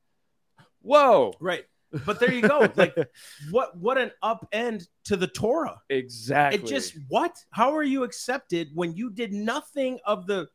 Whoa. 0.83 1.35
Right. 1.41 1.65
But 2.07 2.21
there 2.21 2.33
you 2.33 2.43
go. 2.43 2.71
like, 2.77 2.95
what 3.51 3.77
what 3.77 3.99
an 3.99 4.13
upend 4.23 4.87
to 5.05 5.17
the 5.17 5.27
Torah. 5.27 5.81
exactly. 5.89 6.63
It 6.63 6.67
just 6.67 6.95
what? 7.09 7.37
How 7.51 7.75
are 7.75 7.83
you 7.83 8.05
accepted 8.05 8.71
when 8.75 8.95
you 8.95 9.11
did 9.11 9.33
nothing 9.33 9.99
of 10.05 10.27
the 10.27 10.49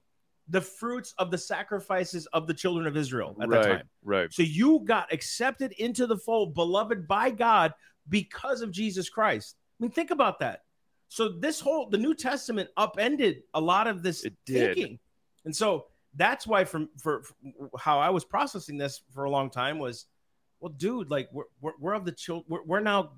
the 0.47 0.61
fruits 0.61 1.13
of 1.17 1.31
the 1.31 1.37
sacrifices 1.37 2.25
of 2.27 2.47
the 2.47 2.53
children 2.53 2.87
of 2.87 2.95
Israel 2.95 3.35
at 3.41 3.49
right, 3.49 3.61
that 3.61 3.69
time? 3.69 3.89
Right. 4.03 4.33
So 4.33 4.43
you 4.43 4.81
got 4.85 5.11
accepted 5.11 5.73
into 5.73 6.07
the 6.07 6.17
fold, 6.17 6.53
beloved 6.53 7.07
by 7.07 7.31
God, 7.31 7.73
because 8.07 8.61
of 8.61 8.71
Jesus 8.71 9.09
Christ. 9.09 9.55
I 9.79 9.83
mean, 9.83 9.91
think 9.91 10.11
about 10.11 10.39
that. 10.39 10.61
So 11.07 11.29
this 11.29 11.59
whole 11.59 11.89
the 11.89 11.97
New 11.97 12.13
Testament 12.13 12.69
upended 12.77 13.43
a 13.53 13.61
lot 13.61 13.87
of 13.87 14.03
this 14.03 14.25
thinking, 14.47 14.99
and 15.45 15.55
so 15.55 15.85
that's 16.15 16.47
why, 16.47 16.65
from 16.65 16.89
for, 16.97 17.23
for 17.23 17.35
how 17.77 17.99
I 17.99 18.09
was 18.09 18.23
processing 18.23 18.77
this 18.77 19.01
for 19.13 19.25
a 19.25 19.29
long 19.29 19.49
time 19.49 19.79
was, 19.79 20.05
well, 20.59 20.73
dude, 20.73 21.09
like 21.09 21.29
we're 21.31 21.43
we're, 21.61 21.73
we're 21.79 21.93
of 21.93 22.05
the 22.05 22.11
children, 22.11 22.45
we're, 22.47 22.63
we're 22.63 22.79
now 22.79 23.11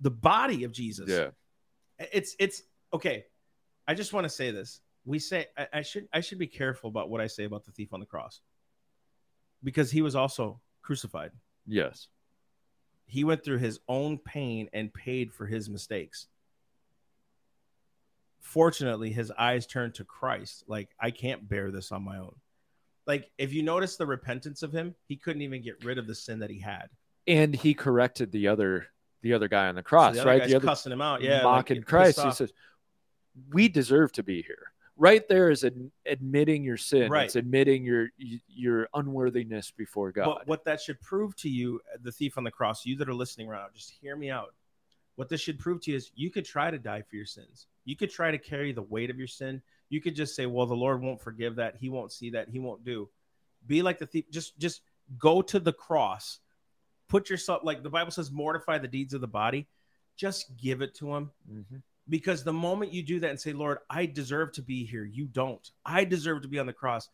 the 0.00 0.10
body 0.10 0.64
of 0.64 0.72
Jesus. 0.72 1.08
Yeah. 1.08 1.28
it's 2.12 2.34
it's 2.38 2.62
okay. 2.92 3.24
I 3.86 3.94
just 3.94 4.12
want 4.12 4.24
to 4.24 4.30
say 4.30 4.50
this. 4.50 4.80
We 5.04 5.18
say 5.18 5.46
I, 5.56 5.68
I 5.74 5.82
should 5.82 6.08
I 6.12 6.20
should 6.20 6.38
be 6.38 6.46
careful 6.46 6.88
about 6.88 7.10
what 7.10 7.20
I 7.20 7.26
say 7.26 7.44
about 7.44 7.64
the 7.64 7.72
thief 7.72 7.92
on 7.92 8.00
the 8.00 8.06
cross 8.06 8.40
because 9.62 9.90
he 9.90 10.02
was 10.02 10.16
also 10.16 10.60
crucified. 10.82 11.32
Yes. 11.66 12.08
He 13.06 13.24
went 13.24 13.44
through 13.44 13.58
his 13.58 13.80
own 13.88 14.18
pain 14.18 14.68
and 14.72 14.92
paid 14.92 15.32
for 15.32 15.46
his 15.46 15.68
mistakes. 15.68 16.26
Fortunately, 18.44 19.10
his 19.10 19.32
eyes 19.38 19.66
turned 19.66 19.94
to 19.94 20.04
Christ. 20.04 20.64
Like, 20.68 20.90
I 21.00 21.10
can't 21.10 21.48
bear 21.48 21.70
this 21.70 21.90
on 21.90 22.04
my 22.04 22.18
own. 22.18 22.34
Like, 23.06 23.30
if 23.38 23.54
you 23.54 23.62
notice 23.62 23.96
the 23.96 24.06
repentance 24.06 24.62
of 24.62 24.70
him, 24.70 24.94
he 25.08 25.16
couldn't 25.16 25.40
even 25.40 25.62
get 25.62 25.82
rid 25.82 25.96
of 25.96 26.06
the 26.06 26.14
sin 26.14 26.38
that 26.40 26.50
he 26.50 26.60
had. 26.60 26.90
And 27.26 27.54
he 27.56 27.72
corrected 27.72 28.30
the 28.32 28.48
other 28.48 28.86
the 29.22 29.32
other 29.32 29.48
guy 29.48 29.68
on 29.68 29.74
the 29.74 29.80
So 29.80 29.84
cross, 29.88 30.14
the 30.14 30.20
other 30.20 30.30
right? 30.30 30.40
guy's 30.42 30.50
The 30.50 30.56
other 30.56 30.66
cussing 30.66 30.92
him 30.92 31.00
out. 31.00 31.22
Yeah. 31.22 31.42
mocking 31.42 31.78
pissed 31.78 31.86
Christ. 31.88 32.20
He 32.22 32.30
says, 32.32 32.52
"We 33.48 33.68
deserve 33.68 34.12
to 34.12 34.22
be 34.22 34.42
here." 34.42 34.72
Right 34.96 35.26
there 35.26 35.48
is 35.50 35.64
ad- 35.64 35.90
admitting 36.04 36.62
your 36.62 36.76
sin. 36.76 37.10
Right. 37.10 37.24
It's 37.24 37.34
admitting 37.36 37.82
your 37.82 38.10
your 38.18 38.88
unworthiness 38.92 39.70
before 39.70 40.12
God. 40.12 40.26
But 40.26 40.46
what 40.46 40.64
that 40.66 40.82
should 40.82 41.00
prove 41.00 41.34
to 41.36 41.48
you, 41.48 41.80
the 42.02 42.12
thief 42.12 42.36
on 42.36 42.44
the 42.44 42.50
cross, 42.50 42.84
you 42.84 42.94
that 42.96 43.08
are 43.08 43.14
listening 43.14 43.48
right 43.48 43.62
now, 43.62 43.68
just 43.74 43.90
hear 44.02 44.14
me 44.16 44.30
out. 44.30 44.54
What 45.16 45.28
this 45.28 45.40
should 45.40 45.58
prove 45.58 45.80
to 45.82 45.90
you 45.90 45.96
is 45.96 46.10
you 46.14 46.30
could 46.30 46.44
try 46.44 46.70
to 46.70 46.78
die 46.78 47.02
for 47.02 47.16
your 47.16 47.26
sins. 47.26 47.66
You 47.84 47.96
could 47.96 48.10
try 48.10 48.30
to 48.30 48.38
carry 48.38 48.72
the 48.72 48.82
weight 48.82 49.10
of 49.10 49.18
your 49.18 49.28
sin. 49.28 49.62
You 49.88 50.00
could 50.00 50.16
just 50.16 50.34
say, 50.34 50.46
"Well, 50.46 50.66
the 50.66 50.74
Lord 50.74 51.02
won't 51.02 51.20
forgive 51.20 51.56
that. 51.56 51.76
He 51.76 51.88
won't 51.88 52.12
see 52.12 52.30
that. 52.30 52.48
He 52.48 52.58
won't 52.58 52.84
do." 52.84 53.08
Be 53.66 53.82
like 53.82 53.98
the 53.98 54.06
thief. 54.06 54.24
Just, 54.30 54.58
just 54.58 54.82
go 55.18 55.40
to 55.42 55.60
the 55.60 55.72
cross. 55.72 56.40
Put 57.08 57.30
yourself 57.30 57.62
like 57.64 57.82
the 57.82 57.90
Bible 57.90 58.10
says, 58.10 58.30
mortify 58.30 58.78
the 58.78 58.88
deeds 58.88 59.14
of 59.14 59.20
the 59.20 59.28
body. 59.28 59.68
Just 60.16 60.56
give 60.56 60.80
it 60.80 60.94
to 60.96 61.14
Him 61.14 61.30
Mhm. 61.48 61.82
because 62.08 62.42
the 62.42 62.52
moment 62.52 62.92
you 62.92 63.02
do 63.02 63.20
that 63.20 63.30
and 63.30 63.40
say, 63.40 63.52
Lord, 63.52 63.78
I 63.90 64.06
deserve 64.06 64.52
to 64.52 64.62
be 64.62 64.84
here, 64.84 65.04
you 65.04 65.26
don't. 65.26 65.70
I 65.84 66.04
deserve 66.04 66.42
to 66.42 66.48
be 66.48 66.58
on 66.58 66.66
the 66.66 66.72
cross. 66.72 67.08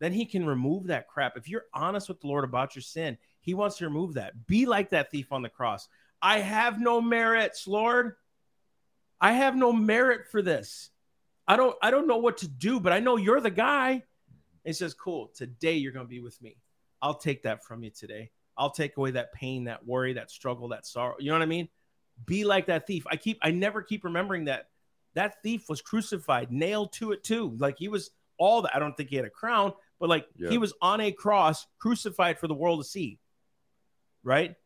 Then 0.00 0.12
he 0.12 0.26
can 0.26 0.44
remove 0.44 0.86
that 0.88 1.08
crap. 1.08 1.36
If 1.36 1.48
you're 1.48 1.66
honest 1.72 2.08
with 2.08 2.20
the 2.20 2.26
Lord 2.26 2.44
about 2.44 2.74
your 2.74 2.82
sin, 2.82 3.16
he 3.40 3.54
wants 3.54 3.76
to 3.78 3.86
remove 3.86 4.14
that. 4.14 4.46
Be 4.46 4.66
like 4.66 4.90
that 4.90 5.10
thief 5.10 5.30
on 5.32 5.42
the 5.42 5.48
cross. 5.48 5.88
I 6.24 6.38
have 6.38 6.80
no 6.80 7.02
merits, 7.02 7.68
Lord. 7.68 8.16
I 9.20 9.32
have 9.34 9.54
no 9.54 9.74
merit 9.74 10.26
for 10.30 10.40
this. 10.40 10.90
I 11.46 11.56
don't 11.56 11.76
I 11.82 11.90
don't 11.90 12.06
know 12.06 12.16
what 12.16 12.38
to 12.38 12.48
do, 12.48 12.80
but 12.80 12.94
I 12.94 13.00
know 13.00 13.16
you're 13.18 13.42
the 13.42 13.50
guy. 13.50 13.90
And 13.92 14.02
he 14.64 14.72
says, 14.72 14.94
"Cool. 14.94 15.30
Today 15.34 15.74
you're 15.74 15.92
going 15.92 16.06
to 16.06 16.10
be 16.10 16.20
with 16.20 16.40
me. 16.40 16.56
I'll 17.02 17.18
take 17.18 17.42
that 17.42 17.62
from 17.62 17.84
you 17.84 17.90
today. 17.90 18.30
I'll 18.56 18.70
take 18.70 18.96
away 18.96 19.10
that 19.10 19.34
pain, 19.34 19.64
that 19.64 19.86
worry, 19.86 20.14
that 20.14 20.30
struggle, 20.30 20.68
that 20.68 20.86
sorrow. 20.86 21.16
You 21.18 21.26
know 21.30 21.34
what 21.34 21.42
I 21.42 21.46
mean? 21.46 21.68
Be 22.24 22.44
like 22.44 22.66
that 22.66 22.86
thief. 22.86 23.04
I 23.06 23.16
keep 23.16 23.38
I 23.42 23.50
never 23.50 23.82
keep 23.82 24.02
remembering 24.04 24.46
that 24.46 24.68
that 25.12 25.42
thief 25.42 25.68
was 25.68 25.82
crucified, 25.82 26.50
nailed 26.50 26.94
to 26.94 27.12
it 27.12 27.22
too. 27.22 27.54
Like 27.58 27.76
he 27.78 27.88
was 27.88 28.10
all 28.38 28.62
that. 28.62 28.74
I 28.74 28.78
don't 28.78 28.96
think 28.96 29.10
he 29.10 29.16
had 29.16 29.26
a 29.26 29.30
crown, 29.30 29.74
but 30.00 30.08
like 30.08 30.26
Yeah. 30.36 30.48
he 30.48 30.56
was 30.56 30.72
on 30.80 31.02
a 31.02 31.12
cross, 31.12 31.66
crucified 31.78 32.38
for 32.38 32.48
the 32.48 32.54
world 32.54 32.80
to 32.80 32.88
see. 32.88 33.18
Right? 34.22 34.56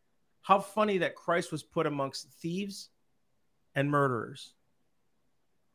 How 0.42 0.60
funny 0.60 0.98
that 0.98 1.14
Christ 1.14 1.52
was 1.52 1.62
put 1.62 1.86
amongst 1.86 2.30
thieves 2.40 2.90
and 3.74 3.90
murderers. 3.90 4.54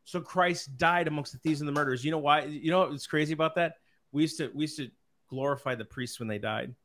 So 0.06 0.20
Christ 0.20 0.78
died 0.78 1.08
amongst 1.08 1.32
the 1.32 1.38
thieves 1.40 1.62
and 1.62 1.68
the 1.68 1.74
murderers. 1.74 2.04
You 2.04 2.12
know 2.12 2.18
why? 2.18 2.44
You 2.44 2.72
know 2.72 2.90
what's 2.90 3.08
crazy 3.08 3.34
about 3.34 3.56
that? 3.56 3.76
We 4.12 4.24
used 4.24 4.38
to 4.38 4.52
we 4.54 4.64
used 4.64 4.78
to 4.78 4.90
glorify 5.30 5.76
the 5.76 5.86
priests 5.86 6.20
when 6.20 6.28
they 6.28 6.40
died. 6.40 6.76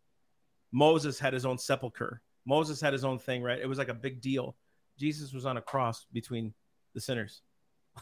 Moses 0.71 1.19
had 1.19 1.33
his 1.33 1.45
own 1.45 1.59
sepulcher. 1.59 2.23
Moses 2.47 2.81
had 2.81 2.93
his 2.93 3.05
own 3.05 3.19
thing, 3.19 3.43
right? 3.43 3.59
It 3.59 3.69
was 3.69 3.79
like 3.79 3.89
a 3.89 3.95
big 3.95 4.21
deal. 4.21 4.57
Jesus 4.99 5.33
was 5.33 5.47
on 5.47 5.57
a 5.57 5.63
cross 5.63 6.07
between 6.13 6.55
the 6.95 7.01
sinners. 7.01 7.43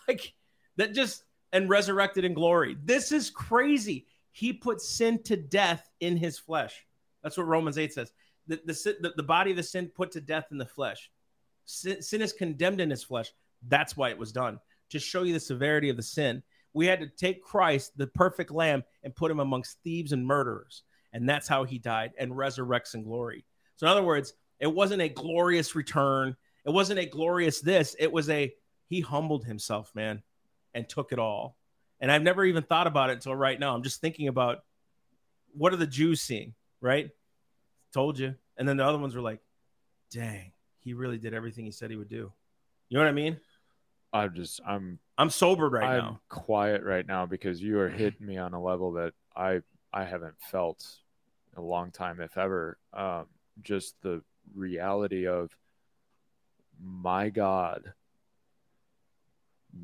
Like 0.06 0.34
that 0.76 0.92
just 0.92 1.24
and 1.52 1.70
resurrected 1.70 2.26
in 2.26 2.34
glory. 2.34 2.76
This 2.84 3.12
is 3.12 3.30
crazy. 3.30 4.06
He 4.30 4.52
put 4.52 4.82
sin 4.82 5.22
to 5.22 5.36
death 5.36 5.88
in 6.00 6.18
his 6.18 6.38
flesh. 6.38 6.84
That's 7.22 7.38
what 7.38 7.46
Romans 7.46 7.78
8 7.78 7.94
says. 7.94 8.12
The, 8.49 8.61
the, 8.64 9.12
the 9.16 9.22
body 9.22 9.51
of 9.51 9.57
the 9.57 9.62
sin 9.62 9.90
put 9.94 10.12
to 10.12 10.20
death 10.20 10.47
in 10.51 10.59
the 10.59 10.66
flesh. 10.66 11.11
Sin, 11.64 12.01
sin 12.01 12.22
is 12.22 12.32
condemned 12.32 12.80
in 12.80 12.90
his 12.90 13.03
flesh. 13.03 13.32
That's 13.66 13.97
why 13.97 14.11
it 14.11 14.18
was 14.18 14.32
done 14.32 14.61
to 14.90 14.99
show 14.99 15.22
you 15.22 15.32
the 15.32 15.40
severity 15.40 15.88
of 15.88 15.97
the 15.97 16.03
sin. 16.03 16.42
We 16.72 16.86
had 16.86 17.01
to 17.01 17.09
take 17.09 17.42
Christ, 17.42 17.97
the 17.97 18.07
perfect 18.07 18.51
lamb, 18.51 18.84
and 19.03 19.14
put 19.14 19.30
him 19.30 19.40
amongst 19.40 19.78
thieves 19.82 20.12
and 20.12 20.26
murderers. 20.26 20.82
And 21.12 21.28
that's 21.28 21.49
how 21.49 21.64
he 21.64 21.78
died 21.78 22.12
and 22.18 22.32
resurrects 22.32 22.94
in 22.94 23.03
glory. 23.03 23.44
So, 23.76 23.86
in 23.86 23.90
other 23.90 24.03
words, 24.03 24.34
it 24.61 24.72
wasn't 24.72 25.03
a 25.03 25.09
glorious 25.09 25.74
return. 25.74 26.36
It 26.64 26.70
wasn't 26.70 27.01
a 27.01 27.07
glorious 27.07 27.61
this. 27.61 27.97
It 27.99 28.12
was 28.12 28.28
a, 28.28 28.53
he 28.88 29.01
humbled 29.01 29.44
himself, 29.44 29.90
man, 29.94 30.22
and 30.74 30.88
took 30.88 31.12
it 31.12 31.18
all. 31.18 31.57
And 32.01 32.12
I've 32.12 32.22
never 32.22 32.44
even 32.44 32.62
thought 32.62 32.86
about 32.86 33.11
it 33.11 33.14
until 33.14 33.34
right 33.34 33.59
now. 33.59 33.74
I'm 33.74 33.82
just 33.82 34.01
thinking 34.01 34.28
about 34.28 34.59
what 35.55 35.72
are 35.72 35.76
the 35.76 35.86
Jews 35.86 36.20
seeing, 36.20 36.55
right? 36.80 37.11
Told 37.93 38.18
you. 38.18 38.34
And 38.57 38.68
then 38.68 38.76
the 38.76 38.84
other 38.84 38.99
ones 38.99 39.14
were 39.14 39.22
like, 39.22 39.41
dang, 40.11 40.53
he 40.80 40.95
really 40.95 41.18
did 41.18 41.34
everything 41.34 41.64
he 41.64 41.70
said 41.70 41.91
he 41.91 41.97
would 41.97 42.09
do. 42.09 42.32
You 42.89 42.99
know 42.99 43.05
what 43.05 43.09
I 43.09 43.12
mean? 43.12 43.39
I'm 44.12 44.34
just 44.34 44.61
I'm 44.66 44.99
I'm 45.18 45.30
sobered 45.30 45.72
right 45.72 45.84
I'm 45.84 45.99
now. 45.99 46.20
quiet 46.28 46.82
right 46.82 47.07
now 47.07 47.26
because 47.26 47.61
you 47.61 47.78
are 47.80 47.89
hitting 47.89 48.26
me 48.26 48.39
on 48.39 48.55
a 48.55 48.62
level 48.62 48.93
that 48.93 49.12
I 49.37 49.61
I 49.93 50.05
haven't 50.05 50.37
felt 50.51 50.87
in 51.53 51.62
a 51.62 51.66
long 51.66 51.91
time, 51.91 52.20
if 52.20 52.39
ever. 52.39 52.78
Um, 52.93 53.26
just 53.62 54.01
the 54.03 54.22
reality 54.55 55.26
of 55.26 55.51
my 56.82 57.30
God 57.30 57.93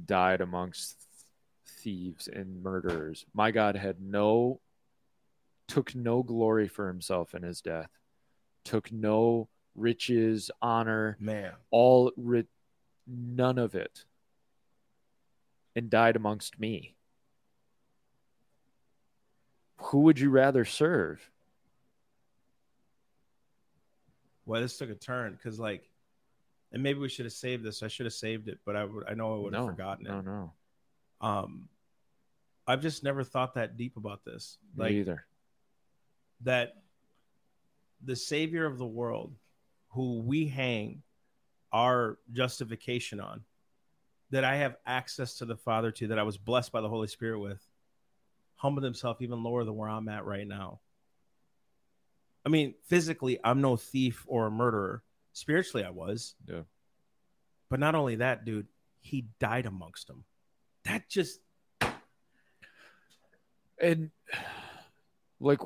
died 0.06 0.40
amongst 0.40 0.96
thieves 1.66 2.28
and 2.28 2.62
murderers. 2.62 3.26
My 3.34 3.50
God 3.50 3.76
had 3.76 4.00
no 4.00 4.60
took 5.72 5.94
no 5.94 6.22
glory 6.22 6.68
for 6.68 6.86
himself 6.88 7.34
in 7.34 7.42
his 7.42 7.62
death, 7.62 7.88
took 8.62 8.92
no 8.92 9.48
riches, 9.74 10.50
honor, 10.60 11.16
Man. 11.18 11.52
all 11.70 12.12
ri- 12.18 12.46
none 13.06 13.56
of 13.58 13.74
it 13.74 14.04
and 15.74 15.88
died 15.88 16.14
amongst 16.14 16.60
me 16.60 16.94
who 19.78 20.00
would 20.00 20.20
you 20.20 20.28
rather 20.30 20.64
serve 20.66 21.30
Well, 24.44 24.60
this 24.60 24.76
took 24.76 24.90
a 24.90 24.94
turn 24.94 25.32
because, 25.32 25.58
like, 25.60 25.88
and 26.72 26.82
maybe 26.82 26.98
we 26.98 27.08
should 27.08 27.24
have 27.26 27.32
saved 27.32 27.62
this. 27.64 27.82
I 27.82 27.88
should 27.88 28.06
have 28.06 28.12
saved 28.12 28.48
it, 28.48 28.58
but 28.66 28.74
I 28.74 28.84
would. 28.84 29.04
I 29.08 29.14
know 29.14 29.34
I 29.34 29.38
would 29.38 29.54
have 29.54 29.62
No, 29.62 29.68
forgotten 29.68 30.04
it. 30.06 30.10
no, 30.10 30.20
no. 30.20 30.52
Um, 31.20 31.68
I've 32.66 32.82
just 32.82 33.04
never 33.04 33.22
thought 33.22 33.54
that 33.54 33.76
deep 33.76 33.96
about 33.96 34.24
this. 34.24 34.58
me 34.76 34.82
Like 34.84 34.92
either. 34.92 35.24
That, 36.44 36.74
the 38.04 38.16
Savior 38.16 38.66
of 38.66 38.78
the 38.78 38.86
world, 38.86 39.34
who 39.90 40.20
we 40.20 40.48
hang 40.48 41.02
our 41.72 42.18
justification 42.32 43.20
on, 43.20 43.42
that 44.30 44.44
I 44.44 44.56
have 44.56 44.76
access 44.86 45.38
to 45.38 45.44
the 45.44 45.56
Father 45.56 45.90
to, 45.92 46.08
that 46.08 46.18
I 46.18 46.22
was 46.22 46.38
blessed 46.38 46.72
by 46.72 46.80
the 46.80 46.88
Holy 46.88 47.06
Spirit 47.06 47.38
with, 47.38 47.60
humbled 48.56 48.84
himself 48.84 49.20
even 49.20 49.42
lower 49.42 49.64
than 49.64 49.76
where 49.76 49.88
I'm 49.88 50.08
at 50.08 50.24
right 50.24 50.46
now. 50.46 50.80
I 52.44 52.48
mean, 52.48 52.74
physically, 52.88 53.38
I'm 53.44 53.60
no 53.60 53.76
thief 53.76 54.24
or 54.26 54.46
a 54.46 54.50
murderer. 54.50 55.02
Spiritually, 55.32 55.84
I 55.84 55.90
was. 55.90 56.34
Yeah. 56.46 56.62
But 57.70 57.80
not 57.80 57.94
only 57.94 58.16
that, 58.16 58.44
dude, 58.44 58.66
he 59.00 59.26
died 59.38 59.66
amongst 59.66 60.08
them. 60.08 60.24
That 60.84 61.08
just 61.08 61.40
and 63.80 64.10
like 65.40 65.60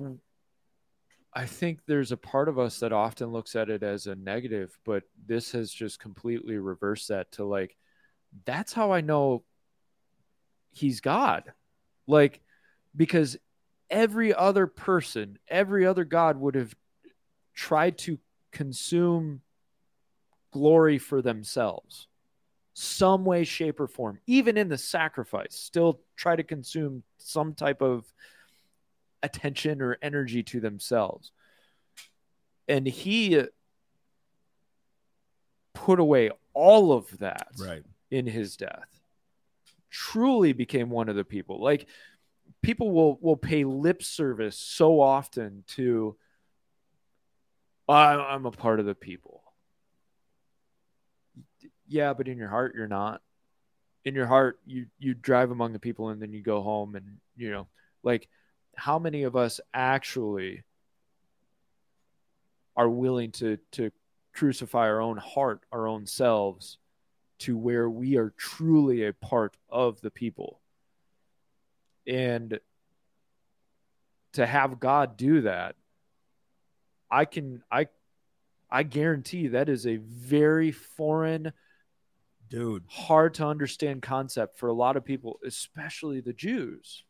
i 1.36 1.46
think 1.46 1.78
there's 1.86 2.10
a 2.10 2.16
part 2.16 2.48
of 2.48 2.58
us 2.58 2.80
that 2.80 2.92
often 2.92 3.30
looks 3.30 3.54
at 3.54 3.70
it 3.70 3.84
as 3.84 4.08
a 4.08 4.16
negative 4.16 4.76
but 4.84 5.04
this 5.26 5.52
has 5.52 5.70
just 5.70 6.00
completely 6.00 6.56
reversed 6.56 7.08
that 7.08 7.30
to 7.30 7.44
like 7.44 7.76
that's 8.44 8.72
how 8.72 8.90
i 8.90 9.00
know 9.00 9.44
he's 10.76 11.00
god. 11.00 11.44
Like 12.06 12.40
because 12.94 13.36
every 13.90 14.34
other 14.34 14.66
person 14.66 15.38
every 15.48 15.86
other 15.86 16.04
god 16.04 16.36
would 16.36 16.54
have 16.54 16.74
tried 17.54 17.98
to 17.98 18.18
consume 18.52 19.40
glory 20.52 20.98
for 20.98 21.22
themselves 21.22 22.08
some 22.74 23.24
way 23.24 23.44
shape 23.44 23.78
or 23.78 23.86
form 23.86 24.18
even 24.26 24.56
in 24.56 24.68
the 24.68 24.78
sacrifice 24.78 25.54
still 25.54 26.00
try 26.16 26.34
to 26.34 26.42
consume 26.42 27.02
some 27.18 27.54
type 27.54 27.80
of 27.80 28.04
attention 29.26 29.82
or 29.82 29.98
energy 30.00 30.42
to 30.44 30.60
themselves. 30.60 31.30
And 32.68 32.86
he 32.86 33.42
put 35.74 36.00
away 36.00 36.30
all 36.54 36.92
of 36.92 37.18
that 37.18 37.48
right. 37.58 37.82
in 38.10 38.26
his 38.26 38.56
death. 38.56 38.88
Truly 39.90 40.52
became 40.52 40.90
one 40.90 41.08
of 41.08 41.16
the 41.16 41.24
people. 41.24 41.62
Like 41.62 41.86
people 42.62 42.90
will 42.90 43.18
will 43.20 43.36
pay 43.36 43.64
lip 43.64 44.02
service 44.02 44.58
so 44.58 45.00
often 45.00 45.64
to 45.66 46.16
"I- 47.88 48.14
i'm 48.34 48.46
a 48.46 48.50
part 48.50 48.80
of 48.80 48.86
the 48.86 48.94
people. 48.94 49.42
Yeah 51.86 52.14
but 52.14 52.26
in 52.28 52.38
your 52.38 52.48
heart 52.48 52.74
you're 52.74 52.88
not. 52.88 53.22
In 54.04 54.14
your 54.14 54.26
heart 54.26 54.58
you 54.66 54.86
you 54.98 55.14
drive 55.14 55.50
among 55.50 55.72
the 55.72 55.78
people 55.78 56.08
and 56.08 56.20
then 56.20 56.32
you 56.32 56.42
go 56.42 56.62
home 56.62 56.96
and 56.96 57.18
you 57.36 57.50
know 57.50 57.68
like 58.02 58.28
how 58.76 58.98
many 58.98 59.22
of 59.22 59.36
us 59.36 59.60
actually 59.74 60.62
are 62.76 62.88
willing 62.88 63.32
to 63.32 63.58
to 63.72 63.90
crucify 64.32 64.86
our 64.86 65.00
own 65.00 65.16
heart 65.16 65.62
our 65.72 65.86
own 65.86 66.06
selves 66.06 66.78
to 67.38 67.56
where 67.56 67.88
we 67.88 68.16
are 68.16 68.32
truly 68.36 69.04
a 69.04 69.12
part 69.12 69.56
of 69.68 70.00
the 70.02 70.10
people 70.10 70.60
and 72.06 72.60
to 74.32 74.44
have 74.44 74.78
god 74.78 75.16
do 75.16 75.40
that 75.40 75.74
i 77.10 77.24
can 77.24 77.62
i 77.70 77.86
i 78.70 78.82
guarantee 78.82 79.48
that 79.48 79.70
is 79.70 79.86
a 79.86 79.96
very 79.96 80.70
foreign 80.70 81.52
Dude. 82.48 82.84
hard 82.88 83.34
to 83.34 83.46
understand 83.46 84.02
concept 84.02 84.56
for 84.58 84.68
a 84.68 84.72
lot 84.72 84.96
of 84.96 85.04
people, 85.04 85.40
especially 85.44 86.20
the 86.20 86.32
Jews. 86.32 87.02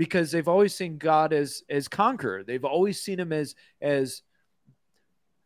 Because 0.00 0.32
they've 0.32 0.48
always 0.48 0.74
seen 0.74 0.96
God 0.96 1.34
as 1.34 1.62
as 1.68 1.86
conqueror. 1.86 2.42
They've 2.42 2.64
always 2.64 3.02
seen 3.02 3.20
him 3.20 3.34
as 3.34 3.54
as 3.82 4.22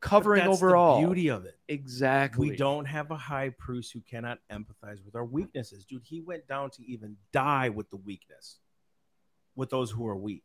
covering 0.01 0.43
But 0.45 0.51
that's 0.51 0.63
over 0.63 0.77
all. 0.77 1.01
Beauty 1.05 1.27
of 1.27 1.45
it. 1.45 1.59
Exactly. 1.67 2.51
We 2.51 2.57
don't 2.57 2.85
have 2.85 3.11
a 3.11 3.17
high 3.17 3.51
priest 3.59 3.93
who 3.93 4.01
cannot 4.09 4.39
empathize 4.53 5.05
with 5.05 5.17
our 5.17 5.25
weaknesses. 5.25 5.85
Dude, 5.85 6.03
he 6.05 6.21
went 6.21 6.47
down 6.47 6.71
to 6.71 6.85
even 6.87 7.17
die 7.33 7.69
with 7.71 7.91
the 7.91 7.97
weakness, 7.97 8.61
with 9.57 9.71
those 9.71 9.91
who 9.91 10.07
are 10.07 10.15
weak. 10.15 10.45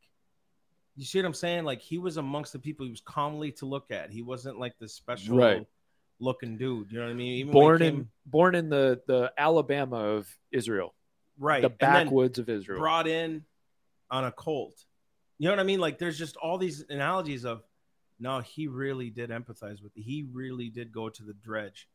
You 0.96 1.06
see 1.06 1.20
what 1.20 1.28
I'm 1.28 1.36
saying? 1.36 1.66
Like 1.66 1.80
he 1.80 2.00
was 2.00 2.18
amongst 2.18 2.52
the 2.52 2.58
people 2.58 2.88
he 2.88 2.90
was 2.90 3.02
calmly 3.02 3.52
to 3.60 3.68
look 3.68 3.92
at. 3.92 4.10
He 4.10 4.24
wasn't 4.24 4.58
like 4.58 4.74
this 4.80 4.96
special 4.96 5.38
Right. 5.38 5.68
looking 6.20 6.58
dude. 6.58 6.92
You 6.92 6.98
know 6.98 7.06
what 7.06 7.12
I 7.12 7.14
mean? 7.14 7.34
Even 7.34 7.54
born 7.54 7.78
came- 7.80 7.96
in 7.96 8.10
born 8.26 8.56
in 8.56 8.70
the 8.70 9.04
the 9.06 9.32
Alabama 9.38 9.98
of 9.98 10.28
Israel, 10.52 10.96
right. 11.38 11.62
the 11.62 11.70
backwoods 11.70 12.40
of 12.40 12.50
Israel. 12.50 12.80
brought 12.80 13.06
in 13.08 13.46
on 14.12 14.26
a 14.26 14.32
colt. 14.32 14.86
You 15.38 15.46
know 15.46 15.54
what 15.54 15.60
I 15.60 15.64
mean? 15.64 15.80
Like 15.80 15.98
there's 15.98 16.18
just 16.18 16.36
all 16.38 16.58
these 16.58 16.84
analogies 16.90 17.46
of 17.46 17.64
no, 18.20 18.40
he 18.42 18.68
really 18.68 19.10
did 19.10 19.30
empathize 19.30 19.82
with 19.82 19.94
he 19.96 20.26
really 20.32 20.70
did 20.70 20.92
go 20.92 21.10
to 21.10 21.24
the 21.24 21.34
dredge. 21.34 21.88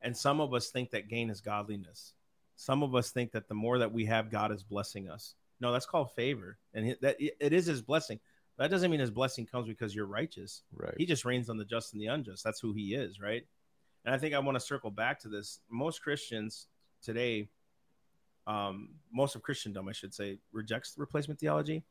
And 0.00 0.16
some 0.16 0.40
of 0.40 0.54
us 0.54 0.70
think 0.70 0.90
that 0.90 1.08
gain 1.08 1.30
is 1.30 1.40
godliness. 1.40 2.14
Some 2.56 2.82
of 2.82 2.94
us 2.94 3.10
think 3.10 3.32
that 3.32 3.48
the 3.48 3.54
more 3.54 3.78
that 3.78 3.92
we 3.92 4.06
have, 4.06 4.30
God 4.30 4.52
is 4.52 4.62
blessing 4.62 5.08
us. 5.08 5.34
No, 5.60 5.72
that's 5.72 5.86
called 5.86 6.12
favor. 6.14 6.58
And 6.74 6.96
that 7.02 7.16
it 7.18 7.52
is 7.52 7.66
his 7.66 7.82
blessing. 7.82 8.20
That 8.58 8.70
doesn't 8.70 8.90
mean 8.90 9.00
his 9.00 9.10
blessing 9.10 9.46
comes 9.46 9.68
because 9.68 9.94
you're 9.94 10.06
righteous. 10.06 10.62
right. 10.74 10.94
He 10.96 11.04
just 11.04 11.26
rains 11.26 11.50
on 11.50 11.58
the 11.58 11.64
just 11.64 11.92
and 11.92 12.00
the 12.00 12.06
unjust. 12.06 12.42
That's 12.42 12.60
who 12.60 12.72
he 12.72 12.94
is, 12.94 13.20
right? 13.20 13.46
And 14.04 14.14
I 14.14 14.18
think 14.18 14.34
I 14.34 14.38
want 14.38 14.56
to 14.56 14.60
circle 14.64 14.90
back 14.90 15.20
to 15.20 15.28
this. 15.28 15.60
Most 15.68 16.02
Christians 16.02 16.68
today, 17.02 17.48
um, 18.46 18.90
most 19.12 19.34
of 19.34 19.42
Christendom, 19.42 19.88
I 19.88 19.92
should 19.92 20.14
say, 20.14 20.38
rejects 20.52 20.94
the 20.94 21.00
replacement 21.00 21.40
theology. 21.40 21.84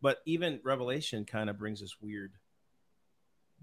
But 0.00 0.18
even 0.26 0.60
Revelation 0.62 1.24
kind 1.24 1.50
of 1.50 1.58
brings 1.58 1.82
us 1.82 1.96
weird 2.00 2.32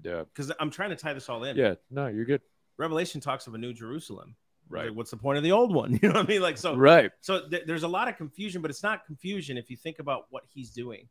yeah. 0.04 0.24
because 0.24 0.52
I'm 0.60 0.70
trying 0.70 0.90
to 0.90 0.96
tie 0.96 1.14
this 1.14 1.30
all 1.30 1.44
in. 1.44 1.56
Yeah. 1.56 1.76
No, 1.90 2.08
you're 2.08 2.26
good. 2.26 2.42
Revelation 2.78 3.22
talks 3.22 3.48
of 3.48 3.54
a 3.54 3.58
new 3.58 3.74
Jerusalem. 3.74 4.36
Right. 4.68 4.88
Like, 4.88 4.98
what's 4.98 5.12
the 5.12 5.18
point 5.18 5.38
of 5.38 5.44
the 5.44 5.52
old 5.52 5.74
one? 5.74 5.94
You 6.02 6.10
know 6.10 6.16
what 6.16 6.26
I 6.26 6.28
mean? 6.28 6.42
Like, 6.42 6.58
so 6.58 6.76
right. 6.76 7.12
so 7.22 7.48
th- 7.48 7.64
there's 7.66 7.84
a 7.84 7.88
lot 7.88 8.08
of 8.08 8.18
confusion, 8.18 8.62
but 8.62 8.72
it's 8.72 8.84
not 8.84 9.06
confusion 9.06 9.58
if 9.58 9.70
you 9.70 9.78
think 9.78 10.00
about 10.00 10.26
what 10.30 10.44
he's 10.48 10.72
doing. 10.72 11.08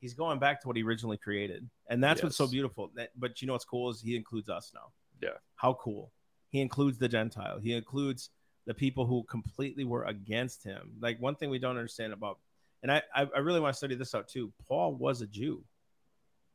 He's 0.00 0.14
going 0.14 0.38
back 0.38 0.60
to 0.62 0.68
what 0.68 0.76
he 0.76 0.82
originally 0.82 1.16
created, 1.16 1.68
and 1.88 2.02
that's 2.02 2.22
what's 2.22 2.36
so 2.36 2.46
beautiful. 2.46 2.90
That, 2.94 3.10
but 3.16 3.40
you 3.40 3.46
know 3.46 3.54
what's 3.54 3.64
cool 3.64 3.88
is 3.90 4.02
he 4.02 4.16
includes 4.16 4.50
us 4.50 4.70
now. 4.74 4.92
Yeah. 5.22 5.36
How 5.54 5.74
cool! 5.74 6.12
He 6.48 6.60
includes 6.60 6.98
the 6.98 7.08
Gentile. 7.08 7.58
He 7.58 7.72
includes 7.72 8.30
the 8.66 8.74
people 8.74 9.06
who 9.06 9.22
completely 9.24 9.84
were 9.84 10.04
against 10.04 10.64
him. 10.64 10.92
Like 11.00 11.20
one 11.20 11.34
thing 11.34 11.50
we 11.50 11.58
don't 11.58 11.76
understand 11.76 12.12
about, 12.12 12.38
and 12.82 12.90
I 12.90 13.02
I, 13.14 13.38
really 13.38 13.60
want 13.60 13.74
to 13.74 13.76
study 13.76 13.94
this 13.94 14.14
out 14.14 14.28
too. 14.28 14.52
Paul 14.66 14.94
was 14.94 15.20
a 15.20 15.26
Jew, 15.26 15.64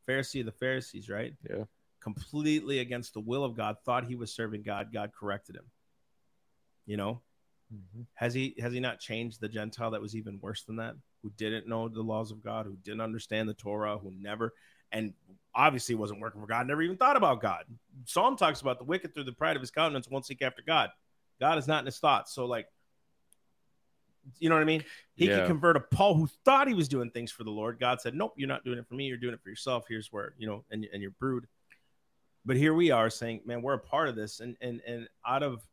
Pharisee 0.07 0.39
of 0.39 0.45
the 0.45 0.51
Pharisees, 0.51 1.09
right? 1.09 1.33
Yeah. 1.49 1.65
Completely 1.99 2.79
against 2.79 3.13
the 3.13 3.19
will 3.19 3.43
of 3.43 3.55
God. 3.55 3.77
Thought 3.85 4.05
he 4.05 4.15
was 4.15 4.33
serving 4.33 4.63
God. 4.63 4.91
God 4.93 5.11
corrected 5.17 5.55
him. 5.55 5.65
You 6.85 6.97
know, 6.97 7.21
Mhm. 7.73 8.05
has 8.15 8.33
he 8.33 8.55
has 8.59 8.73
he 8.73 8.79
not 8.79 8.99
changed 8.99 9.39
the 9.39 9.49
Gentile 9.49 9.91
that 9.91 10.01
was 10.01 10.15
even 10.15 10.39
worse 10.39 10.63
than 10.63 10.77
that? 10.77 10.95
Who 11.21 11.29
didn't 11.31 11.67
know 11.67 11.87
the 11.87 12.01
laws 12.01 12.31
of 12.31 12.41
God, 12.41 12.65
who 12.65 12.77
didn't 12.77 13.01
understand 13.01 13.47
the 13.47 13.53
Torah, 13.53 13.97
who 13.97 14.11
never 14.11 14.53
and 14.91 15.13
obviously 15.53 15.93
wasn't 15.93 16.19
working 16.19 16.41
for 16.41 16.47
God, 16.47 16.65
never 16.65 16.81
even 16.81 16.97
thought 16.97 17.15
about 17.15 17.41
God. 17.41 17.65
Psalm 18.05 18.35
talks 18.35 18.61
about 18.61 18.79
the 18.79 18.83
wicked 18.83 19.13
through 19.13 19.25
the 19.25 19.31
pride 19.33 19.55
of 19.55 19.61
his 19.61 19.69
countenance 19.69 20.07
won't 20.07 20.25
seek 20.25 20.41
after 20.41 20.63
God. 20.63 20.89
God 21.39 21.57
is 21.57 21.67
not 21.67 21.79
in 21.79 21.85
his 21.85 21.99
thoughts. 21.99 22.33
So 22.33 22.45
like 22.45 22.67
you 24.37 24.49
know 24.49 24.55
what 24.55 24.61
I 24.61 24.65
mean? 24.65 24.83
He 25.15 25.27
Yeah. 25.27 25.37
could 25.39 25.47
convert 25.47 25.75
a 25.75 25.79
Paul 25.79 26.13
who 26.13 26.27
thought 26.45 26.67
he 26.67 26.73
was 26.75 26.87
doing 26.87 27.09
things 27.09 27.31
for 27.31 27.43
the 27.43 27.49
Lord. 27.49 27.79
God 27.79 27.99
said, 27.99 28.13
Nope, 28.13 28.33
you're 28.35 28.47
not 28.47 28.63
doing 28.63 28.77
it 28.77 28.85
for 28.87 28.93
me, 28.93 29.05
you're 29.07 29.17
doing 29.17 29.33
it 29.33 29.41
for 29.41 29.49
yourself. 29.49 29.85
Here's 29.87 30.11
where, 30.11 30.33
you 30.37 30.45
know, 30.47 30.63
and 30.71 30.85
and 30.93 31.01
your 31.01 31.11
brood. 31.11 31.47
But 32.45 32.55
here 32.57 32.73
we 32.73 32.91
are 32.91 33.09
saying, 33.09 33.41
man, 33.45 33.61
we're 33.61 33.73
a 33.73 33.79
part 33.79 34.07
of 34.09 34.15
this. 34.15 34.39
And 34.39 34.55
and 34.61 34.81
and 34.85 35.07
out 35.25 35.41
of 35.43 35.63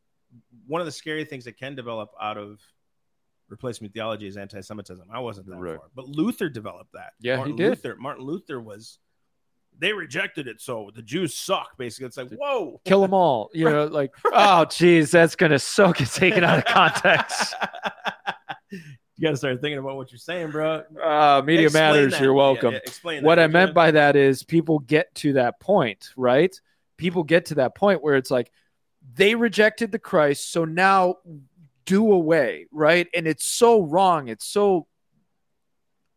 one 0.66 0.80
of 0.80 0.86
the 0.86 0.92
scary 0.92 1.24
things 1.24 1.44
that 1.44 1.56
can 1.58 1.74
develop 1.74 2.10
out 2.20 2.38
of 2.38 2.60
replacement 3.48 3.94
theology 3.94 4.26
is 4.26 4.36
anti-Semitism. 4.36 5.06
I 5.10 5.20
wasn't 5.20 5.46
that 5.48 5.56
Right. 5.56 5.78
far, 5.78 5.88
but 5.94 6.08
Luther 6.08 6.48
developed 6.48 6.92
that. 6.94 7.12
Yeah, 7.20 7.44
he 7.44 7.52
did. 7.52 7.68
Luther, 7.70 7.96
Martin 7.96 8.24
Luther 8.24 8.60
was. 8.60 8.98
They 9.78 9.92
rejected 9.92 10.48
it, 10.48 10.60
so 10.60 10.90
the 10.94 11.02
Jews 11.02 11.34
suck. 11.34 11.76
Basically, 11.76 12.06
it's 12.06 12.16
like 12.16 12.30
whoa, 12.30 12.80
Kill 12.84 13.02
them 13.02 13.12
all. 13.12 13.50
You 13.52 13.68
know, 13.68 13.84
like, 13.90 14.12
oh, 14.24 14.64
geez, 14.64 15.10
that's 15.10 15.36
going 15.36 15.52
to 15.52 15.58
so 15.58 15.92
get 15.92 16.08
taken 16.08 16.44
out 16.44 16.58
of 16.58 16.64
context. 16.64 17.54
you 18.70 18.80
got 19.22 19.30
to 19.30 19.36
start 19.36 19.60
thinking 19.60 19.78
about 19.78 19.96
what 19.96 20.10
you're 20.10 20.18
saying, 20.18 20.50
bro. 20.50 20.82
Uh, 21.02 21.42
media 21.44 21.66
Explain 21.66 21.82
matters. 21.82 22.12
that. 22.12 22.22
You're 22.22 22.32
welcome. 22.32 22.72
yeah, 22.72 22.78
explain 22.78 23.22
what 23.22 23.36
that, 23.36 23.44
I 23.44 23.46
meant 23.48 23.74
by 23.74 23.90
that 23.90 24.16
is 24.16 24.42
people 24.42 24.78
get 24.78 25.14
to 25.16 25.34
that 25.34 25.60
point, 25.60 26.10
right? 26.16 26.58
People 26.96 27.22
get 27.22 27.46
to 27.46 27.56
that 27.56 27.74
point 27.74 28.02
where 28.02 28.16
it's 28.16 28.30
like 28.30 28.50
they 29.14 29.34
rejected 29.34 29.92
the 29.92 29.98
Christ, 29.98 30.50
so 30.50 30.64
now 30.64 31.16
do 31.84 32.12
away, 32.12 32.66
right? 32.72 33.08
And 33.14 33.26
it's 33.26 33.44
so 33.44 33.82
wrong. 33.82 34.28
It's 34.28 34.46
so 34.46 34.86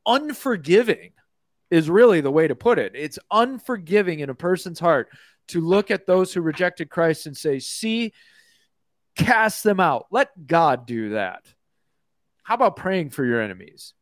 unforgiving, 0.05 1.11
is 1.71 1.89
really 1.89 2.21
the 2.21 2.31
way 2.31 2.47
to 2.47 2.55
put 2.55 2.79
it. 2.79 2.93
It's 2.95 3.19
unforgiving 3.31 4.19
in 4.19 4.29
a 4.29 4.35
person's 4.35 4.79
heart 4.79 5.09
to 5.49 5.61
look 5.61 5.91
at 5.91 6.05
those 6.05 6.33
who 6.33 6.41
rejected 6.41 6.89
Christ 6.89 7.25
and 7.25 7.35
say, 7.35 7.59
see, 7.59 8.13
cast 9.15 9.63
them 9.63 9.79
out. 9.79 10.07
Let 10.11 10.47
God 10.47 10.85
do 10.85 11.09
that. 11.11 11.43
How 12.43 12.55
about 12.55 12.75
praying 12.75 13.11
for 13.11 13.23
your 13.23 13.41
enemies? 13.41 13.93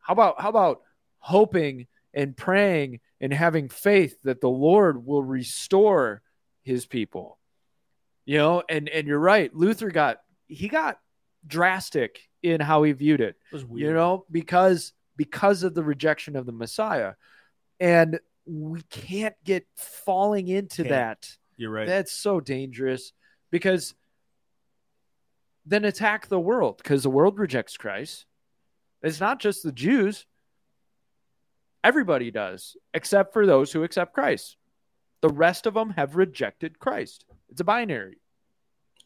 How 0.00 0.12
about 0.14 0.40
how 0.40 0.48
about 0.48 0.80
hoping 1.18 1.86
and 2.12 2.36
praying 2.36 3.00
and 3.20 3.32
having 3.32 3.68
faith 3.68 4.20
that 4.24 4.40
the 4.40 4.48
Lord 4.48 5.06
will 5.06 5.22
restore 5.22 6.22
his 6.62 6.84
people? 6.84 7.38
You 8.24 8.38
know, 8.38 8.62
and 8.68 8.88
and 8.88 9.06
you're 9.06 9.18
right. 9.18 9.54
Luther 9.54 9.90
got 9.90 10.18
he 10.48 10.68
got 10.68 10.98
drastic 11.46 12.18
in 12.42 12.60
how 12.60 12.82
he 12.82 12.92
viewed 12.92 13.20
it 13.20 13.36
It 13.52 13.66
you 13.72 13.92
know 13.92 14.24
because 14.30 14.92
because 15.16 15.62
of 15.62 15.74
the 15.74 15.82
rejection 15.84 16.36
of 16.36 16.46
the 16.46 16.52
messiah 16.52 17.12
and 17.80 18.18
we 18.44 18.82
can't 18.90 19.34
get 19.44 19.66
falling 19.76 20.48
into 20.48 20.82
Can't. 20.82 20.88
that 20.90 21.28
you're 21.56 21.70
right. 21.70 21.86
that's 21.86 22.12
so 22.12 22.40
dangerous 22.40 23.12
because 23.50 23.94
then 25.64 25.84
attack 25.84 26.26
the 26.28 26.40
world 26.40 26.78
because 26.78 27.02
the 27.02 27.10
world 27.10 27.38
rejects 27.38 27.76
christ 27.76 28.26
it's 29.02 29.20
not 29.20 29.38
just 29.38 29.62
the 29.62 29.72
jews 29.72 30.26
everybody 31.84 32.30
does 32.30 32.76
except 32.94 33.32
for 33.32 33.46
those 33.46 33.72
who 33.72 33.82
accept 33.84 34.12
christ 34.14 34.56
the 35.20 35.28
rest 35.28 35.66
of 35.66 35.74
them 35.74 35.90
have 35.90 36.16
rejected 36.16 36.78
christ 36.78 37.24
it's 37.48 37.60
a 37.60 37.64
binary 37.64 38.18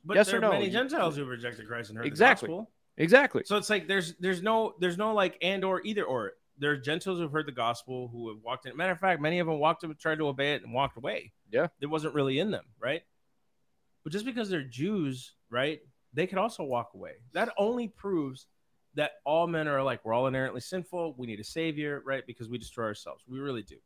but 0.05 0.17
yes 0.17 0.27
there 0.29 0.37
or 0.37 0.39
are 0.39 0.43
no? 0.43 0.51
many 0.53 0.71
Gentiles 0.71 1.17
who 1.17 1.25
rejected 1.25 1.67
Christ 1.67 1.91
and 1.91 1.99
heard 1.99 2.07
Exactly. 2.07 2.47
the 2.47 2.53
gospel. 2.55 2.71
Exactly 2.97 3.43
So 3.45 3.57
it's 3.57 3.71
like 3.71 3.87
there's 3.89 4.15
there's 4.21 4.43
no 4.43 4.75
there's 4.81 4.99
no 4.99 5.15
like 5.15 5.37
and 5.43 5.65
or 5.65 5.81
either 5.85 6.05
or. 6.05 6.33
There 6.59 6.71
are 6.71 6.77
Gentiles 6.79 7.19
who've 7.19 7.31
heard 7.31 7.47
the 7.47 7.53
gospel 7.53 8.09
who 8.09 8.31
have 8.31 8.39
walked 8.43 8.65
in. 8.65 8.75
Matter 8.75 8.93
of 8.93 8.99
fact, 8.99 9.21
many 9.21 9.41
of 9.41 9.47
them 9.47 9.59
walked 9.59 9.85
up, 9.85 9.99
tried 9.99 10.17
to 10.17 10.29
obey 10.29 10.55
it, 10.55 10.63
and 10.63 10.73
walked 10.73 10.97
away. 10.97 11.33
Yeah. 11.51 11.67
it 11.83 11.87
wasn't 11.87 12.15
really 12.15 12.39
in 12.39 12.51
them, 12.51 12.65
right? 12.81 13.03
But 14.05 14.13
just 14.15 14.25
because 14.25 14.49
they're 14.49 14.63
Jews, 14.63 15.35
right, 15.51 15.81
they 16.15 16.27
could 16.27 16.39
also 16.39 16.65
walk 16.65 16.93
away. 16.95 17.17
That 17.35 17.51
only 17.59 17.89
proves 17.89 18.47
that 18.95 19.13
all 19.25 19.47
men 19.47 19.69
are 19.69 19.83
like 19.83 20.05
we're 20.05 20.15
all 20.15 20.27
inherently 20.27 20.63
sinful. 20.63 21.15
We 21.19 21.27
need 21.27 21.41
a 21.41 21.45
savior, 21.45 22.03
right? 22.05 22.27
Because 22.27 22.49
we 22.49 22.57
destroy 22.57 22.87
ourselves. 22.87 23.25
We 23.29 23.39
really 23.39 23.63
do. 23.63 23.77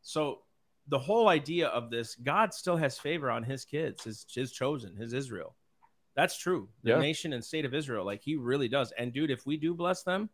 So 0.00 0.40
the 0.88 0.98
whole 0.98 1.28
idea 1.28 1.68
of 1.68 1.90
this, 1.90 2.14
God 2.14 2.54
still 2.54 2.76
has 2.76 2.98
favor 2.98 3.30
on 3.30 3.42
His 3.42 3.64
kids, 3.64 4.04
His 4.04 4.26
His 4.34 4.52
chosen, 4.52 4.96
His 4.96 5.12
Israel. 5.12 5.54
That's 6.18 6.36
true. 6.36 6.68
The 6.82 6.90
Yeah. 6.90 6.98
nation 6.98 7.32
and 7.32 7.44
state 7.44 7.64
of 7.64 7.72
Israel, 7.72 8.04
like 8.04 8.22
He 8.22 8.34
really 8.34 8.66
does. 8.66 8.90
And 8.98 9.12
dude, 9.12 9.30
if 9.30 9.46
we 9.46 9.56
do 9.56 9.72
bless 9.72 10.02
them 10.02 10.28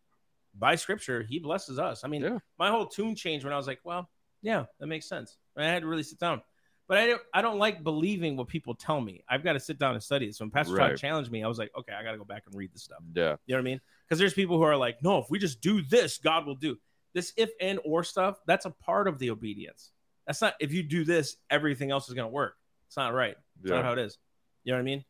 by 0.55 0.77
Scripture, 0.77 1.23
He 1.23 1.39
blesses 1.39 1.79
us. 1.79 2.05
I 2.05 2.09
mean, 2.09 2.23
Yeah. 2.23 2.39
my 2.59 2.71
whole 2.71 2.87
tune 2.87 3.15
changed 3.15 3.45
when 3.45 3.53
I 3.53 3.59
was 3.59 3.67
like, 3.67 3.81
well, 3.85 4.09
yeah, 4.41 4.65
that 4.81 4.87
makes 4.87 5.07
sense. 5.07 5.37
I 5.59 5.65
had 5.67 5.83
to 5.83 5.87
really 5.87 6.03
sit 6.03 6.19
down. 6.19 6.41
But 6.89 6.97
I 6.99 7.07
don't, 7.09 7.23
I 7.35 7.43
don't 7.43 7.59
like 7.59 7.83
believing 7.83 8.35
what 8.39 8.49
people 8.49 8.75
tell 8.75 8.99
me. 8.99 9.25
I've 9.29 9.45
got 9.45 9.53
to 9.55 9.61
sit 9.61 9.79
down 9.79 9.93
and 9.93 10.03
study 10.03 10.27
it. 10.27 10.35
So 10.37 10.45
when 10.47 10.51
Pastor 10.51 10.75
Todd 10.75 10.97
challenged 10.97 11.31
me, 11.31 11.45
I 11.45 11.49
was 11.49 11.59
like, 11.59 11.71
okay, 11.79 11.93
I 11.93 12.03
got 12.03 12.13
to 12.13 12.19
go 12.19 12.25
back 12.25 12.45
and 12.47 12.55
read 12.55 12.73
this 12.73 12.83
stuff. 12.85 13.03
yeah 13.15 13.37
You 13.45 13.55
know 13.55 13.57
what 13.57 13.59
I 13.59 13.63
mean? 13.63 13.81
Because 14.09 14.19
there's 14.19 14.33
people 14.35 14.57
who 14.57 14.63
are 14.63 14.77
like, 14.79 15.03
no, 15.03 15.19
if 15.19 15.29
we 15.29 15.39
just 15.39 15.61
do 15.61 15.83
this, 15.83 16.17
God 16.17 16.47
will 16.47 16.55
do 16.57 16.79
this. 17.13 17.35
If 17.37 17.51
and 17.61 17.79
or 17.85 18.05
stuff, 18.05 18.39
that's 18.47 18.65
a 18.65 18.71
part 18.71 19.07
of 19.07 19.19
the 19.19 19.29
obedience. 19.31 19.93
That's 20.27 20.41
not 20.41 20.55
if 20.61 20.73
you 20.73 20.83
do 20.83 21.05
this, 21.05 21.37
everything 21.51 21.91
else 21.91 22.09
is 22.09 22.15
going 22.15 22.27
to 22.27 22.33
work. 22.33 22.57
It's 22.87 22.97
not 22.97 23.13
right. 23.13 23.37
It's 23.61 23.69
Yeah. 23.71 23.77
not 23.77 23.85
how 23.85 23.93
it 23.93 23.99
is. 23.99 24.19
You 24.65 24.73
know 24.73 24.79
what 24.79 24.83
I 24.83 24.85
mean? 24.85 25.05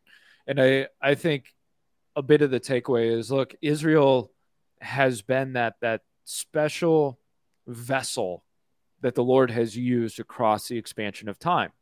And 0.47 0.61
I, 0.61 0.89
I 1.01 1.15
think 1.15 1.47
a 2.17 2.23
bit 2.23 2.43
of 2.43 2.51
the 2.51 2.61
takeaway 2.61 3.11
is 3.11 3.31
look, 3.31 3.55
Israel 3.63 4.31
has 4.81 5.23
been 5.23 5.55
that 5.55 5.75
that 5.81 6.03
special 6.25 7.19
vessel 7.67 8.45
that 9.01 9.15
the 9.15 9.25
Lord 9.25 9.51
has 9.51 9.77
used 9.77 10.21
across 10.21 10.69
the 10.69 10.79
expansion 10.79 11.29
of 11.29 11.39
time, 11.39 11.73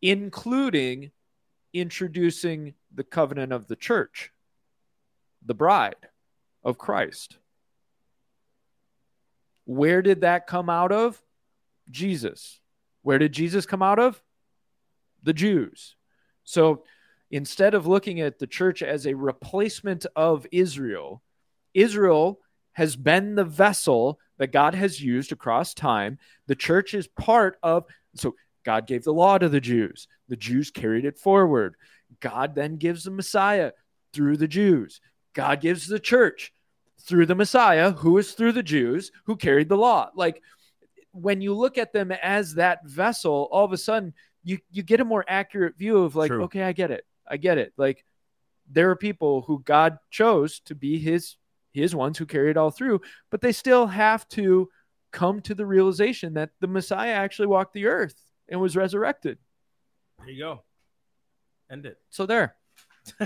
including 0.00 1.10
introducing 1.72 2.74
the 2.94 3.04
covenant 3.04 3.52
of 3.52 3.66
the 3.66 3.76
church, 3.76 4.30
the 5.44 5.54
bride 5.54 6.08
of 6.64 6.78
Christ. 6.78 7.38
Where 9.66 10.00
did 10.00 10.22
that 10.22 10.46
come 10.46 10.70
out 10.70 10.92
of? 10.92 11.20
Jesus. 11.90 12.60
Where 13.02 13.18
did 13.18 13.32
Jesus 13.32 13.66
come 13.66 13.82
out 13.82 13.98
of? 13.98 14.22
The 15.22 15.32
Jews. 15.32 15.96
So 16.44 16.84
instead 17.30 17.74
of 17.74 17.86
looking 17.86 18.20
at 18.20 18.38
the 18.38 18.46
church 18.46 18.82
as 18.82 19.06
a 19.06 19.14
replacement 19.14 20.06
of 20.14 20.46
Israel, 20.52 21.22
Israel 21.74 22.40
has 22.72 22.96
been 22.96 23.34
the 23.34 23.44
vessel 23.44 24.18
that 24.38 24.52
God 24.52 24.74
has 24.74 25.00
used 25.00 25.32
across 25.32 25.74
time. 25.74 26.18
The 26.46 26.54
church 26.54 26.94
is 26.94 27.08
part 27.08 27.58
of, 27.62 27.84
so 28.14 28.34
God 28.64 28.86
gave 28.86 29.04
the 29.04 29.14
law 29.14 29.38
to 29.38 29.48
the 29.48 29.60
Jews. 29.60 30.08
The 30.28 30.36
Jews 30.36 30.70
carried 30.70 31.04
it 31.04 31.18
forward. 31.18 31.76
God 32.20 32.54
then 32.54 32.76
gives 32.76 33.04
the 33.04 33.10
Messiah 33.10 33.72
through 34.12 34.36
the 34.36 34.48
Jews. 34.48 35.00
God 35.34 35.60
gives 35.60 35.86
the 35.86 36.00
church 36.00 36.52
through 37.02 37.26
the 37.26 37.34
Messiah, 37.34 37.92
who 37.92 38.18
is 38.18 38.32
through 38.32 38.52
the 38.52 38.62
Jews 38.62 39.12
who 39.24 39.36
carried 39.36 39.68
the 39.68 39.76
law. 39.76 40.10
Like 40.14 40.42
when 41.12 41.40
you 41.40 41.54
look 41.54 41.78
at 41.78 41.92
them 41.92 42.10
as 42.10 42.54
that 42.54 42.84
vessel, 42.84 43.48
all 43.50 43.64
of 43.64 43.72
a 43.72 43.78
sudden 43.78 44.12
you 44.42 44.58
you 44.70 44.82
get 44.82 45.00
a 45.00 45.04
more 45.04 45.24
accurate 45.26 45.76
view 45.76 45.98
of 45.98 46.16
like, 46.16 46.30
True. 46.30 46.44
okay, 46.44 46.62
I 46.62 46.72
get 46.72 46.90
it. 46.90 47.04
I 47.28 47.36
get 47.36 47.58
it. 47.58 47.72
Like 47.76 48.04
there 48.70 48.90
are 48.90 48.96
people 48.96 49.42
who 49.42 49.62
God 49.62 49.98
chose 50.10 50.60
to 50.60 50.74
be 50.74 50.98
his 50.98 51.36
his 51.72 51.94
ones 51.94 52.16
who 52.16 52.24
carry 52.24 52.50
it 52.50 52.56
all 52.56 52.70
through, 52.70 53.02
but 53.30 53.40
they 53.42 53.52
still 53.52 53.86
have 53.86 54.26
to 54.28 54.68
come 55.12 55.40
to 55.42 55.54
the 55.54 55.66
realization 55.66 56.34
that 56.34 56.50
the 56.60 56.66
Messiah 56.66 57.12
actually 57.12 57.48
walked 57.48 57.74
the 57.74 57.86
earth 57.86 58.14
and 58.48 58.60
was 58.60 58.76
resurrected. 58.76 59.38
There 60.18 60.30
you 60.30 60.42
go. 60.42 60.62
End 61.70 61.86
it. 61.86 61.98
So 62.10 62.26
there. 62.26 62.56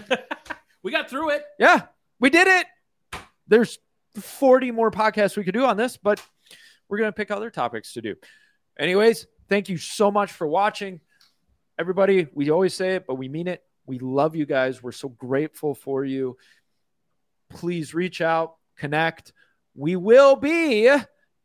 we 0.82 0.90
got 0.90 1.08
through 1.08 1.30
it. 1.30 1.44
Yeah, 1.58 1.82
we 2.18 2.30
did 2.30 2.48
it. 2.48 2.66
There's 3.46 3.78
40 4.16 4.70
more 4.72 4.90
podcasts 4.90 5.36
we 5.36 5.44
could 5.44 5.54
do 5.54 5.64
on 5.64 5.76
this, 5.76 5.96
but 5.96 6.22
we're 6.88 6.98
going 6.98 7.08
to 7.08 7.16
pick 7.16 7.30
other 7.30 7.50
topics 7.50 7.92
to 7.94 8.02
do. 8.02 8.16
Anyways, 8.78 9.26
thank 9.48 9.68
you 9.68 9.78
so 9.78 10.10
much 10.10 10.32
for 10.32 10.46
watching. 10.46 11.00
Everybody, 11.78 12.26
we 12.34 12.50
always 12.50 12.74
say 12.74 12.96
it, 12.96 13.06
but 13.06 13.14
we 13.14 13.28
mean 13.28 13.48
it. 13.48 13.62
We 13.86 13.98
love 13.98 14.36
you 14.36 14.46
guys. 14.46 14.82
We're 14.82 14.92
so 14.92 15.08
grateful 15.08 15.74
for 15.74 16.04
you. 16.04 16.36
Please 17.48 17.94
reach 17.94 18.20
out, 18.20 18.56
connect. 18.76 19.32
We 19.74 19.96
will 19.96 20.36
be 20.36 20.88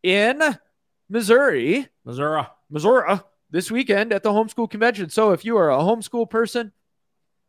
in 0.03 0.57
Missouri, 1.09 1.87
Missouri. 2.03 2.43
Missouri 2.69 3.19
this 3.51 3.71
weekend 3.71 4.11
at 4.11 4.23
the 4.23 4.29
homeschool 4.29 4.69
convention. 4.69 5.09
So 5.09 5.31
if 5.31 5.45
you 5.45 5.57
are 5.57 5.71
a 5.71 5.77
homeschool 5.77 6.29
person, 6.29 6.71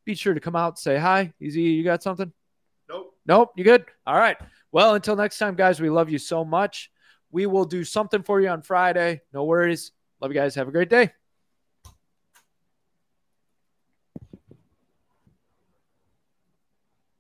be 0.05 0.15
sure 0.15 0.35
to 0.35 0.41
come 0.41 0.57
out, 0.57 0.79
say 0.79 0.97
hi. 0.97 1.33
Easy, 1.41 1.63
you 1.63 1.85
got 1.85 2.03
something? 2.03 2.33
Nope. 2.89 3.15
Nope, 3.27 3.53
you 3.57 3.65
good? 3.65 3.85
All 4.07 4.17
right. 4.17 4.37
Well, 4.71 4.95
until 4.95 5.17
next 5.17 5.39
time, 5.39 5.57
guys, 5.57 5.81
we 5.81 5.91
love 5.91 6.09
you 6.09 6.19
so 6.19 6.45
much. 6.45 6.91
We 7.31 7.47
will 7.47 7.65
do 7.65 7.83
something 7.83 8.23
for 8.23 8.41
you 8.41 8.49
on 8.49 8.63
Friday. 8.63 9.23
No 9.33 9.45
worries. 9.45 9.93
Love 10.21 10.31
you 10.31 10.39
guys. 10.39 10.55
Have 10.55 10.69
a 10.69 10.73
great 10.73 10.91
day. 10.91 11.13